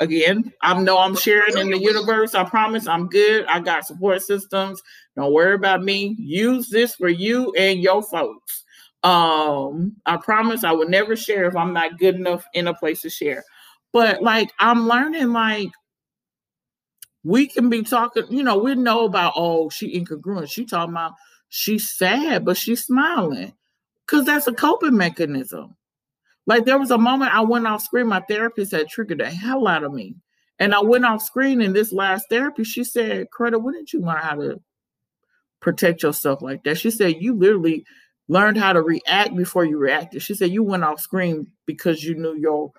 again, 0.00 0.52
I 0.62 0.80
know 0.80 0.98
I'm 0.98 1.16
sharing 1.16 1.58
in 1.58 1.70
the 1.70 1.78
universe. 1.78 2.34
I 2.34 2.44
promise 2.44 2.86
I'm 2.86 3.08
good. 3.08 3.44
I 3.46 3.60
got 3.60 3.86
support 3.86 4.22
systems. 4.22 4.82
Don't 5.16 5.32
worry 5.32 5.54
about 5.54 5.82
me. 5.82 6.16
Use 6.18 6.68
this 6.68 6.94
for 6.94 7.08
you 7.08 7.52
and 7.56 7.80
your 7.80 8.02
folks. 8.02 8.64
Um, 9.02 9.96
I 10.06 10.16
promise 10.16 10.64
I 10.64 10.72
will 10.72 10.88
never 10.88 11.14
share 11.14 11.44
if 11.44 11.54
I'm 11.54 11.74
not 11.74 11.98
good 11.98 12.14
enough 12.14 12.44
in 12.54 12.66
a 12.66 12.74
place 12.74 13.02
to 13.02 13.10
share. 13.10 13.44
But 13.92 14.22
like 14.22 14.50
I'm 14.58 14.88
learning 14.88 15.32
like 15.32 15.70
we 17.22 17.46
can 17.46 17.68
be 17.68 17.82
talking, 17.82 18.24
you 18.30 18.42
know, 18.42 18.58
we 18.58 18.74
know 18.74 19.04
about 19.04 19.34
oh, 19.36 19.68
she 19.68 19.98
incongruent. 19.98 20.50
She 20.50 20.64
talking 20.64 20.94
about 20.94 21.12
she's 21.50 21.90
sad, 21.90 22.44
but 22.44 22.56
she's 22.56 22.84
smiling. 22.84 23.52
Because 24.06 24.26
that's 24.26 24.46
a 24.46 24.52
coping 24.52 24.96
mechanism. 24.96 25.76
Like 26.46 26.64
there 26.64 26.78
was 26.78 26.90
a 26.90 26.98
moment 26.98 27.34
I 27.34 27.40
went 27.40 27.66
off 27.66 27.82
screen, 27.82 28.08
my 28.08 28.20
therapist 28.20 28.72
had 28.72 28.88
triggered 28.88 29.18
the 29.18 29.30
hell 29.30 29.66
out 29.66 29.84
of 29.84 29.92
me. 29.92 30.16
And 30.58 30.74
I 30.74 30.80
went 30.80 31.04
off 31.04 31.22
screen 31.22 31.60
in 31.60 31.72
this 31.72 31.92
last 31.92 32.26
therapy. 32.28 32.64
She 32.64 32.84
said, 32.84 33.26
Coretta, 33.36 33.60
when 33.60 33.74
did 33.74 33.92
you 33.92 34.00
learn 34.00 34.18
how 34.18 34.36
to 34.36 34.60
protect 35.60 36.02
yourself 36.02 36.42
like 36.42 36.62
that? 36.64 36.78
She 36.78 36.90
said, 36.90 37.16
You 37.20 37.34
literally 37.34 37.84
learned 38.28 38.58
how 38.58 38.72
to 38.72 38.82
react 38.82 39.34
before 39.36 39.64
you 39.64 39.78
reacted. 39.78 40.22
She 40.22 40.34
said, 40.34 40.50
You 40.50 40.62
went 40.62 40.84
off 40.84 41.00
screen 41.00 41.50
because 41.66 42.04
you 42.04 42.14
knew 42.14 42.36
your 42.36 42.72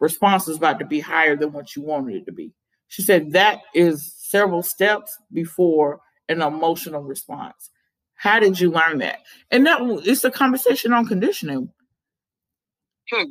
response 0.00 0.46
was 0.46 0.56
about 0.56 0.78
to 0.78 0.86
be 0.86 1.00
higher 1.00 1.36
than 1.36 1.52
what 1.52 1.76
you 1.76 1.82
wanted 1.82 2.16
it 2.16 2.26
to 2.26 2.32
be. 2.32 2.52
She 2.86 3.02
said, 3.02 3.32
That 3.32 3.60
is 3.74 4.14
several 4.16 4.62
steps 4.62 5.16
before 5.32 6.00
an 6.28 6.40
emotional 6.40 7.02
response. 7.02 7.70
How 8.18 8.40
did 8.40 8.60
you 8.60 8.70
learn 8.70 8.98
that? 8.98 9.20
And 9.50 9.64
that 9.66 9.78
it's 10.04 10.24
a 10.24 10.30
conversation 10.30 10.92
on 10.92 11.06
conditioning. 11.06 11.70
Hmm. 13.10 13.30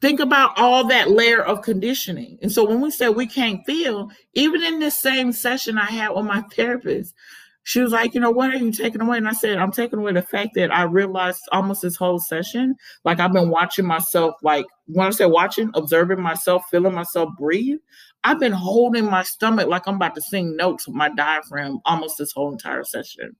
Think 0.00 0.20
about 0.20 0.58
all 0.58 0.86
that 0.88 1.10
layer 1.10 1.42
of 1.42 1.62
conditioning. 1.62 2.38
And 2.42 2.50
so 2.50 2.64
when 2.64 2.80
we 2.80 2.90
say 2.90 3.08
we 3.08 3.26
can't 3.26 3.64
feel, 3.64 4.10
even 4.34 4.62
in 4.62 4.78
this 4.78 4.96
same 4.96 5.32
session 5.32 5.78
I 5.78 5.86
had 5.86 6.10
with 6.10 6.24
my 6.24 6.42
therapist, 6.54 7.14
she 7.62 7.80
was 7.80 7.92
like, 7.92 8.14
you 8.14 8.20
know, 8.20 8.30
what 8.30 8.54
are 8.54 8.58
you 8.58 8.70
taking 8.70 9.00
away? 9.00 9.18
And 9.18 9.28
I 9.28 9.32
said, 9.32 9.58
I'm 9.58 9.72
taking 9.72 9.98
away 9.98 10.12
the 10.12 10.22
fact 10.22 10.54
that 10.54 10.72
I 10.72 10.82
realized 10.84 11.42
almost 11.50 11.82
this 11.82 11.96
whole 11.96 12.20
session, 12.20 12.76
like 13.04 13.20
I've 13.20 13.32
been 13.32 13.50
watching 13.50 13.86
myself, 13.86 14.36
like 14.42 14.66
when 14.86 15.06
I 15.06 15.10
say 15.10 15.26
watching, 15.26 15.70
observing 15.74 16.20
myself, 16.20 16.64
feeling 16.70 16.94
myself 16.94 17.30
breathe. 17.36 17.78
I've 18.24 18.38
been 18.38 18.52
holding 18.52 19.06
my 19.06 19.24
stomach 19.24 19.68
like 19.68 19.86
I'm 19.86 19.96
about 19.96 20.14
to 20.14 20.22
sing 20.22 20.56
notes 20.56 20.86
with 20.86 20.96
my 20.96 21.08
diaphragm 21.08 21.80
almost 21.84 22.18
this 22.18 22.32
whole 22.32 22.52
entire 22.52 22.84
session. 22.84 23.34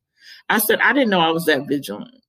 I 0.48 0.58
said, 0.58 0.80
I 0.80 0.92
didn't 0.92 1.10
know 1.10 1.20
I 1.20 1.30
was 1.30 1.44
that 1.46 1.66
vigilant. 1.66 2.22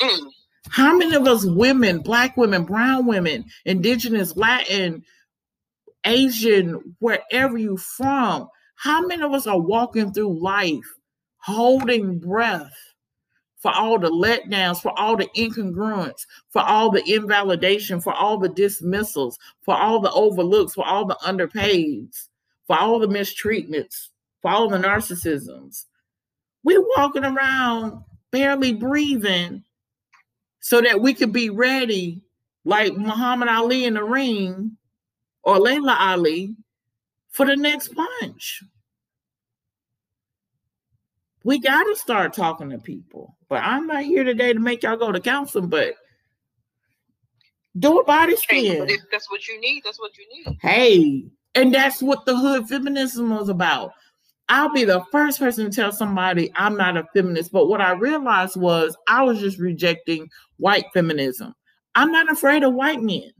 Mm. 0.00 0.30
How 0.68 0.96
many 0.96 1.14
of 1.14 1.26
us 1.26 1.44
women, 1.44 2.00
black 2.00 2.36
women, 2.36 2.64
brown 2.64 3.06
women, 3.06 3.44
indigenous, 3.64 4.36
Latin, 4.36 5.04
Asian, 6.04 6.96
wherever 6.98 7.56
you 7.56 7.76
from, 7.76 8.48
how 8.76 9.06
many 9.06 9.22
of 9.22 9.32
us 9.32 9.46
are 9.46 9.60
walking 9.60 10.12
through 10.12 10.40
life 10.40 10.84
holding 11.38 12.18
breath 12.18 12.74
for 13.58 13.72
all 13.72 13.98
the 13.98 14.10
letdowns, 14.10 14.80
for 14.80 14.96
all 14.98 15.16
the 15.16 15.28
incongruence, 15.36 16.26
for 16.50 16.62
all 16.62 16.90
the 16.90 17.02
invalidation, 17.12 18.00
for 18.00 18.12
all 18.12 18.38
the 18.38 18.48
dismissals, 18.48 19.38
for 19.62 19.74
all 19.74 20.00
the 20.00 20.10
overlooks, 20.12 20.74
for 20.74 20.86
all 20.86 21.04
the 21.04 21.16
underpaids, 21.24 22.28
for 22.66 22.78
all 22.78 22.98
the 22.98 23.06
mistreatments, 23.06 24.08
for 24.42 24.50
all 24.50 24.68
the 24.68 24.76
narcissisms. 24.76 25.84
We're 26.66 26.84
walking 26.96 27.24
around 27.24 28.02
barely 28.32 28.72
breathing 28.72 29.62
so 30.58 30.80
that 30.80 31.00
we 31.00 31.14
could 31.14 31.32
be 31.32 31.48
ready, 31.48 32.22
like 32.64 32.96
Muhammad 32.96 33.48
Ali 33.48 33.84
in 33.84 33.94
the 33.94 34.02
ring 34.02 34.76
or 35.44 35.60
Laila 35.60 35.96
Ali, 35.96 36.56
for 37.30 37.46
the 37.46 37.54
next 37.54 37.94
punch. 37.94 38.64
We 41.44 41.60
got 41.60 41.84
to 41.84 41.94
start 41.94 42.34
talking 42.34 42.70
to 42.70 42.78
people. 42.78 43.36
But 43.48 43.62
I'm 43.62 43.86
not 43.86 44.02
here 44.02 44.24
today 44.24 44.52
to 44.52 44.58
make 44.58 44.82
y'all 44.82 44.96
go 44.96 45.12
to 45.12 45.20
counseling, 45.20 45.68
but 45.68 45.94
do 47.78 48.00
a 48.00 48.04
body 48.04 48.34
scan. 48.34 48.90
If 48.90 49.02
that's 49.12 49.30
what 49.30 49.46
you 49.46 49.60
need, 49.60 49.82
that's 49.84 50.00
what 50.00 50.18
you 50.18 50.26
need. 50.32 50.58
Hey, 50.60 51.26
and 51.54 51.72
that's 51.72 52.02
what 52.02 52.26
the 52.26 52.36
hood 52.36 52.68
feminism 52.68 53.30
was 53.30 53.48
about. 53.48 53.92
I'll 54.48 54.72
be 54.72 54.84
the 54.84 55.04
first 55.10 55.38
person 55.38 55.68
to 55.68 55.74
tell 55.74 55.92
somebody 55.92 56.52
I'm 56.54 56.76
not 56.76 56.96
a 56.96 57.04
feminist. 57.12 57.52
But 57.52 57.66
what 57.66 57.80
I 57.80 57.92
realized 57.92 58.56
was 58.56 58.96
I 59.08 59.22
was 59.22 59.40
just 59.40 59.58
rejecting 59.58 60.28
white 60.58 60.84
feminism. 60.94 61.54
I'm 61.94 62.12
not 62.12 62.30
afraid 62.30 62.62
of 62.62 62.74
white 62.74 63.02
men. 63.02 63.32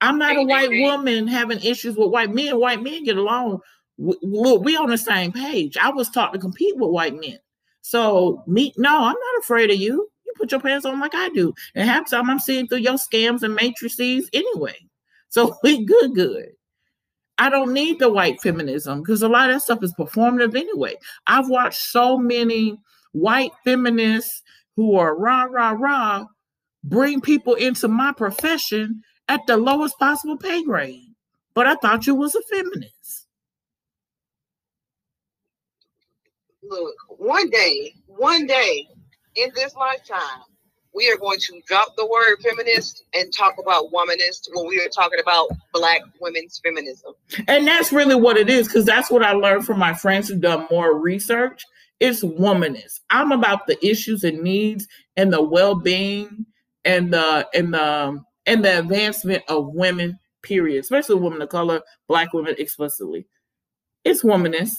I'm 0.00 0.18
not 0.18 0.36
a 0.36 0.42
white 0.42 0.70
woman 0.70 1.26
having 1.26 1.60
issues 1.60 1.96
with 1.96 2.10
white 2.10 2.32
men. 2.32 2.58
White 2.58 2.82
men 2.82 3.04
get 3.04 3.16
along. 3.16 3.60
Look, 3.98 4.64
we 4.64 4.76
on 4.76 4.90
the 4.90 4.98
same 4.98 5.32
page. 5.32 5.76
I 5.76 5.90
was 5.90 6.10
taught 6.10 6.32
to 6.32 6.38
compete 6.38 6.76
with 6.76 6.90
white 6.90 7.14
men. 7.14 7.38
So 7.80 8.42
me, 8.46 8.72
no, 8.76 8.90
I'm 8.90 9.14
not 9.14 9.40
afraid 9.40 9.70
of 9.70 9.76
you. 9.76 10.08
You 10.26 10.32
put 10.36 10.50
your 10.50 10.60
pants 10.60 10.86
on 10.86 11.00
like 11.00 11.14
I 11.14 11.28
do. 11.30 11.54
And 11.74 11.88
half 11.88 12.08
the 12.08 12.16
time 12.16 12.30
I'm 12.30 12.38
seeing 12.38 12.66
through 12.66 12.78
your 12.78 12.94
scams 12.94 13.42
and 13.42 13.54
matrices 13.54 14.28
anyway. 14.32 14.76
So 15.28 15.58
we 15.62 15.84
good, 15.84 16.14
good. 16.14 16.52
I 17.38 17.50
don't 17.50 17.72
need 17.72 17.98
the 17.98 18.12
white 18.12 18.40
feminism 18.40 19.00
because 19.00 19.22
a 19.22 19.28
lot 19.28 19.50
of 19.50 19.56
that 19.56 19.60
stuff 19.62 19.82
is 19.82 19.94
performative 19.94 20.56
anyway. 20.56 20.94
I've 21.26 21.48
watched 21.48 21.80
so 21.80 22.16
many 22.16 22.78
white 23.12 23.52
feminists 23.64 24.42
who 24.76 24.96
are 24.96 25.16
rah, 25.16 25.44
rah, 25.44 25.74
rah 25.78 26.26
bring 26.84 27.20
people 27.20 27.54
into 27.54 27.88
my 27.88 28.12
profession 28.12 29.02
at 29.28 29.40
the 29.46 29.56
lowest 29.56 29.98
possible 29.98 30.36
pay 30.36 30.62
grade. 30.62 31.14
But 31.54 31.66
I 31.66 31.76
thought 31.76 32.06
you 32.06 32.14
was 32.14 32.34
a 32.34 32.42
feminist. 32.42 33.24
look, 36.68 36.94
one 37.08 37.50
day, 37.50 37.94
one 38.06 38.46
day 38.46 38.88
in 39.36 39.50
this 39.54 39.74
lifetime, 39.74 40.42
we 40.94 41.10
are 41.10 41.16
going 41.16 41.40
to 41.40 41.60
drop 41.66 41.96
the 41.96 42.06
word 42.06 42.36
feminist 42.42 43.02
and 43.14 43.32
talk 43.32 43.54
about 43.60 43.92
womanist 43.92 44.48
when 44.52 44.68
we 44.68 44.80
are 44.80 44.88
talking 44.88 45.18
about 45.20 45.48
black 45.72 46.02
women's 46.20 46.60
feminism. 46.64 47.12
And 47.48 47.66
that's 47.66 47.92
really 47.92 48.14
what 48.14 48.36
it 48.36 48.48
is, 48.48 48.68
because 48.68 48.84
that's 48.84 49.10
what 49.10 49.22
I 49.22 49.32
learned 49.32 49.66
from 49.66 49.78
my 49.78 49.92
friends 49.92 50.28
who've 50.28 50.40
done 50.40 50.66
more 50.70 50.98
research. 50.98 51.64
It's 52.00 52.22
womanist. 52.22 53.00
I'm 53.10 53.32
about 53.32 53.66
the 53.66 53.84
issues 53.84 54.24
and 54.24 54.42
needs 54.42 54.86
and 55.16 55.32
the 55.32 55.42
well-being 55.42 56.46
and 56.84 57.12
the 57.12 57.48
and 57.54 57.72
the 57.72 58.22
and 58.46 58.64
the 58.64 58.78
advancement 58.80 59.42
of 59.48 59.74
women, 59.74 60.18
period, 60.42 60.80
especially 60.80 61.14
women 61.16 61.40
of 61.40 61.48
color, 61.48 61.80
black 62.08 62.32
women 62.32 62.54
explicitly. 62.58 63.26
It's 64.04 64.22
womanist. 64.22 64.76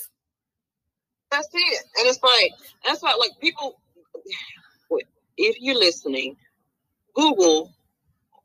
That's 1.32 1.50
it. 1.54 1.84
And 1.98 2.08
it's 2.08 2.22
like 2.22 2.52
that's 2.86 3.02
why 3.02 3.16
like 3.20 3.32
people 3.42 3.80
if 5.38 5.56
you're 5.60 5.78
listening, 5.78 6.38
Google 7.14 7.74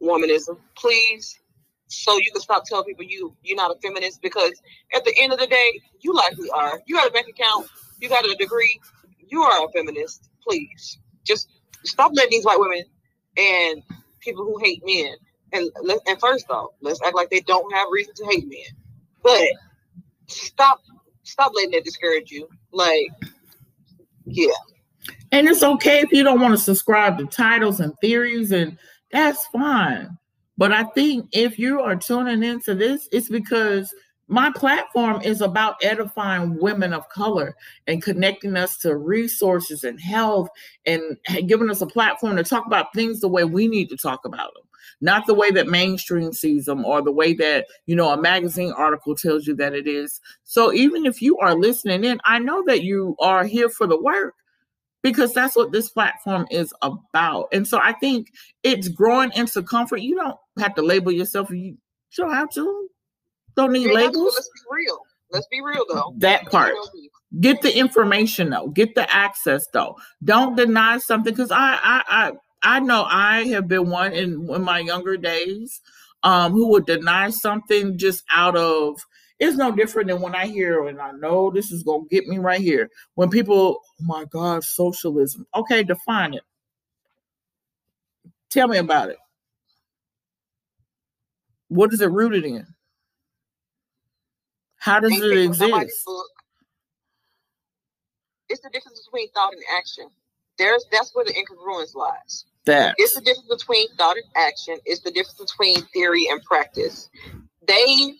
womanism, 0.02 0.58
please, 0.76 1.38
so 1.88 2.16
you 2.18 2.30
can 2.32 2.40
stop 2.40 2.64
telling 2.64 2.84
people 2.84 3.04
you 3.04 3.36
you're 3.42 3.56
not 3.56 3.70
a 3.70 3.80
feminist 3.80 4.22
because 4.22 4.52
at 4.94 5.04
the 5.04 5.14
end 5.20 5.32
of 5.32 5.38
the 5.38 5.46
day, 5.46 5.80
you 6.00 6.14
likely 6.14 6.48
are. 6.50 6.80
You 6.86 6.96
got 6.96 7.08
a 7.08 7.12
bank 7.12 7.28
account, 7.28 7.68
you 8.00 8.08
got 8.08 8.24
a 8.24 8.34
degree, 8.36 8.80
you 9.28 9.42
are 9.42 9.66
a 9.66 9.70
feminist. 9.72 10.28
Please. 10.46 10.98
Just 11.24 11.48
stop 11.84 12.12
letting 12.14 12.30
these 12.30 12.44
white 12.44 12.58
women 12.58 12.84
and 13.36 13.82
people 14.20 14.44
who 14.44 14.58
hate 14.58 14.82
men 14.84 15.14
and 15.52 15.70
and 16.06 16.20
first 16.20 16.48
off, 16.50 16.70
let's 16.80 17.00
act 17.02 17.14
like 17.14 17.30
they 17.30 17.40
don't 17.40 17.72
have 17.74 17.88
reason 17.90 18.14
to 18.14 18.26
hate 18.26 18.48
men. 18.48 18.82
But 19.22 19.42
stop 20.26 20.80
stop 21.22 21.52
letting 21.54 21.72
that 21.72 21.84
discourage 21.84 22.30
you. 22.30 22.48
Like, 22.72 23.08
yeah. 24.24 24.52
And 25.32 25.48
it's 25.48 25.62
okay 25.62 26.00
if 26.00 26.12
you 26.12 26.24
don't 26.24 26.40
want 26.40 26.52
to 26.56 26.62
subscribe 26.62 27.18
to 27.18 27.26
titles 27.26 27.80
and 27.80 27.94
theories, 28.00 28.52
and 28.52 28.76
that's 29.12 29.46
fine. 29.46 30.16
But 30.58 30.72
I 30.72 30.84
think 30.84 31.28
if 31.32 31.58
you 31.58 31.80
are 31.80 31.96
tuning 31.96 32.42
into 32.42 32.74
this, 32.74 33.08
it's 33.12 33.28
because 33.28 33.94
my 34.28 34.52
platform 34.54 35.20
is 35.22 35.40
about 35.40 35.82
edifying 35.82 36.58
women 36.60 36.92
of 36.92 37.08
color 37.08 37.56
and 37.86 38.02
connecting 38.02 38.56
us 38.56 38.76
to 38.78 38.96
resources 38.96 39.82
and 39.82 40.00
health 40.00 40.48
and 40.86 41.02
giving 41.46 41.68
us 41.68 41.80
a 41.80 41.86
platform 41.86 42.36
to 42.36 42.44
talk 42.44 42.64
about 42.66 42.92
things 42.94 43.20
the 43.20 43.28
way 43.28 43.44
we 43.44 43.66
need 43.66 43.88
to 43.88 43.96
talk 43.96 44.24
about 44.24 44.54
them 44.54 44.64
not 45.00 45.26
the 45.26 45.34
way 45.34 45.50
that 45.50 45.66
mainstream 45.66 46.32
sees 46.32 46.66
them 46.66 46.84
or 46.84 47.02
the 47.02 47.12
way 47.12 47.32
that 47.32 47.66
you 47.86 47.96
know 47.96 48.10
a 48.10 48.20
magazine 48.20 48.72
article 48.72 49.14
tells 49.14 49.46
you 49.46 49.54
that 49.54 49.74
it 49.74 49.86
is 49.86 50.20
so 50.44 50.72
even 50.72 51.06
if 51.06 51.20
you 51.20 51.36
are 51.38 51.54
listening 51.54 52.04
in 52.04 52.20
i 52.24 52.38
know 52.38 52.62
that 52.66 52.82
you 52.82 53.16
are 53.20 53.44
here 53.44 53.68
for 53.68 53.86
the 53.86 54.00
work 54.00 54.34
because 55.02 55.32
that's 55.32 55.56
what 55.56 55.72
this 55.72 55.90
platform 55.90 56.46
is 56.50 56.72
about. 56.82 57.48
And 57.52 57.66
so 57.66 57.78
i 57.82 57.92
think 57.92 58.28
it's 58.62 58.88
growing 58.88 59.32
into 59.34 59.62
comfort. 59.62 59.98
You 59.98 60.16
don't 60.16 60.36
have 60.58 60.74
to 60.74 60.82
label 60.82 61.12
yourself. 61.12 61.50
You 61.50 61.76
don't 62.16 62.34
have 62.34 62.50
to. 62.50 62.88
Don't 63.56 63.72
need 63.72 63.92
labels. 63.92 64.34
let's 64.34 64.50
be 64.54 64.60
real. 64.70 64.98
Let's 65.32 65.46
be 65.50 65.60
real 65.60 65.84
though. 65.92 66.14
That 66.18 66.46
part. 66.46 66.74
get 67.40 67.62
the 67.62 67.76
information 67.76 68.50
though. 68.50 68.68
Get 68.68 68.94
the 68.94 69.10
access 69.12 69.66
though. 69.72 69.96
Don't 70.24 70.56
deny 70.56 70.98
something 70.98 71.32
because 71.32 71.50
I, 71.50 71.78
I 71.82 72.02
i 72.08 72.32
I 72.62 72.80
know 72.80 73.06
I 73.08 73.44
have 73.44 73.68
been 73.68 73.88
one 73.88 74.12
in, 74.12 74.48
in 74.50 74.62
my 74.62 74.80
younger 74.80 75.16
days 75.16 75.80
um, 76.22 76.52
who 76.52 76.68
would 76.68 76.84
deny 76.84 77.30
something 77.30 77.96
just 77.96 78.22
out 78.34 78.56
of 78.56 79.00
it's 79.40 79.56
no 79.56 79.72
different 79.72 80.08
than 80.08 80.20
when 80.20 80.34
I 80.34 80.46
hear 80.46 80.86
and 80.86 81.00
I 81.00 81.12
know 81.12 81.50
this 81.50 81.72
is 81.72 81.82
gonna 81.82 82.04
get 82.10 82.26
me 82.26 82.38
right 82.38 82.60
here. 82.60 82.90
When 83.14 83.30
people, 83.30 83.80
oh 84.00 84.04
my 84.04 84.24
God, 84.26 84.62
socialism. 84.62 85.46
Okay, 85.54 85.82
define 85.82 86.34
it. 86.34 86.42
Tell 88.50 88.68
me 88.68 88.78
about 88.78 89.08
it. 89.10 89.18
What 91.68 91.92
is 91.92 92.00
it 92.00 92.10
rooted 92.10 92.44
in? 92.44 92.66
How 94.76 95.00
does 95.00 95.12
it 95.12 95.32
exist? 95.32 95.62
It's 98.48 98.60
the 98.62 98.70
difference 98.70 99.02
between 99.06 99.30
thought 99.30 99.52
and 99.52 99.62
action. 99.76 100.08
There's 100.58 100.84
that's 100.92 101.14
where 101.14 101.24
the 101.24 101.32
incongruence 101.32 101.94
lies 101.94 102.44
that 102.66 102.94
it's 102.98 103.14
the 103.14 103.20
difference 103.20 103.48
between 103.48 103.88
thought 103.96 104.16
and 104.16 104.24
action 104.36 104.78
it's 104.84 105.00
the 105.00 105.10
difference 105.10 105.38
between 105.38 105.76
theory 105.92 106.26
and 106.30 106.42
practice 106.44 107.08
they 107.66 108.14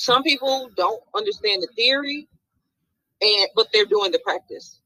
some 0.00 0.22
people 0.22 0.70
don't 0.76 1.02
understand 1.14 1.62
the 1.62 1.68
theory 1.76 2.26
and 3.20 3.48
but 3.54 3.68
they're 3.72 3.84
doing 3.84 4.10
the 4.10 4.18
practice. 4.20 4.80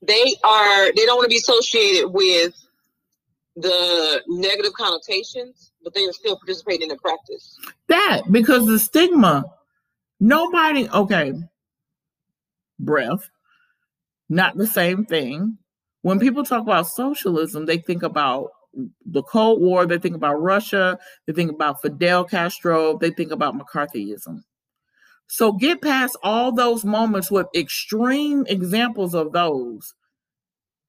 They 0.00 0.34
are 0.44 0.92
they 0.94 1.04
don't 1.04 1.16
want 1.16 1.24
to 1.24 1.28
be 1.28 1.36
associated 1.36 2.08
with 2.08 2.54
the 3.54 4.22
negative 4.28 4.72
connotations 4.72 5.72
but 5.84 5.92
they 5.92 6.06
are 6.06 6.12
still 6.12 6.36
participating 6.36 6.84
in 6.84 6.88
the 6.88 6.96
practice. 6.96 7.58
That 7.88 8.22
because 8.30 8.66
the 8.66 8.78
stigma 8.78 9.44
nobody 10.18 10.88
okay 10.88 11.34
breath 12.78 13.28
not 14.30 14.56
the 14.56 14.66
same 14.66 15.04
thing. 15.04 15.58
When 16.00 16.18
people 16.18 16.42
talk 16.42 16.62
about 16.62 16.86
socialism, 16.86 17.66
they 17.66 17.76
think 17.76 18.02
about 18.02 18.48
the 19.04 19.22
Cold 19.22 19.60
War, 19.60 19.86
they 19.86 19.98
think 19.98 20.14
about 20.14 20.40
Russia, 20.40 20.98
they 21.26 21.32
think 21.32 21.50
about 21.50 21.82
Fidel 21.82 22.24
Castro, 22.24 22.98
they 22.98 23.10
think 23.10 23.30
about 23.30 23.58
McCarthyism. 23.58 24.42
So 25.26 25.52
get 25.52 25.80
past 25.80 26.16
all 26.22 26.52
those 26.52 26.84
moments 26.84 27.30
with 27.30 27.46
extreme 27.54 28.44
examples 28.48 29.14
of 29.14 29.32
those. 29.32 29.94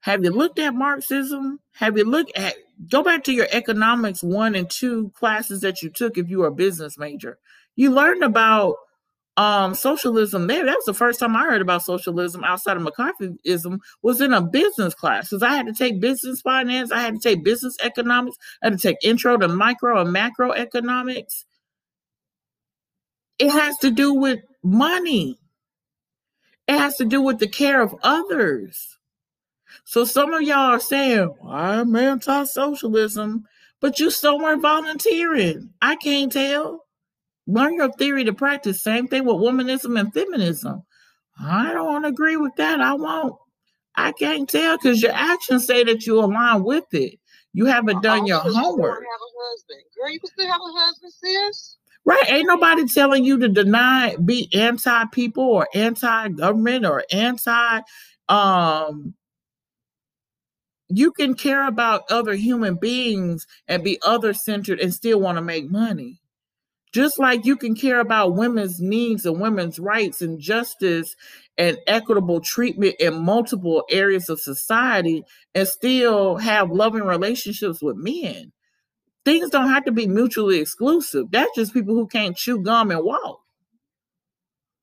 Have 0.01 0.23
you 0.23 0.31
looked 0.31 0.59
at 0.59 0.75
Marxism? 0.75 1.59
Have 1.75 1.97
you 1.97 2.03
looked 2.03 2.37
at 2.37 2.55
go 2.89 3.03
back 3.03 3.23
to 3.23 3.33
your 3.33 3.47
economics 3.51 4.21
one 4.21 4.55
and 4.55 4.69
two 4.69 5.11
classes 5.15 5.61
that 5.61 5.81
you 5.81 5.89
took 5.89 6.17
if 6.17 6.29
you 6.29 6.39
were 6.39 6.47
a 6.47 6.51
business 6.51 6.97
major? 6.97 7.37
You 7.75 7.91
learned 7.91 8.23
about 8.23 8.75
um 9.37 9.73
socialism 9.75 10.47
there 10.47 10.65
that 10.65 10.75
was 10.75 10.85
the 10.85 10.93
first 10.93 11.19
time 11.19 11.35
i 11.35 11.43
heard 11.43 11.61
about 11.61 11.83
socialism 11.83 12.43
outside 12.43 12.77
of 12.77 12.83
mccarthyism 12.83 13.79
was 14.03 14.21
in 14.21 14.33
a 14.33 14.41
business 14.41 14.93
class 14.93 15.29
because 15.29 15.43
i 15.43 15.55
had 15.55 15.65
to 15.65 15.73
take 15.73 15.99
business 15.99 16.41
finance 16.41 16.91
i 16.91 17.01
had 17.01 17.15
to 17.15 17.19
take 17.19 17.43
business 17.43 17.75
economics 17.83 18.37
i 18.61 18.67
had 18.67 18.79
to 18.79 18.87
take 18.87 18.97
intro 19.03 19.37
to 19.37 19.47
micro 19.47 20.01
and 20.01 20.11
macro 20.13 20.51
economics 20.51 21.45
It 23.39 23.51
has 23.51 23.77
to 23.79 23.91
do 23.91 24.13
with 24.13 24.39
money. 24.63 25.39
It 26.67 26.77
has 26.77 26.97
to 26.97 27.05
do 27.05 27.21
with 27.21 27.39
the 27.39 27.47
care 27.47 27.81
of 27.81 27.95
others. 28.03 28.97
So 29.85 30.05
some 30.05 30.33
of 30.33 30.43
y'all 30.43 30.71
are 30.75 30.79
saying, 30.79 31.33
I'm 31.47 31.95
anti-socialism, 31.95 33.45
but 33.81 33.99
you 33.99 34.11
somewhere 34.11 34.57
volunteering. 34.57 35.71
I 35.81 35.95
can't 35.97 36.31
tell. 36.31 36.82
Learn 37.47 37.75
your 37.75 37.91
theory 37.93 38.23
to 38.23 38.33
practice. 38.33 38.81
Same 38.81 39.07
thing 39.07 39.25
with 39.25 39.35
womanism 39.35 39.99
and 39.99 40.13
feminism. 40.13 40.83
I 41.39 41.73
don't 41.73 42.05
agree 42.05 42.37
with 42.37 42.55
that. 42.57 42.79
I 42.79 42.93
won't. 42.93 43.35
I 43.95 44.11
can't 44.13 44.49
tell 44.49 44.77
because 44.77 45.01
your 45.01 45.11
actions 45.11 45.65
say 45.65 45.83
that 45.83 46.05
you 46.05 46.19
align 46.19 46.63
with 46.63 46.85
it. 46.93 47.19
You 47.53 47.65
haven't 47.65 48.01
done 48.01 48.25
your 48.25 48.39
homework. 48.39 48.99
Have 48.99 49.21
a 49.21 49.31
husband. 49.51 49.81
Girl, 49.95 50.11
you 50.11 50.19
can 50.19 50.29
still 50.29 50.47
have 50.47 50.61
a 50.61 50.79
husband, 50.79 51.13
sis. 51.13 51.77
Right. 52.05 52.31
Ain't 52.31 52.47
nobody 52.47 52.87
telling 52.87 53.23
you 53.23 53.37
to 53.39 53.47
deny, 53.47 54.15
be 54.17 54.49
anti 54.53 55.05
people 55.11 55.43
or 55.43 55.67
anti 55.73 56.29
government 56.29 56.85
or 56.85 57.03
anti. 57.11 57.81
Um, 58.27 59.13
you 60.89 61.11
can 61.11 61.35
care 61.35 61.67
about 61.67 62.11
other 62.11 62.33
human 62.33 62.75
beings 62.75 63.47
and 63.67 63.83
be 63.83 63.99
other 64.05 64.33
centered 64.33 64.79
and 64.79 64.93
still 64.93 65.19
want 65.19 65.37
to 65.37 65.41
make 65.41 65.69
money. 65.69 66.19
Just 66.93 67.17
like 67.17 67.45
you 67.45 67.57
can 67.57 67.75
care 67.75 67.99
about 67.99 68.35
women's 68.35 68.79
needs 68.79 69.25
and 69.25 69.41
women's 69.41 69.79
rights 69.79 70.21
and 70.21 70.39
justice 70.39 71.15
and 71.57 71.77
equitable 71.87 72.39
treatment 72.39 72.95
in 72.99 73.23
multiple 73.23 73.83
areas 73.89 74.29
of 74.29 74.39
society 74.39 75.23
and 75.55 75.67
still 75.67 76.37
have 76.37 76.71
loving 76.71 77.03
relationships 77.03 77.81
with 77.81 77.97
men. 77.97 78.51
Things 79.25 79.49
don't 79.49 79.69
have 79.69 79.85
to 79.85 79.91
be 79.91 80.05
mutually 80.05 80.59
exclusive. 80.59 81.31
That's 81.31 81.55
just 81.55 81.73
people 81.73 81.95
who 81.95 82.07
can't 82.07 82.37
chew 82.37 82.61
gum 82.61 82.91
and 82.91 83.03
walk. 83.03 83.39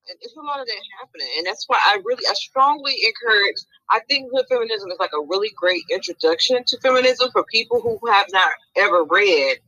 And 0.09 0.19
it's 0.21 0.37
a 0.37 0.41
lot 0.41 0.61
of 0.61 0.67
that 0.67 0.83
happening. 0.99 1.29
And 1.39 1.47
that's 1.47 1.65
why 1.69 1.79
I 1.79 2.01
really, 2.05 2.25
I 2.29 2.35
strongly 2.35 2.95
encourage, 3.07 3.57
I 3.91 4.01
think 4.09 4.31
hood 4.33 4.47
feminism 4.49 4.91
is 4.91 4.99
like 4.99 5.13
a 5.15 5.25
really 5.25 5.51
great 5.57 5.85
introduction 5.93 6.65
to 6.67 6.81
feminism 6.81 7.31
for 7.33 7.45
people 7.45 7.81
who 7.81 8.01
have 8.11 8.27
not 8.33 8.51
ever 8.77 9.05
read 9.05 9.59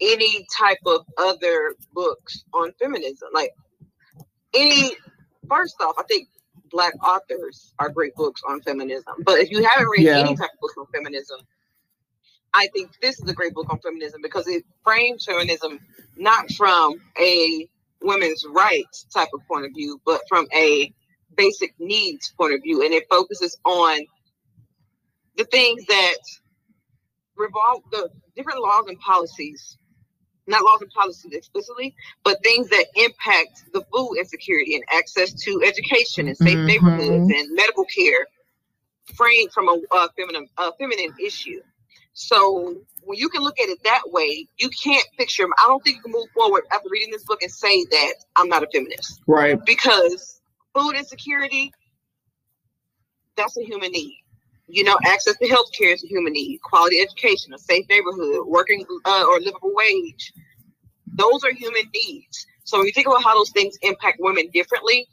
any 0.00 0.46
type 0.56 0.78
of 0.86 1.06
other 1.18 1.74
books 1.92 2.44
on 2.52 2.72
feminism. 2.80 3.28
Like 3.32 3.50
any 4.54 4.96
first 5.48 5.76
off, 5.80 5.94
I 5.98 6.02
think 6.04 6.28
black 6.70 6.94
authors 7.04 7.72
are 7.78 7.88
great 7.88 8.14
books 8.14 8.42
on 8.48 8.60
feminism. 8.62 9.14
But 9.24 9.38
if 9.38 9.50
you 9.50 9.62
haven't 9.62 9.88
read 9.88 10.02
yeah. 10.02 10.18
any 10.18 10.34
type 10.34 10.50
of 10.52 10.60
book 10.60 10.72
on 10.78 10.86
feminism, 10.92 11.38
I 12.52 12.68
think 12.72 12.90
this 13.00 13.20
is 13.20 13.28
a 13.28 13.34
great 13.34 13.54
book 13.54 13.66
on 13.70 13.78
feminism 13.80 14.20
because 14.22 14.46
it 14.46 14.64
frames 14.84 15.24
feminism 15.24 15.80
not 16.16 16.50
from 16.52 17.00
a 17.18 17.68
women's 18.00 18.44
rights 18.50 19.06
type 19.12 19.28
of 19.34 19.40
point 19.48 19.64
of 19.66 19.72
view, 19.74 20.00
but 20.04 20.20
from 20.28 20.46
a 20.54 20.92
basic 21.36 21.74
needs 21.78 22.32
point 22.38 22.54
of 22.54 22.62
view. 22.62 22.84
And 22.84 22.94
it 22.94 23.04
focuses 23.10 23.56
on 23.64 24.00
the 25.36 25.44
things 25.44 25.84
that 25.86 26.18
revolve 27.36 27.82
the 27.90 28.08
different 28.36 28.60
laws 28.60 28.84
and 28.86 28.98
policies 29.00 29.78
not 30.46 30.62
laws 30.62 30.82
and 30.82 30.90
policies 30.90 31.32
explicitly, 31.32 31.94
but 32.22 32.42
things 32.42 32.68
that 32.68 32.86
impact 32.96 33.64
the 33.72 33.84
food 33.92 34.16
insecurity 34.18 34.74
and 34.74 34.84
access 34.92 35.32
to 35.32 35.62
education 35.64 36.28
and 36.28 36.36
safe 36.36 36.56
mm-hmm. 36.56 36.66
neighborhoods 36.66 37.32
and 37.32 37.54
medical 37.54 37.84
care, 37.84 38.26
framed 39.14 39.52
from 39.52 39.68
a, 39.68 39.80
a 39.92 40.08
feminine 40.16 40.48
a 40.58 40.72
feminine 40.74 41.14
issue. 41.24 41.60
So 42.12 42.76
when 43.02 43.18
you 43.18 43.28
can 43.28 43.42
look 43.42 43.58
at 43.58 43.68
it 43.68 43.82
that 43.84 44.02
way, 44.06 44.46
you 44.58 44.70
can't 44.70 45.06
picture. 45.18 45.44
I 45.44 45.66
don't 45.66 45.82
think 45.82 45.96
you 45.96 46.02
can 46.02 46.12
move 46.12 46.28
forward 46.34 46.64
after 46.72 46.88
reading 46.90 47.10
this 47.10 47.24
book 47.24 47.42
and 47.42 47.50
say 47.50 47.84
that 47.90 48.14
I'm 48.36 48.48
not 48.48 48.62
a 48.62 48.68
feminist, 48.72 49.20
right? 49.26 49.58
Because 49.64 50.40
food 50.74 50.94
insecurity, 50.94 51.72
that's 53.36 53.56
a 53.56 53.62
human 53.62 53.90
need 53.90 54.23
you 54.66 54.84
know, 54.84 54.96
access 55.04 55.36
to 55.36 55.48
health 55.48 55.70
care 55.76 55.90
is 55.90 56.02
a 56.04 56.06
human 56.06 56.32
need, 56.32 56.60
quality 56.62 57.00
education, 57.00 57.52
a 57.52 57.58
safe 57.58 57.86
neighborhood, 57.88 58.46
working 58.46 58.84
uh, 59.04 59.24
or 59.28 59.40
livable 59.40 59.72
wage. 59.74 60.32
Those 61.06 61.44
are 61.44 61.52
human 61.52 61.82
needs. 61.94 62.46
So 62.64 62.78
when 62.78 62.86
you 62.86 62.92
think 62.92 63.06
about 63.06 63.22
how 63.22 63.34
those 63.34 63.50
things 63.50 63.76
impact 63.82 64.18
women 64.20 64.48
differently, 64.52 65.06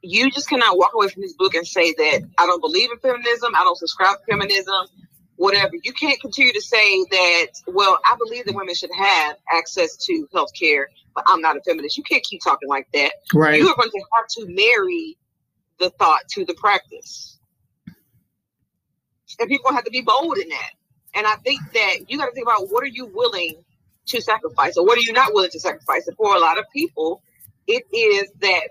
you 0.00 0.30
just 0.30 0.48
cannot 0.48 0.78
walk 0.78 0.92
away 0.94 1.08
from 1.08 1.22
this 1.22 1.32
book 1.32 1.54
and 1.54 1.66
say 1.66 1.92
that 1.92 2.20
I 2.38 2.46
don't 2.46 2.60
believe 2.60 2.90
in 2.92 2.98
feminism, 2.98 3.54
I 3.54 3.60
don't 3.60 3.76
subscribe 3.76 4.18
to 4.18 4.24
feminism, 4.32 4.86
whatever. 5.36 5.72
You 5.82 5.92
can't 5.92 6.20
continue 6.20 6.52
to 6.52 6.62
say 6.62 7.04
that, 7.10 7.48
well, 7.66 7.98
I 8.04 8.16
believe 8.16 8.44
that 8.46 8.54
women 8.54 8.76
should 8.76 8.92
have 8.96 9.36
access 9.52 9.96
to 10.06 10.28
health 10.32 10.52
care, 10.58 10.88
but 11.16 11.24
I'm 11.26 11.40
not 11.40 11.56
a 11.56 11.60
feminist. 11.62 11.96
You 11.96 12.04
can't 12.04 12.22
keep 12.22 12.42
talking 12.44 12.68
like 12.68 12.86
that. 12.94 13.10
Right. 13.34 13.60
You 13.60 13.68
are 13.68 13.76
going 13.76 13.90
to 13.90 14.02
have 14.14 14.28
to 14.36 14.46
marry 14.46 15.18
the 15.80 15.90
thought 15.90 16.28
to 16.30 16.44
the 16.44 16.54
practice 16.54 17.37
and 19.38 19.48
people 19.48 19.72
have 19.72 19.84
to 19.84 19.90
be 19.90 20.02
bold 20.02 20.38
in 20.38 20.48
that. 20.48 20.70
And 21.14 21.26
I 21.26 21.36
think 21.36 21.60
that 21.74 22.10
you 22.10 22.18
got 22.18 22.26
to 22.26 22.32
think 22.32 22.46
about 22.46 22.70
what 22.70 22.82
are 22.84 22.88
you 22.88 23.06
willing 23.06 23.54
to 24.06 24.20
sacrifice, 24.20 24.76
or 24.76 24.86
what 24.86 24.98
are 24.98 25.02
you 25.02 25.12
not 25.12 25.34
willing 25.34 25.50
to 25.50 25.60
sacrifice. 25.60 26.06
And 26.06 26.16
for 26.16 26.34
a 26.34 26.38
lot 26.38 26.58
of 26.58 26.64
people, 26.72 27.22
it 27.66 27.84
is 27.92 28.30
that 28.40 28.68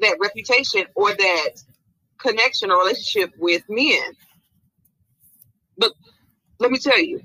that 0.00 0.16
reputation 0.20 0.84
or 0.94 1.10
that 1.14 1.50
connection 2.18 2.70
or 2.70 2.78
relationship 2.78 3.32
with 3.38 3.62
men. 3.68 4.02
But 5.78 5.92
let 6.58 6.70
me 6.70 6.78
tell 6.78 6.98
you, 6.98 7.22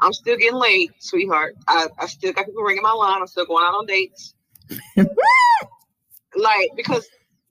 I'm 0.00 0.12
still 0.12 0.36
getting 0.36 0.58
laid, 0.58 0.90
sweetheart. 0.98 1.56
I, 1.66 1.88
I 1.98 2.06
still 2.06 2.32
got 2.32 2.46
people 2.46 2.62
ringing 2.62 2.82
my 2.82 2.92
line. 2.92 3.20
I'm 3.20 3.26
still 3.26 3.46
going 3.46 3.64
out 3.64 3.74
on 3.74 3.86
dates. 3.86 4.34
like 6.36 6.70
because 6.76 7.06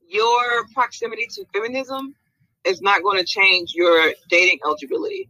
your 0.08 0.68
proximity 0.74 1.28
to 1.32 1.46
feminism 1.54 2.16
is 2.66 2.82
not 2.82 3.04
going 3.04 3.18
to 3.20 3.26
change 3.26 3.74
your 3.74 4.14
dating 4.30 4.60
eligibility. 4.66 5.30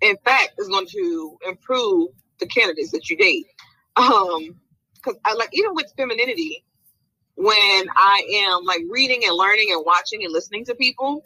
In 0.00 0.16
fact, 0.24 0.52
it's 0.58 0.68
going 0.68 0.86
to 0.86 1.38
improve 1.46 2.10
the 2.40 2.46
candidates 2.46 2.92
that 2.92 3.10
you 3.10 3.16
date. 3.16 3.46
Um, 3.96 4.56
because 4.94 5.16
I 5.24 5.34
like 5.34 5.50
even 5.52 5.74
with 5.74 5.92
femininity, 5.96 6.64
when 7.34 7.88
I 7.96 8.44
am 8.48 8.64
like 8.64 8.82
reading 8.90 9.24
and 9.24 9.36
learning 9.36 9.68
and 9.70 9.84
watching 9.86 10.24
and 10.24 10.32
listening 10.32 10.64
to 10.66 10.74
people, 10.74 11.24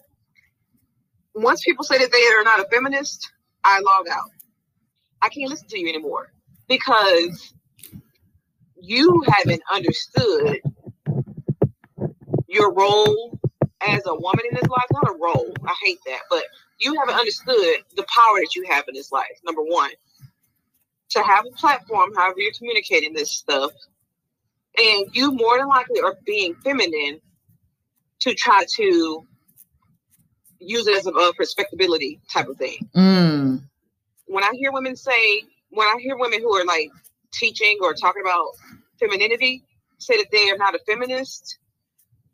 once 1.34 1.64
people 1.64 1.84
say 1.84 1.98
that 1.98 2.12
they 2.12 2.22
are 2.38 2.44
not 2.44 2.60
a 2.60 2.64
feminist, 2.70 3.30
I 3.64 3.80
log 3.80 4.08
out. 4.08 4.30
I 5.22 5.28
can't 5.28 5.48
listen 5.48 5.68
to 5.68 5.78
you 5.78 5.88
anymore 5.88 6.32
because 6.68 7.54
you 8.80 9.24
haven't 9.28 9.62
understood 9.72 10.60
your 12.48 12.74
role 12.74 13.38
as 13.87 14.03
a 14.07 14.14
woman 14.14 14.45
in 14.51 14.55
this 14.55 14.68
life, 14.68 14.87
not 14.93 15.09
a 15.09 15.18
role. 15.20 15.53
I 15.64 15.74
hate 15.85 15.99
that, 16.07 16.20
but 16.30 16.45
you 16.78 16.95
haven't 16.99 17.14
understood 17.14 17.76
the 17.97 18.05
power 18.05 18.41
that 18.41 18.55
you 18.55 18.64
have 18.68 18.85
in 18.89 18.95
this 18.95 19.12
life. 19.12 19.39
Number 19.45 19.62
one, 19.62 19.91
to 21.11 21.22
have 21.22 21.45
a 21.47 21.51
platform, 21.51 22.14
however 22.14 22.41
you're 22.41 22.53
communicating 22.53 23.12
this 23.12 23.30
stuff, 23.30 23.72
and 24.78 25.07
you 25.12 25.33
more 25.33 25.59
than 25.59 25.68
likely 25.68 26.01
are 26.01 26.16
being 26.24 26.55
feminine 26.64 27.20
to 28.20 28.35
try 28.35 28.64
to 28.76 29.26
use 30.59 30.87
it 30.87 30.97
as 30.97 31.07
a, 31.07 31.33
respectability 31.39 32.20
type 32.33 32.49
of 32.49 32.57
thing. 32.57 32.78
Mm. 32.97 33.62
When 34.26 34.45
I 34.45 34.51
hear 34.55 34.72
women 34.72 34.97
say, 34.97 35.43
when 35.70 35.87
I 35.87 35.97
hear 36.01 36.16
women 36.16 36.41
who 36.41 36.55
are 36.57 36.64
like 36.64 36.91
teaching 37.33 37.78
or 37.83 37.95
talking 37.95 38.22
about 38.22 38.49
femininity, 38.99 39.64
say 39.99 40.16
that 40.16 40.26
they 40.30 40.51
are 40.51 40.57
not 40.57 40.74
a 40.74 40.78
feminist, 40.87 41.59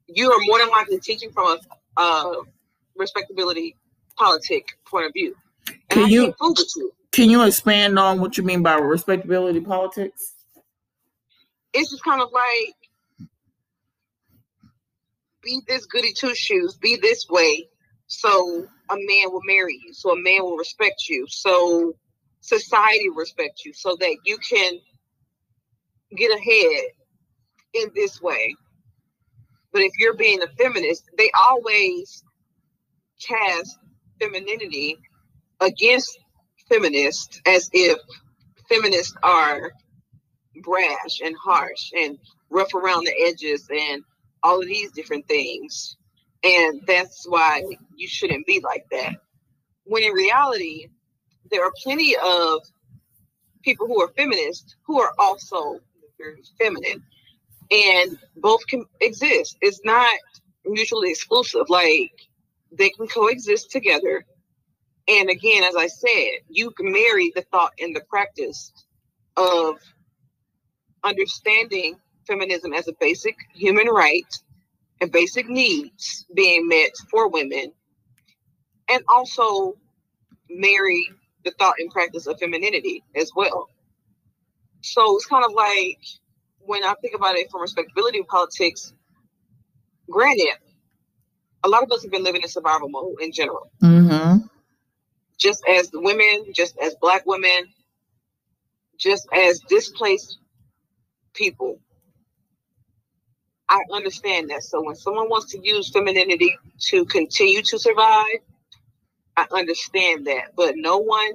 you 0.08 0.30
are 0.32 0.38
more 0.40 0.58
than 0.58 0.68
likely 0.68 0.98
teaching 0.98 1.30
from 1.30 1.56
a 1.56 2.00
uh, 2.00 2.34
respectability 2.96 3.76
politic 4.16 4.66
point 4.86 5.06
of 5.06 5.12
view. 5.12 5.36
And 5.68 5.76
can 5.90 6.04
I 6.04 6.08
you, 6.08 6.34
you 6.76 6.92
can 7.12 7.30
you 7.30 7.44
expand 7.44 7.98
on 7.98 8.20
what 8.20 8.36
you 8.36 8.44
mean 8.44 8.62
by 8.62 8.74
respectability 8.74 9.60
politics? 9.60 10.34
It's 11.72 11.90
just 11.90 12.02
kind 12.02 12.22
of 12.22 12.30
like 12.32 12.74
be 15.42 15.60
this 15.66 15.86
goody 15.86 16.12
two 16.12 16.34
shoes, 16.34 16.76
be 16.76 16.96
this 17.00 17.26
way, 17.28 17.68
so 18.06 18.66
a 18.90 18.94
man 18.94 19.32
will 19.32 19.42
marry 19.44 19.78
you, 19.84 19.92
so 19.92 20.12
a 20.12 20.16
man 20.16 20.42
will 20.42 20.56
respect 20.56 21.08
you, 21.08 21.26
so 21.28 21.94
society 22.40 23.08
respect 23.14 23.64
you, 23.64 23.72
so 23.72 23.96
that 24.00 24.16
you 24.24 24.38
can 24.38 24.74
get 26.16 26.30
ahead 26.30 26.84
in 27.74 27.90
this 27.94 28.20
way. 28.20 28.54
But 29.78 29.84
if 29.84 29.92
you're 30.00 30.16
being 30.16 30.42
a 30.42 30.48
feminist, 30.60 31.04
they 31.16 31.30
always 31.38 32.24
cast 33.24 33.78
femininity 34.20 34.96
against 35.60 36.18
feminists 36.68 37.40
as 37.46 37.70
if 37.72 37.96
feminists 38.68 39.14
are 39.22 39.70
brash 40.64 41.20
and 41.24 41.36
harsh 41.40 41.92
and 41.96 42.18
rough 42.50 42.74
around 42.74 43.06
the 43.06 43.14
edges 43.24 43.68
and 43.70 44.02
all 44.42 44.60
of 44.60 44.66
these 44.66 44.90
different 44.90 45.28
things. 45.28 45.96
And 46.42 46.80
that's 46.84 47.24
why 47.28 47.62
you 47.94 48.08
shouldn't 48.08 48.48
be 48.48 48.58
like 48.58 48.84
that. 48.90 49.14
When 49.84 50.02
in 50.02 50.10
reality, 50.12 50.88
there 51.52 51.64
are 51.64 51.72
plenty 51.84 52.16
of 52.16 52.62
people 53.62 53.86
who 53.86 54.02
are 54.02 54.08
feminists 54.16 54.74
who 54.88 55.00
are 55.00 55.12
also 55.20 55.78
very 56.18 56.42
feminine. 56.58 57.04
And 57.70 58.18
both 58.36 58.66
can 58.66 58.84
exist. 59.00 59.56
It's 59.60 59.80
not 59.84 60.10
mutually 60.64 61.10
exclusive. 61.10 61.68
Like 61.68 62.12
they 62.72 62.90
can 62.90 63.06
coexist 63.06 63.70
together. 63.70 64.24
And 65.06 65.30
again, 65.30 65.64
as 65.64 65.74
I 65.76 65.86
said, 65.86 66.42
you 66.48 66.70
can 66.70 66.92
marry 66.92 67.32
the 67.34 67.42
thought 67.50 67.72
and 67.78 67.96
the 67.96 68.02
practice 68.08 68.72
of 69.36 69.76
understanding 71.02 71.96
feminism 72.26 72.74
as 72.74 72.88
a 72.88 72.92
basic 73.00 73.36
human 73.54 73.86
right 73.86 74.26
and 75.00 75.10
basic 75.10 75.48
needs 75.48 76.26
being 76.34 76.68
met 76.68 76.90
for 77.10 77.28
women, 77.28 77.72
and 78.88 79.02
also 79.08 79.76
marry 80.50 81.08
the 81.44 81.52
thought 81.52 81.74
and 81.78 81.90
practice 81.90 82.26
of 82.26 82.38
femininity 82.38 83.04
as 83.14 83.30
well. 83.34 83.68
So 84.82 85.16
it's 85.16 85.26
kind 85.26 85.44
of 85.44 85.52
like 85.52 85.98
when 86.60 86.84
I 86.84 86.94
think 87.00 87.14
about 87.14 87.36
it 87.36 87.50
from 87.50 87.62
respectability 87.62 88.22
politics, 88.22 88.92
granted, 90.10 90.54
a 91.64 91.68
lot 91.68 91.82
of 91.82 91.90
us 91.90 92.02
have 92.02 92.10
been 92.10 92.24
living 92.24 92.42
in 92.42 92.48
survival 92.48 92.88
mode 92.88 93.20
in 93.20 93.32
general. 93.32 93.70
Mm-hmm. 93.82 94.46
Just 95.38 95.64
as 95.68 95.90
women, 95.92 96.52
just 96.54 96.76
as 96.78 96.94
black 97.00 97.26
women, 97.26 97.72
just 98.96 99.28
as 99.32 99.60
displaced 99.60 100.38
people. 101.34 101.78
I 103.68 103.80
understand 103.92 104.50
that. 104.50 104.62
So 104.62 104.82
when 104.82 104.96
someone 104.96 105.28
wants 105.28 105.52
to 105.52 105.60
use 105.62 105.90
femininity 105.90 106.56
to 106.88 107.04
continue 107.04 107.62
to 107.62 107.78
survive, 107.78 108.38
I 109.36 109.46
understand 109.52 110.26
that. 110.26 110.56
But 110.56 110.74
no 110.76 110.98
one 110.98 111.32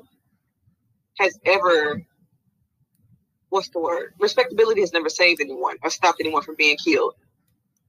has 1.19 1.39
ever 1.45 2.01
what's 3.53 3.69
the 3.69 3.79
word? 3.79 4.15
Respectability 4.19 4.81
has 4.81 4.93
never 4.93 5.09
saved 5.09 5.39
anyone 5.39 5.77
or 5.83 5.91
stopped 5.91 6.19
anyone 6.19 6.41
from 6.41 6.55
being 6.55 6.75
killed. 6.75 7.13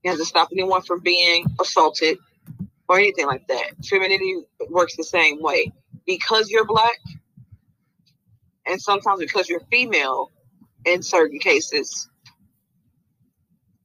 It 0.03 0.09
hasn't 0.09 0.27
stopped 0.27 0.53
anyone 0.53 0.83
from 0.83 1.01
being 1.01 1.45
assaulted 1.59 2.19
or 2.87 2.99
anything 2.99 3.25
like 3.27 3.47
that. 3.47 3.71
Femininity 3.85 4.43
works 4.69 4.95
the 4.95 5.03
same 5.03 5.41
way. 5.41 5.73
Because 6.05 6.51
you're 6.51 6.65
black, 6.65 6.99
and 8.67 8.81
sometimes 8.81 9.19
because 9.19 9.49
you're 9.49 9.61
female 9.71 10.31
in 10.85 11.01
certain 11.03 11.39
cases, 11.39 12.09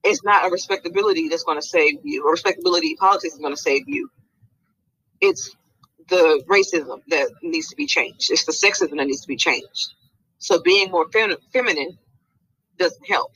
it's 0.04 0.22
not 0.24 0.46
a 0.46 0.50
respectability 0.50 1.28
that's 1.28 1.44
going 1.44 1.58
to 1.60 1.66
save 1.66 2.00
you, 2.04 2.24
or 2.26 2.32
respectability 2.32 2.96
politics 2.96 3.34
is 3.34 3.40
going 3.40 3.54
to 3.54 3.60
save 3.60 3.88
you. 3.88 4.10
It's 5.20 5.56
the 6.08 6.42
racism 6.48 7.00
that 7.08 7.30
needs 7.42 7.68
to 7.68 7.76
be 7.76 7.86
changed. 7.86 8.30
It's 8.30 8.44
the 8.44 8.52
sexism 8.52 8.96
that 8.98 9.06
needs 9.06 9.22
to 9.22 9.28
be 9.28 9.36
changed. 9.36 9.94
So 10.40 10.62
being 10.62 10.92
more 10.92 11.08
fem- 11.12 11.36
feminine 11.52 11.98
doesn't 12.78 13.06
help, 13.08 13.32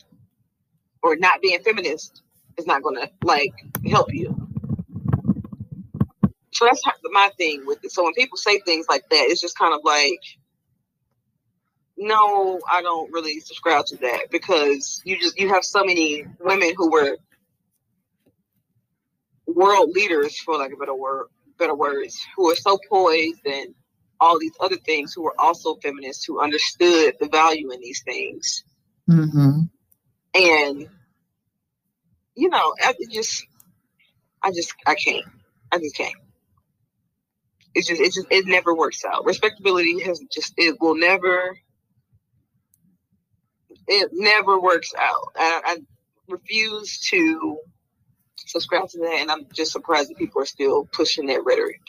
or 1.03 1.17
not 1.17 1.43
being 1.43 1.61
feminist 1.63 2.23
is 2.59 2.67
not 2.67 2.83
going 2.83 2.97
to 2.97 3.11
like 3.25 3.53
help 3.89 4.13
you. 4.15 4.37
So 6.53 6.67
that's 6.67 6.83
my 7.13 7.31
thing 7.39 7.65
with 7.67 7.85
it. 7.85 7.93
So 7.93 8.05
when 8.05 8.15
people 8.15 8.39
say 8.39 8.61
things 8.61 8.87
like 8.89 9.05
that, 9.11 9.27
it's 9.31 9.41
just 9.41 9.59
kind 9.59 9.75
of 9.75 9.81
like, 9.85 10.21
no, 11.99 12.61
I 12.73 12.83
don't 12.83 13.13
really 13.13 13.41
subscribe 13.41 13.87
to 13.87 13.97
that 13.99 14.29
because 14.31 15.03
you 15.05 15.19
just 15.19 15.39
you 15.39 15.49
have 15.51 15.65
so 15.65 15.85
many 15.85 16.27
women 16.41 16.75
who 16.77 16.91
were 16.91 17.19
world 19.47 19.91
leaders, 19.95 20.39
for 20.41 20.59
like 20.59 20.73
a 20.73 20.77
better 20.77 20.95
word, 20.95 21.27
better 21.59 21.75
words, 21.77 22.19
who 22.37 22.51
are 22.51 22.57
so 22.57 22.79
poised 22.91 23.47
and 23.47 23.75
all 24.21 24.39
these 24.39 24.55
other 24.61 24.77
things, 24.77 25.13
who 25.13 25.23
were 25.23 25.35
also 25.39 25.77
feminists, 25.77 26.25
who 26.25 26.41
understood 26.41 27.15
the 27.21 27.29
value 27.29 27.71
in 27.71 27.81
these 27.81 28.03
things. 28.03 28.65
Mm-hmm. 29.09 29.61
And 30.35 30.89
you 32.37 32.49
know, 32.49 32.75
I 32.83 32.95
just, 33.11 33.47
I 34.43 34.51
just, 34.51 34.75
I 34.87 34.95
can't, 34.95 35.25
I 35.71 35.79
just 35.79 35.97
can't. 35.97 36.15
It's 37.75 37.87
just, 37.87 38.01
it 38.01 38.13
just, 38.13 38.27
it 38.31 38.47
never 38.47 38.75
works 38.75 39.05
out. 39.05 39.25
Respectability 39.25 40.03
has 40.03 40.21
just, 40.33 40.55
it 40.57 40.77
will 40.81 40.97
never, 40.97 41.57
it 43.87 44.11
never 44.13 44.61
works 44.61 44.93
out. 44.99 45.33
I, 45.37 45.61
I 45.65 45.77
refuse 46.29 47.01
to 47.11 47.59
subscribe 48.37 48.89
to 48.89 48.99
that, 48.99 49.19
and 49.21 49.31
I'm 49.31 49.47
just 49.53 49.73
surprised 49.73 50.11
that 50.11 50.19
people 50.19 50.43
are 50.43 50.47
still 50.47 50.89
pushing 50.93 51.27
that 51.27 51.45
rhetoric. 51.45 51.81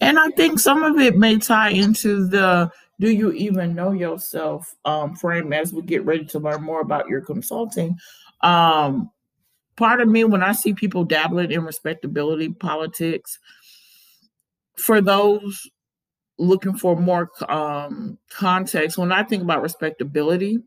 And 0.00 0.18
I 0.18 0.28
think 0.30 0.58
some 0.58 0.82
of 0.82 0.98
it 0.98 1.16
may 1.16 1.38
tie 1.38 1.70
into 1.70 2.26
the 2.26 2.70
do 3.00 3.10
you 3.10 3.32
even 3.32 3.74
know 3.74 3.92
yourself 3.92 4.74
um, 4.84 5.16
frame 5.16 5.52
as 5.54 5.72
we 5.72 5.82
get 5.82 6.04
ready 6.04 6.24
to 6.26 6.38
learn 6.38 6.62
more 6.62 6.82
about 6.82 7.08
your 7.08 7.22
consulting. 7.22 7.96
Um, 8.42 9.10
part 9.76 10.02
of 10.02 10.08
me, 10.08 10.24
when 10.24 10.42
I 10.42 10.52
see 10.52 10.74
people 10.74 11.04
dabbling 11.04 11.50
in 11.50 11.64
respectability 11.64 12.50
politics, 12.50 13.38
for 14.76 15.00
those 15.00 15.68
looking 16.38 16.76
for 16.76 16.94
more 16.94 17.30
um, 17.48 18.18
context, 18.30 18.98
when 18.98 19.12
I 19.12 19.22
think 19.22 19.42
about 19.42 19.62
respectability, 19.62 20.58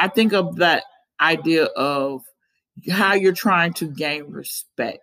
I 0.00 0.08
think 0.08 0.32
of 0.32 0.56
that 0.56 0.82
idea 1.20 1.64
of 1.64 2.22
how 2.90 3.14
you're 3.14 3.32
trying 3.32 3.72
to 3.74 3.86
gain 3.86 4.24
respect. 4.30 5.00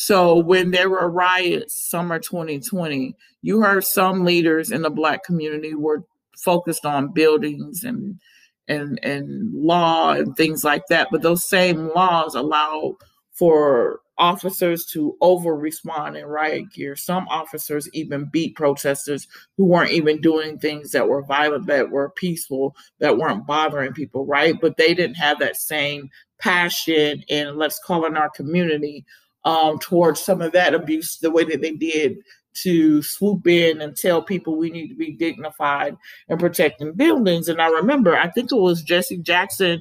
So 0.00 0.36
when 0.38 0.70
there 0.70 0.88
were 0.88 1.10
riots 1.10 1.90
summer 1.90 2.20
2020, 2.20 3.16
you 3.42 3.60
heard 3.60 3.82
some 3.82 4.24
leaders 4.24 4.70
in 4.70 4.82
the 4.82 4.90
black 4.90 5.24
community 5.24 5.74
were 5.74 6.04
focused 6.36 6.86
on 6.86 7.12
buildings 7.12 7.82
and 7.82 8.20
and 8.68 9.00
and 9.02 9.52
law 9.52 10.12
and 10.12 10.36
things 10.36 10.62
like 10.62 10.84
that. 10.88 11.08
But 11.10 11.22
those 11.22 11.48
same 11.48 11.90
laws 11.96 12.36
allow 12.36 12.96
for 13.32 13.98
officers 14.18 14.84
to 14.92 15.16
over 15.20 15.56
respond 15.56 16.16
in 16.16 16.26
riot 16.26 16.70
gear. 16.72 16.94
Some 16.94 17.26
officers 17.26 17.88
even 17.92 18.30
beat 18.32 18.54
protesters 18.54 19.26
who 19.56 19.64
weren't 19.64 19.90
even 19.90 20.20
doing 20.20 20.58
things 20.60 20.92
that 20.92 21.08
were 21.08 21.24
violent, 21.24 21.66
that 21.66 21.90
were 21.90 22.10
peaceful, 22.10 22.76
that 23.00 23.18
weren't 23.18 23.48
bothering 23.48 23.94
people, 23.94 24.24
right? 24.26 24.54
But 24.60 24.76
they 24.76 24.94
didn't 24.94 25.16
have 25.16 25.40
that 25.40 25.56
same 25.56 26.08
passion 26.38 27.24
and 27.28 27.56
let's 27.56 27.80
call 27.80 28.06
in 28.06 28.16
our 28.16 28.30
community 28.30 29.04
um, 29.44 29.78
towards 29.78 30.20
some 30.20 30.40
of 30.40 30.52
that 30.52 30.74
abuse 30.74 31.18
the 31.18 31.30
way 31.30 31.44
that 31.44 31.60
they 31.60 31.72
did 31.72 32.18
to 32.62 33.02
swoop 33.02 33.46
in 33.46 33.80
and 33.80 33.96
tell 33.96 34.20
people 34.22 34.56
we 34.56 34.70
need 34.70 34.88
to 34.88 34.94
be 34.94 35.12
dignified 35.12 35.96
and 36.28 36.40
protecting 36.40 36.92
buildings. 36.92 37.48
And 37.48 37.60
I 37.60 37.68
remember, 37.68 38.16
I 38.16 38.28
think 38.30 38.50
it 38.50 38.56
was 38.56 38.82
Jesse 38.82 39.18
Jackson 39.18 39.80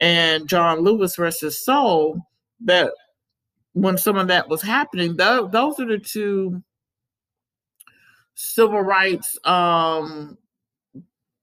and 0.00 0.48
John 0.48 0.80
Lewis, 0.80 1.16
his 1.16 1.64
soul, 1.64 2.20
that 2.64 2.92
when 3.72 3.96
some 3.96 4.16
of 4.16 4.28
that 4.28 4.48
was 4.48 4.62
happening, 4.62 5.16
th- 5.16 5.50
those 5.50 5.80
are 5.80 5.86
the 5.86 5.98
two 5.98 6.62
civil 8.34 8.80
rights 8.80 9.38
um, 9.44 10.36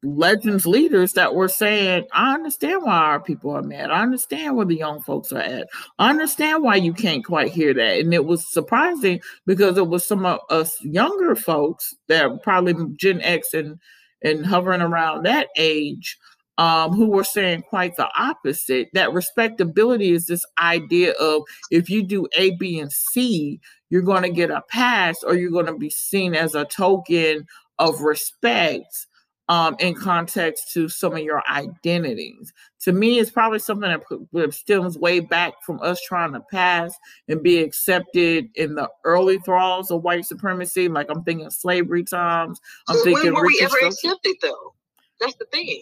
legends 0.06 0.66
leaders 0.66 1.14
that 1.14 1.36
were 1.36 1.48
saying, 1.48 2.06
I 2.14 2.34
understand 2.34 2.84
why 2.84 2.96
our 2.96 3.20
people 3.20 3.52
are 3.52 3.64
mad. 3.64 3.92
I 3.92 4.02
understand 4.02 4.56
where 4.56 4.66
the 4.66 4.76
young 4.76 5.02
folks 5.02 5.32
are 5.32 5.40
at. 5.40 5.68
I 6.00 6.10
understand 6.10 6.64
why 6.64 6.76
you 6.76 6.94
can't 6.94 7.26
quite 7.26 7.52
hear 7.52 7.74
that. 7.74 8.00
And 8.00 8.14
it 8.14 8.26
was 8.26 8.48
surprising 8.48 9.20
because 9.46 9.78
it 9.78 9.88
was 9.88 10.06
some 10.06 10.26
of 10.26 10.40
us 10.50 10.82
younger 10.82 11.36
folks 11.36 11.96
that 12.08 12.44
probably 12.44 12.76
Gen 12.98 13.22
X 13.22 13.54
and 13.54 13.80
and 14.22 14.46
hovering 14.46 14.82
around 14.82 15.24
that 15.26 15.50
age 15.58 16.18
um, 16.58 16.94
who 16.94 17.08
were 17.08 17.24
saying 17.24 17.64
quite 17.64 17.96
the 17.96 18.10
opposite 18.18 18.88
that 18.94 19.14
respectability 19.14 20.12
is 20.12 20.26
this 20.26 20.46
idea 20.60 21.12
of 21.14 21.44
if 21.70 21.90
you 21.90 22.02
do 22.02 22.28
A, 22.38 22.52
B, 22.52 22.80
and 22.80 22.92
C, 22.92 23.60
you're 23.90 24.02
going 24.02 24.24
to 24.24 24.30
get 24.30 24.52
a 24.52 24.64
pass 24.70 25.22
or 25.24 25.36
you're 25.36 25.52
going 25.52 25.66
to 25.66 25.78
be 25.78 25.90
seen 25.90 26.34
as 26.34 26.56
a 26.56 26.66
token 26.66 27.46
of 27.78 28.02
respect 28.02 29.08
um, 29.48 29.76
in 29.80 29.94
context 29.94 30.74
to 30.74 30.90
some 30.90 31.14
of 31.14 31.20
your 31.20 31.44
identities. 31.50 32.52
To 32.82 32.92
me, 32.92 33.20
it's 33.20 33.30
probably 33.30 33.60
something 33.60 33.96
that 34.34 34.54
stems 34.54 34.98
way 34.98 35.20
back 35.20 35.54
from 35.64 35.80
us 35.82 36.02
trying 36.02 36.34
to 36.34 36.40
pass 36.52 36.96
and 37.28 37.44
be 37.44 37.60
accepted 37.60 38.50
in 38.56 38.76
the 38.76 38.90
early 39.04 39.38
thralls 39.40 39.92
of 39.92 40.04
white 40.04 40.26
supremacy. 40.26 40.88
Like 40.88 41.08
I'm 41.10 41.24
thinking 41.24 41.50
slavery 41.50 42.04
times. 42.04 42.60
I'm 42.88 42.98
so 42.98 43.04
thinking. 43.04 43.34
When 43.34 43.36
were 43.36 43.48
we 43.48 43.60
ever 43.62 43.78
accepted, 43.86 44.36
though? 44.42 44.74
That's 45.20 45.36
the 45.36 45.46
thing. 45.46 45.82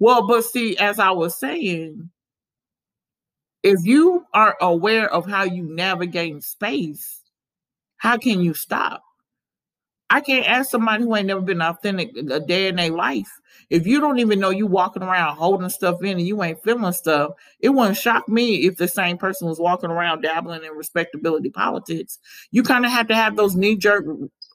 Well, 0.00 0.26
but 0.26 0.44
see, 0.44 0.76
as 0.78 0.98
I 0.98 1.10
was 1.10 1.38
saying, 1.38 2.10
if 3.62 3.78
you 3.84 4.24
are 4.34 4.56
aware 4.60 5.10
of 5.10 5.26
how 5.26 5.44
you 5.44 5.62
navigate 5.62 6.42
space, 6.42 7.22
how 7.96 8.18
can 8.18 8.40
you 8.40 8.54
stop? 8.54 9.02
I 10.14 10.20
can't 10.20 10.46
ask 10.46 10.70
somebody 10.70 11.02
who 11.02 11.16
ain't 11.16 11.26
never 11.26 11.40
been 11.40 11.60
authentic 11.60 12.16
a 12.16 12.38
day 12.38 12.68
in 12.68 12.76
their 12.76 12.92
life. 12.92 13.40
If 13.68 13.84
you 13.84 14.00
don't 14.00 14.20
even 14.20 14.38
know 14.38 14.50
you 14.50 14.64
walking 14.64 15.02
around 15.02 15.34
holding 15.34 15.68
stuff 15.68 16.04
in 16.04 16.18
and 16.18 16.26
you 16.26 16.40
ain't 16.40 16.62
feeling 16.62 16.92
stuff, 16.92 17.32
it 17.58 17.70
wouldn't 17.70 17.96
shock 17.96 18.28
me 18.28 18.58
if 18.64 18.76
the 18.76 18.86
same 18.86 19.18
person 19.18 19.48
was 19.48 19.58
walking 19.58 19.90
around 19.90 20.22
dabbling 20.22 20.62
in 20.62 20.70
respectability 20.70 21.50
politics. 21.50 22.20
You 22.52 22.62
kind 22.62 22.84
of 22.84 22.92
have 22.92 23.08
to 23.08 23.16
have 23.16 23.34
those 23.34 23.56
knee 23.56 23.74
jerk 23.74 24.04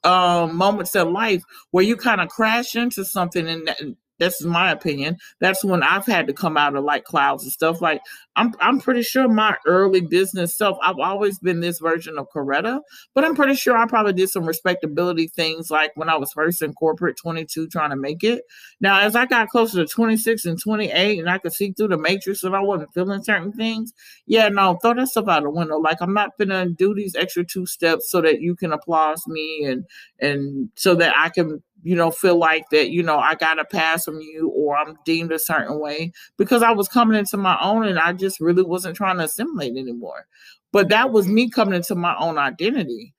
um, 0.02 0.56
moments 0.56 0.96
of 0.96 1.08
life 1.08 1.42
where 1.72 1.84
you 1.84 1.94
kind 1.94 2.22
of 2.22 2.30
crash 2.30 2.74
into 2.74 3.04
something 3.04 3.46
and 3.46 3.96
That's 4.20 4.44
my 4.44 4.70
opinion. 4.70 5.16
That's 5.40 5.64
when 5.64 5.82
I've 5.82 6.04
had 6.06 6.26
to 6.26 6.34
come 6.34 6.58
out 6.58 6.76
of 6.76 6.84
like 6.84 7.04
clouds 7.04 7.42
and 7.42 7.52
stuff. 7.52 7.80
Like 7.80 8.02
I'm 8.36 8.52
I'm 8.60 8.78
pretty 8.78 9.02
sure 9.02 9.26
my 9.28 9.56
early 9.66 10.02
business 10.02 10.56
self, 10.56 10.78
I've 10.82 10.98
always 10.98 11.38
been 11.38 11.60
this 11.60 11.78
version 11.80 12.18
of 12.18 12.28
Coretta, 12.32 12.80
but 13.14 13.24
I'm 13.24 13.34
pretty 13.34 13.54
sure 13.54 13.76
I 13.76 13.86
probably 13.86 14.12
did 14.12 14.28
some 14.28 14.44
respectability 14.44 15.26
things 15.28 15.70
like 15.70 15.92
when 15.96 16.10
I 16.10 16.16
was 16.16 16.32
first 16.32 16.62
in 16.62 16.74
corporate 16.74 17.16
22 17.16 17.68
trying 17.68 17.90
to 17.90 17.96
make 17.96 18.22
it. 18.22 18.42
Now, 18.80 19.00
as 19.00 19.16
I 19.16 19.24
got 19.24 19.48
closer 19.48 19.82
to 19.84 19.90
26 19.90 20.44
and 20.44 20.60
28 20.60 21.18
and 21.18 21.30
I 21.30 21.38
could 21.38 21.54
see 21.54 21.72
through 21.72 21.88
the 21.88 21.98
matrix 21.98 22.44
and 22.44 22.54
I 22.54 22.60
wasn't 22.60 22.92
feeling 22.92 23.22
certain 23.24 23.52
things, 23.52 23.92
yeah, 24.26 24.48
no, 24.50 24.76
throw 24.82 24.94
that 24.94 25.08
stuff 25.08 25.28
out 25.28 25.42
the 25.42 25.50
window. 25.50 25.78
Like 25.78 26.02
I'm 26.02 26.14
not 26.14 26.36
gonna 26.38 26.68
do 26.68 26.94
these 26.94 27.16
extra 27.16 27.42
two 27.44 27.64
steps 27.64 28.10
so 28.10 28.20
that 28.20 28.42
you 28.42 28.54
can 28.54 28.72
applaud 28.72 29.16
me 29.28 29.64
and 29.64 29.86
and 30.18 30.68
so 30.76 30.94
that 30.96 31.14
I 31.16 31.30
can 31.30 31.62
you 31.82 31.96
know, 31.96 32.10
feel 32.10 32.36
like 32.36 32.64
that, 32.70 32.90
you 32.90 33.02
know, 33.02 33.18
I 33.18 33.34
got 33.34 33.58
a 33.58 33.64
pass 33.64 34.04
from 34.04 34.20
you 34.20 34.50
or 34.54 34.76
I'm 34.76 34.96
deemed 35.04 35.32
a 35.32 35.38
certain 35.38 35.78
way 35.80 36.12
because 36.36 36.62
I 36.62 36.72
was 36.72 36.88
coming 36.88 37.18
into 37.18 37.36
my 37.36 37.58
own 37.60 37.86
and 37.86 37.98
I 37.98 38.12
just 38.12 38.40
really 38.40 38.62
wasn't 38.62 38.96
trying 38.96 39.18
to 39.18 39.24
assimilate 39.24 39.76
anymore. 39.76 40.26
But 40.72 40.88
that 40.90 41.10
was 41.10 41.26
me 41.26 41.50
coming 41.50 41.74
into 41.74 41.94
my 41.94 42.14
own 42.18 42.38
identity. 42.38 43.14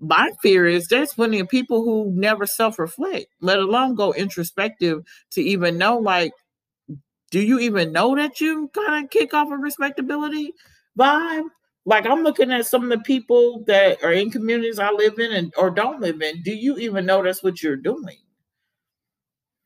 My 0.00 0.30
fear 0.42 0.66
is 0.66 0.88
there's 0.88 1.12
plenty 1.14 1.40
of 1.40 1.48
people 1.48 1.84
who 1.84 2.12
never 2.14 2.46
self 2.46 2.78
reflect, 2.78 3.26
let 3.40 3.58
alone 3.58 3.94
go 3.94 4.12
introspective 4.14 5.02
to 5.32 5.42
even 5.42 5.78
know, 5.78 5.98
like, 5.98 6.32
do 7.30 7.40
you 7.40 7.58
even 7.60 7.92
know 7.92 8.16
that 8.16 8.40
you 8.40 8.70
kind 8.74 9.04
of 9.04 9.10
kick 9.10 9.34
off 9.34 9.50
a 9.50 9.56
respectability 9.56 10.54
vibe? 10.98 11.44
Like 11.86 12.06
I'm 12.06 12.22
looking 12.22 12.52
at 12.52 12.66
some 12.66 12.84
of 12.84 12.90
the 12.90 13.04
people 13.04 13.64
that 13.66 14.02
are 14.02 14.12
in 14.12 14.30
communities 14.30 14.78
I 14.78 14.90
live 14.90 15.18
in 15.18 15.32
and 15.32 15.52
or 15.56 15.70
don't 15.70 16.00
live 16.00 16.20
in. 16.20 16.42
Do 16.42 16.52
you 16.52 16.76
even 16.78 17.06
know 17.06 17.22
that's 17.22 17.42
what 17.42 17.62
you're 17.62 17.76
doing? 17.76 18.18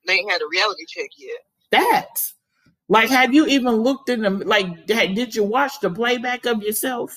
They 0.06 0.14
ain't 0.14 0.30
had 0.30 0.42
a 0.42 0.48
reality 0.50 0.84
check 0.86 1.10
yet. 1.16 1.38
That, 1.70 2.06
like, 2.88 3.08
have 3.08 3.34
you 3.34 3.46
even 3.46 3.74
looked 3.76 4.10
in 4.10 4.22
the 4.22 4.30
like? 4.30 4.86
Did 4.86 5.34
you 5.34 5.44
watch 5.44 5.80
the 5.80 5.90
playback 5.90 6.46
of 6.46 6.62
yourself? 6.62 7.16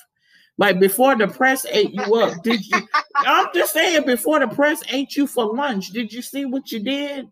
Like 0.60 0.80
before 0.80 1.16
the 1.16 1.28
press 1.28 1.66
ate 1.70 1.94
you 1.94 2.16
up, 2.16 2.42
did 2.42 2.66
you? 2.66 2.82
I'm 3.16 3.48
just 3.54 3.74
saying, 3.74 4.06
before 4.06 4.40
the 4.40 4.48
press 4.48 4.82
ate 4.90 5.16
you 5.16 5.28
for 5.28 5.54
lunch, 5.54 5.90
did 5.90 6.12
you 6.12 6.24
see 6.24 6.46
what 6.46 6.72
you 6.72 6.80
did? 6.80 7.28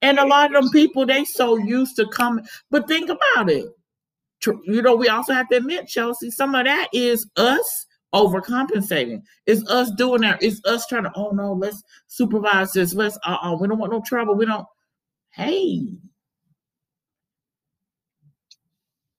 And 0.00 0.18
a 0.18 0.26
lot 0.26 0.54
of 0.54 0.62
them 0.62 0.70
people, 0.70 1.04
they 1.04 1.26
so 1.26 1.58
used 1.58 1.96
to 1.96 2.08
coming. 2.08 2.46
But 2.70 2.88
think 2.88 3.10
about 3.10 3.50
it 3.50 3.66
you 4.46 4.82
know, 4.82 4.96
we 4.96 5.08
also 5.08 5.32
have 5.32 5.48
to 5.48 5.56
admit, 5.56 5.86
Chelsea, 5.88 6.30
some 6.30 6.54
of 6.54 6.64
that 6.64 6.88
is 6.92 7.28
us 7.36 7.86
overcompensating. 8.14 9.22
It's 9.46 9.68
us 9.70 9.90
doing 9.92 10.22
that. 10.22 10.42
It's 10.42 10.60
us 10.64 10.86
trying 10.86 11.04
to, 11.04 11.12
oh 11.14 11.30
no, 11.30 11.52
let's 11.52 11.82
supervise 12.06 12.72
this. 12.72 12.94
Let's, 12.94 13.18
uh 13.24 13.36
uh 13.42 13.56
we 13.60 13.68
don't 13.68 13.78
want 13.78 13.92
no 13.92 14.02
trouble. 14.04 14.34
We 14.34 14.46
don't, 14.46 14.66
hey. 15.30 15.94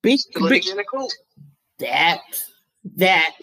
Be, 0.01 0.19
be, 0.49 0.63
that, 1.80 2.22
that. 2.95 3.36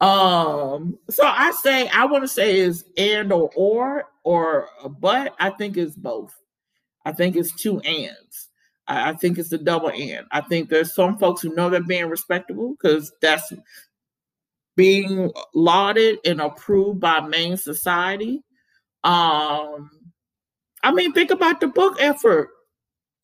Um, 0.00 0.98
so 1.10 1.24
I 1.24 1.52
say, 1.62 1.88
I 1.88 2.06
want 2.06 2.24
to 2.24 2.28
say 2.28 2.58
is 2.58 2.84
and 2.96 3.32
or 3.32 3.50
or 3.54 4.04
or 4.24 4.68
but 4.88 5.34
I 5.38 5.50
think 5.50 5.76
it's 5.76 5.94
both. 5.94 6.34
I 7.04 7.12
think 7.12 7.36
it's 7.36 7.52
two 7.52 7.80
ands. 7.80 8.49
I, 8.90 9.10
I 9.10 9.12
think 9.14 9.38
it's 9.38 9.52
a 9.52 9.58
double 9.58 9.92
end. 9.94 10.26
I 10.32 10.40
think 10.40 10.68
there's 10.68 10.94
some 10.94 11.16
folks 11.18 11.40
who 11.40 11.54
know 11.54 11.70
they're 11.70 11.82
being 11.82 12.08
respectable 12.08 12.72
because 12.72 13.12
that's 13.22 13.52
being 14.76 15.30
lauded 15.54 16.18
and 16.24 16.40
approved 16.40 17.00
by 17.00 17.20
main 17.20 17.56
society. 17.56 18.42
Um, 19.04 19.90
I 20.82 20.92
mean, 20.92 21.12
think 21.12 21.30
about 21.30 21.60
the 21.60 21.68
book 21.68 21.96
effort. 22.00 22.48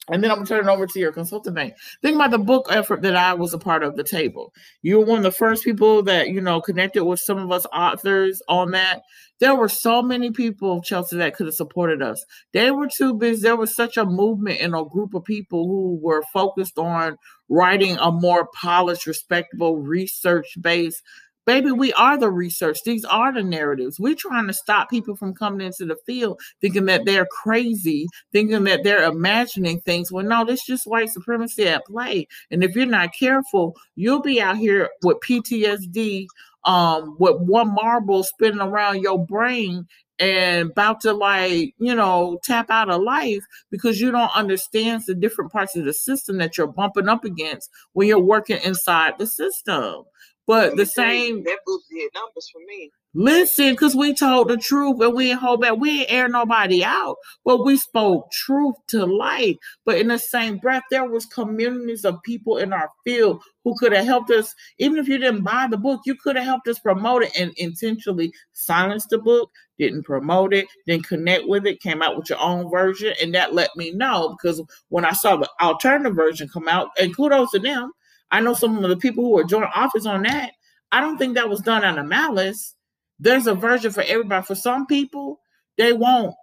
And 0.09 0.23
then 0.23 0.31
I'm 0.31 0.39
gonna 0.39 0.47
turn 0.47 0.69
it 0.69 0.73
over 0.73 0.87
to 0.87 0.99
your 0.99 1.13
consultant 1.13 1.57
bank. 1.57 1.75
Think 2.01 2.15
about 2.15 2.31
the 2.31 2.39
book 2.39 2.67
effort 2.71 3.03
that 3.03 3.17
I 3.17 3.35
was 3.35 3.53
a 3.55 3.59
part 3.59 3.83
of 3.83 3.97
the 3.97 4.05
table. 4.05 4.53
You 4.83 4.99
were 4.99 5.05
one 5.05 5.19
of 5.19 5.25
the 5.25 5.33
first 5.33 5.65
people 5.65 6.03
that 6.05 6.29
you 6.29 6.41
know 6.41 6.61
connected 6.61 7.05
with 7.05 7.21
some 7.21 7.39
of 7.39 7.51
us 7.51 7.67
authors 7.73 8.41
on 8.49 8.71
that. 8.73 9.03
There 9.39 9.55
were 9.55 9.69
so 9.69 10.01
many 10.01 10.31
people, 10.31 10.81
Chelsea, 10.81 11.17
that 11.19 11.35
could 11.37 11.47
have 11.47 11.55
supported 11.55 12.01
us. 12.01 12.25
They 12.53 12.71
were 12.71 12.89
too 12.89 13.15
busy. 13.15 13.43
There 13.43 13.57
was 13.57 13.75
such 13.75 13.97
a 13.99 14.07
movement 14.07 14.61
and 14.61 14.75
a 14.75 14.85
group 14.85 15.13
of 15.13 15.25
people 15.25 15.67
who 15.67 15.99
were 16.01 16.23
focused 16.33 16.79
on 16.79 17.19
writing 17.49 17.99
a 18.01 18.11
more 18.11 18.49
polished, 18.55 19.07
respectable, 19.07 19.77
research-based 19.77 21.03
Baby, 21.47 21.71
we 21.71 21.93
are 21.93 22.19
the 22.19 22.29
research. 22.29 22.83
These 22.85 23.05
are 23.05 23.33
the 23.33 23.43
narratives. 23.43 24.01
We're 24.01 24.17
trying 24.17 24.49
to 24.49 24.53
stop 24.53 24.91
people 24.91 25.15
from 25.15 25.33
coming 25.33 25.65
into 25.65 25.87
the 25.87 25.97
field 26.05 26.41
thinking 26.61 26.87
that 26.87 27.05
they're 27.05 27.27
crazy, 27.27 28.09
thinking 28.33 28.65
that 28.65 28.83
they're 28.83 29.05
imagining 29.05 29.81
things. 29.81 30.11
Well, 30.11 30.25
no, 30.25 30.45
this 30.45 30.67
just 30.67 30.89
white 30.89 31.11
supremacy 31.11 31.69
at 31.69 31.87
play. 31.87 32.27
And 32.51 32.65
if 32.65 32.75
you're 32.75 32.87
not 32.87 33.15
careful, 33.17 33.77
you'll 33.95 34.23
be 34.23 34.41
out 34.41 34.57
here 34.57 34.91
with 35.05 35.19
PTSD, 35.21 36.27
um, 36.65 37.17
with 37.21 37.37
one 37.39 37.73
marble 37.73 38.25
spinning 38.25 38.61
around 38.61 39.03
your 39.03 39.25
brain 39.25 39.87
and 40.19 40.71
about 40.71 41.01
to 41.03 41.13
like 41.13 41.75
you 41.79 41.95
know 41.95 42.39
tap 42.43 42.71
out 42.71 42.89
of 42.89 43.03
life 43.03 43.45
because 43.71 44.01
you 44.01 44.11
don't 44.11 44.35
understand 44.35 45.03
the 45.07 45.15
different 45.15 45.53
parts 45.53 45.77
of 45.77 45.85
the 45.85 45.93
system 45.93 46.39
that 46.39 46.57
you're 46.57 46.67
bumping 46.67 47.07
up 47.07 47.25
against 47.25 47.71
when 47.93 48.09
you're 48.09 48.19
working 48.19 48.59
inside 48.65 49.13
the 49.19 49.27
system 49.27 50.05
but 50.47 50.77
the 50.77 50.87
same 50.87 51.43
that 51.45 51.59
boosted 51.67 52.11
numbers 52.15 52.49
for 52.53 52.61
me. 52.67 52.91
Listen, 53.19 53.71
because 53.71 53.97
we 53.97 54.13
told 54.13 54.49
the 54.49 54.59
truth 54.59 55.01
and 55.01 55.15
we 55.15 55.29
didn't 55.29 55.41
hold 55.41 55.63
back. 55.63 55.79
We 55.79 56.01
didn't 56.01 56.13
air 56.13 56.29
nobody 56.29 56.85
out, 56.85 57.17
but 57.47 57.65
we 57.65 57.79
spoke 57.79 58.31
truth 58.31 58.75
to 58.89 59.07
light. 59.07 59.59
But 59.87 59.99
in 59.99 60.09
the 60.09 60.19
same 60.19 60.59
breath, 60.59 60.83
there 60.91 61.09
was 61.09 61.25
communities 61.25 62.05
of 62.05 62.23
people 62.25 62.59
in 62.59 62.75
our 62.75 62.91
field 63.05 63.43
who 63.65 63.75
could 63.79 63.93
have 63.93 64.05
helped 64.05 64.31
us. 64.31 64.55
Even 64.79 64.99
if 64.99 65.09
you 65.09 65.17
didn't 65.17 65.45
buy 65.45 65.67
the 65.67 65.79
book, 65.79 66.03
you 66.05 66.15
could 66.15 66.37
have 66.37 66.45
helped 66.45 66.69
us 66.69 66.79
promote 66.79 67.23
it 67.23 67.33
and 67.39 67.55
intentionally 67.57 68.31
silence 68.53 69.07
the 69.07 69.17
book, 69.17 69.51
didn't 69.79 70.03
promote 70.03 70.53
it, 70.53 70.67
didn't 70.87 71.07
connect 71.07 71.49
with 71.49 71.65
it, 71.67 71.81
came 71.81 72.03
out 72.03 72.19
with 72.19 72.29
your 72.29 72.41
own 72.41 72.71
version. 72.71 73.15
And 73.23 73.35
that 73.35 73.55
let 73.55 73.71
me 73.77 73.93
know 73.93 74.37
because 74.37 74.63
when 74.91 75.07
I 75.07 75.13
saw 75.13 75.39
the 75.39 75.49
alternative 75.63 76.15
version 76.15 76.51
come 76.53 76.69
out, 76.69 76.91
and 77.01 77.17
kudos 77.17 77.53
to 77.53 77.61
them, 77.61 77.93
I 78.31 78.41
know 78.41 78.55
some 78.55 78.83
of 78.83 78.89
the 78.89 78.97
people 78.97 79.25
who 79.25 79.39
are 79.39 79.45
joint 79.45 79.71
office 79.75 80.07
on 80.07 80.23
that. 80.23 80.53
I 80.93 81.01
don't 81.01 81.19
think 81.19 81.35
that 81.35 81.49
was 81.49 81.61
done 81.61 81.85
out 81.85 81.99
of 81.99 82.07
malice. 82.07 82.75
There's 83.19 83.47
a 83.47 83.55
version 83.55 83.93
for 83.93 84.03
everybody. 84.03 84.45
For 84.45 84.55
some 84.55 84.87
people, 84.87 85.41
they 85.79 85.93
want 85.93 86.35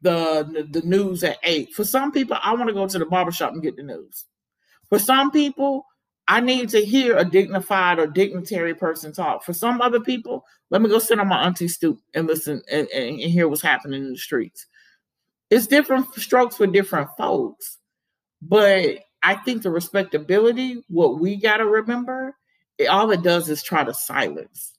the, 0.00 0.66
the, 0.70 0.82
news 0.82 1.22
at 1.22 1.38
eight. 1.44 1.72
For 1.72 1.84
some 1.84 2.12
people, 2.12 2.36
I 2.42 2.54
want 2.54 2.68
to 2.68 2.74
go 2.74 2.86
to 2.86 2.98
the 2.98 3.06
barbershop 3.06 3.52
and 3.52 3.62
get 3.62 3.76
the 3.76 3.82
news. 3.82 4.26
For 4.88 4.98
some 4.98 5.30
people, 5.30 5.86
I 6.28 6.40
need 6.40 6.68
to 6.70 6.84
hear 6.84 7.16
a 7.16 7.24
dignified 7.24 7.98
or 7.98 8.06
dignitary 8.06 8.74
person 8.74 9.12
talk. 9.12 9.44
For 9.44 9.52
some 9.52 9.80
other 9.80 10.00
people, 10.00 10.44
let 10.70 10.82
me 10.82 10.88
go 10.88 10.98
sit 10.98 11.18
on 11.18 11.28
my 11.28 11.44
auntie 11.44 11.68
stoop 11.68 11.98
and 12.14 12.26
listen 12.26 12.62
and, 12.70 12.88
and, 12.94 13.20
and 13.20 13.30
hear 13.30 13.48
what's 13.48 13.62
happening 13.62 14.04
in 14.04 14.12
the 14.12 14.18
streets. 14.18 14.66
It's 15.50 15.66
different 15.66 16.12
strokes 16.14 16.56
for 16.56 16.66
different 16.66 17.10
folks. 17.16 17.78
But 18.40 19.00
I 19.22 19.34
think 19.34 19.62
the 19.62 19.70
respectability, 19.70 20.82
what 20.88 21.20
we 21.20 21.36
got 21.36 21.58
to 21.58 21.66
remember, 21.66 22.36
it, 22.78 22.86
all 22.86 23.10
it 23.10 23.22
does 23.22 23.48
is 23.48 23.62
try 23.62 23.84
to 23.84 23.94
silence. 23.94 24.72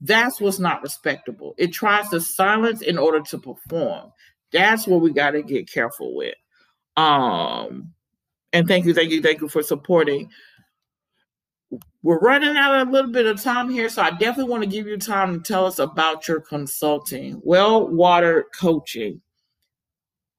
That's 0.00 0.40
what's 0.40 0.58
not 0.58 0.82
respectable. 0.82 1.54
It 1.56 1.72
tries 1.72 2.10
to 2.10 2.20
silence 2.20 2.82
in 2.82 2.98
order 2.98 3.20
to 3.20 3.38
perform. 3.38 4.12
That's 4.52 4.86
what 4.86 5.00
we 5.00 5.12
got 5.12 5.30
to 5.30 5.42
get 5.42 5.70
careful 5.70 6.14
with. 6.14 6.34
Um, 6.96 7.92
and 8.52 8.68
thank 8.68 8.84
you, 8.84 8.94
thank 8.94 9.10
you, 9.10 9.22
thank 9.22 9.40
you 9.40 9.48
for 9.48 9.62
supporting. 9.62 10.30
We're 12.02 12.20
running 12.20 12.56
out 12.56 12.80
of 12.80 12.88
a 12.88 12.90
little 12.90 13.10
bit 13.10 13.26
of 13.26 13.42
time 13.42 13.68
here, 13.68 13.88
so 13.88 14.02
I 14.02 14.10
definitely 14.10 14.50
want 14.50 14.62
to 14.62 14.68
give 14.68 14.86
you 14.86 14.96
time 14.96 15.34
to 15.34 15.40
tell 15.40 15.66
us 15.66 15.78
about 15.78 16.28
your 16.28 16.40
consulting, 16.40 17.40
Well 17.42 17.88
Watered 17.88 18.44
Coaching. 18.58 19.20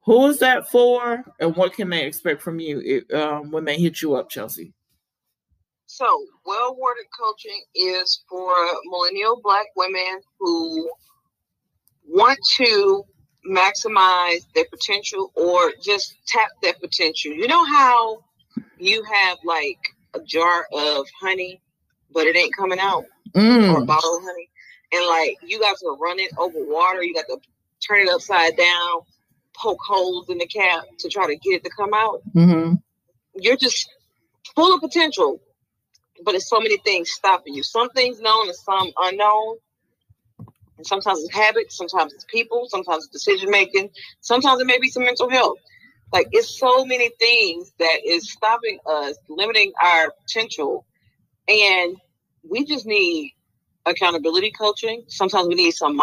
Who 0.08 0.28
is 0.28 0.40
that 0.40 0.70
for, 0.70 1.22
and 1.42 1.54
what 1.58 1.74
can 1.74 1.90
they 1.90 2.06
expect 2.06 2.42
from 2.42 2.62
you 2.62 2.80
if, 2.80 3.14
um, 3.14 3.52
when 3.52 3.66
they 3.66 3.78
hit 3.78 4.02
you 4.02 4.16
up, 4.16 4.30
Chelsea? 4.30 4.72
So, 5.86 6.06
Well 6.46 6.78
Watered 6.78 7.08
Coaching 7.20 7.62
is 7.76 8.24
for 8.30 8.54
millennial 8.86 9.42
black 9.44 9.66
women 9.76 10.22
who 10.40 10.90
want 12.08 12.40
to 12.56 13.04
maximize 13.46 14.46
their 14.56 14.64
potential 14.72 15.34
or 15.36 15.74
just 15.84 16.16
tap 16.26 16.52
their 16.62 16.76
potential. 16.76 17.34
You 17.34 17.50
know 17.50 17.66
how 17.66 18.24
you 18.78 19.04
have 19.04 19.38
like 19.44 19.80
a 20.14 20.22
jar 20.22 20.68
of 20.72 21.06
honey, 21.20 21.60
but 22.14 22.28
it 22.28 22.38
ain't 22.38 22.56
coming 22.56 22.80
out, 22.80 23.04
mm. 23.36 23.74
or 23.74 23.82
a 23.82 23.86
bottle 23.86 24.16
of 24.16 24.24
honey, 24.24 24.50
and 24.94 25.06
like 25.08 25.36
you 25.46 25.60
got 25.60 25.78
to 25.80 25.98
run 26.00 26.18
it 26.22 26.32
over 26.38 26.60
water, 26.60 27.04
you 27.04 27.14
got 27.14 27.26
to 27.28 27.40
turn 27.86 28.08
it 28.08 28.10
upside 28.10 28.56
down 28.56 29.02
poke 29.62 29.80
holes 29.86 30.30
in 30.30 30.38
the 30.38 30.48
cap 30.48 30.86
to 31.00 31.10
try 31.10 31.28
to 31.28 31.36
get 31.36 31.56
it 31.56 31.64
to 31.64 31.70
come 31.70 31.94
out. 31.94 32.22
Mm-hmm. 32.34 32.76
You're 33.36 33.58
just 33.58 33.90
full 34.56 34.74
of 34.74 34.82
potential, 34.82 35.42
but 36.24 36.36
it's 36.36 36.50
so 36.50 36.60
many 36.60 36.78
things 36.78 37.12
stopping 37.12 37.54
you. 37.54 37.64
Some 37.64 37.90
things 37.90 38.20
known 38.20 38.48
and 38.48 38.56
some 38.56 38.92
unknown. 38.98 39.58
And 40.78 40.86
sometimes 40.86 41.20
it's 41.20 41.34
habits, 41.34 41.76
sometimes 41.76 42.14
it's 42.14 42.26
people, 42.26 42.68
sometimes 42.70 43.06
it's 43.06 43.14
decision 43.14 43.50
making, 43.50 43.90
sometimes 44.22 44.62
it 44.62 44.68
may 44.68 44.78
be 44.80 44.90
some 44.90 45.04
mental 45.04 45.30
health. 45.30 45.58
Like 46.14 46.28
it's 46.32 46.58
so 46.58 46.86
many 46.86 47.10
things 47.20 47.74
that 47.80 47.98
is 48.06 48.32
stopping 48.32 48.80
us, 48.86 49.18
limiting 49.28 49.74
our 49.84 50.14
potential. 50.22 50.86
And 51.48 51.98
we 52.48 52.66
just 52.66 52.86
need 52.86 53.34
accountability 53.86 54.52
coaching. 54.52 55.04
Sometimes 55.08 55.48
we 55.48 55.56
need 55.56 55.72
some 55.72 55.96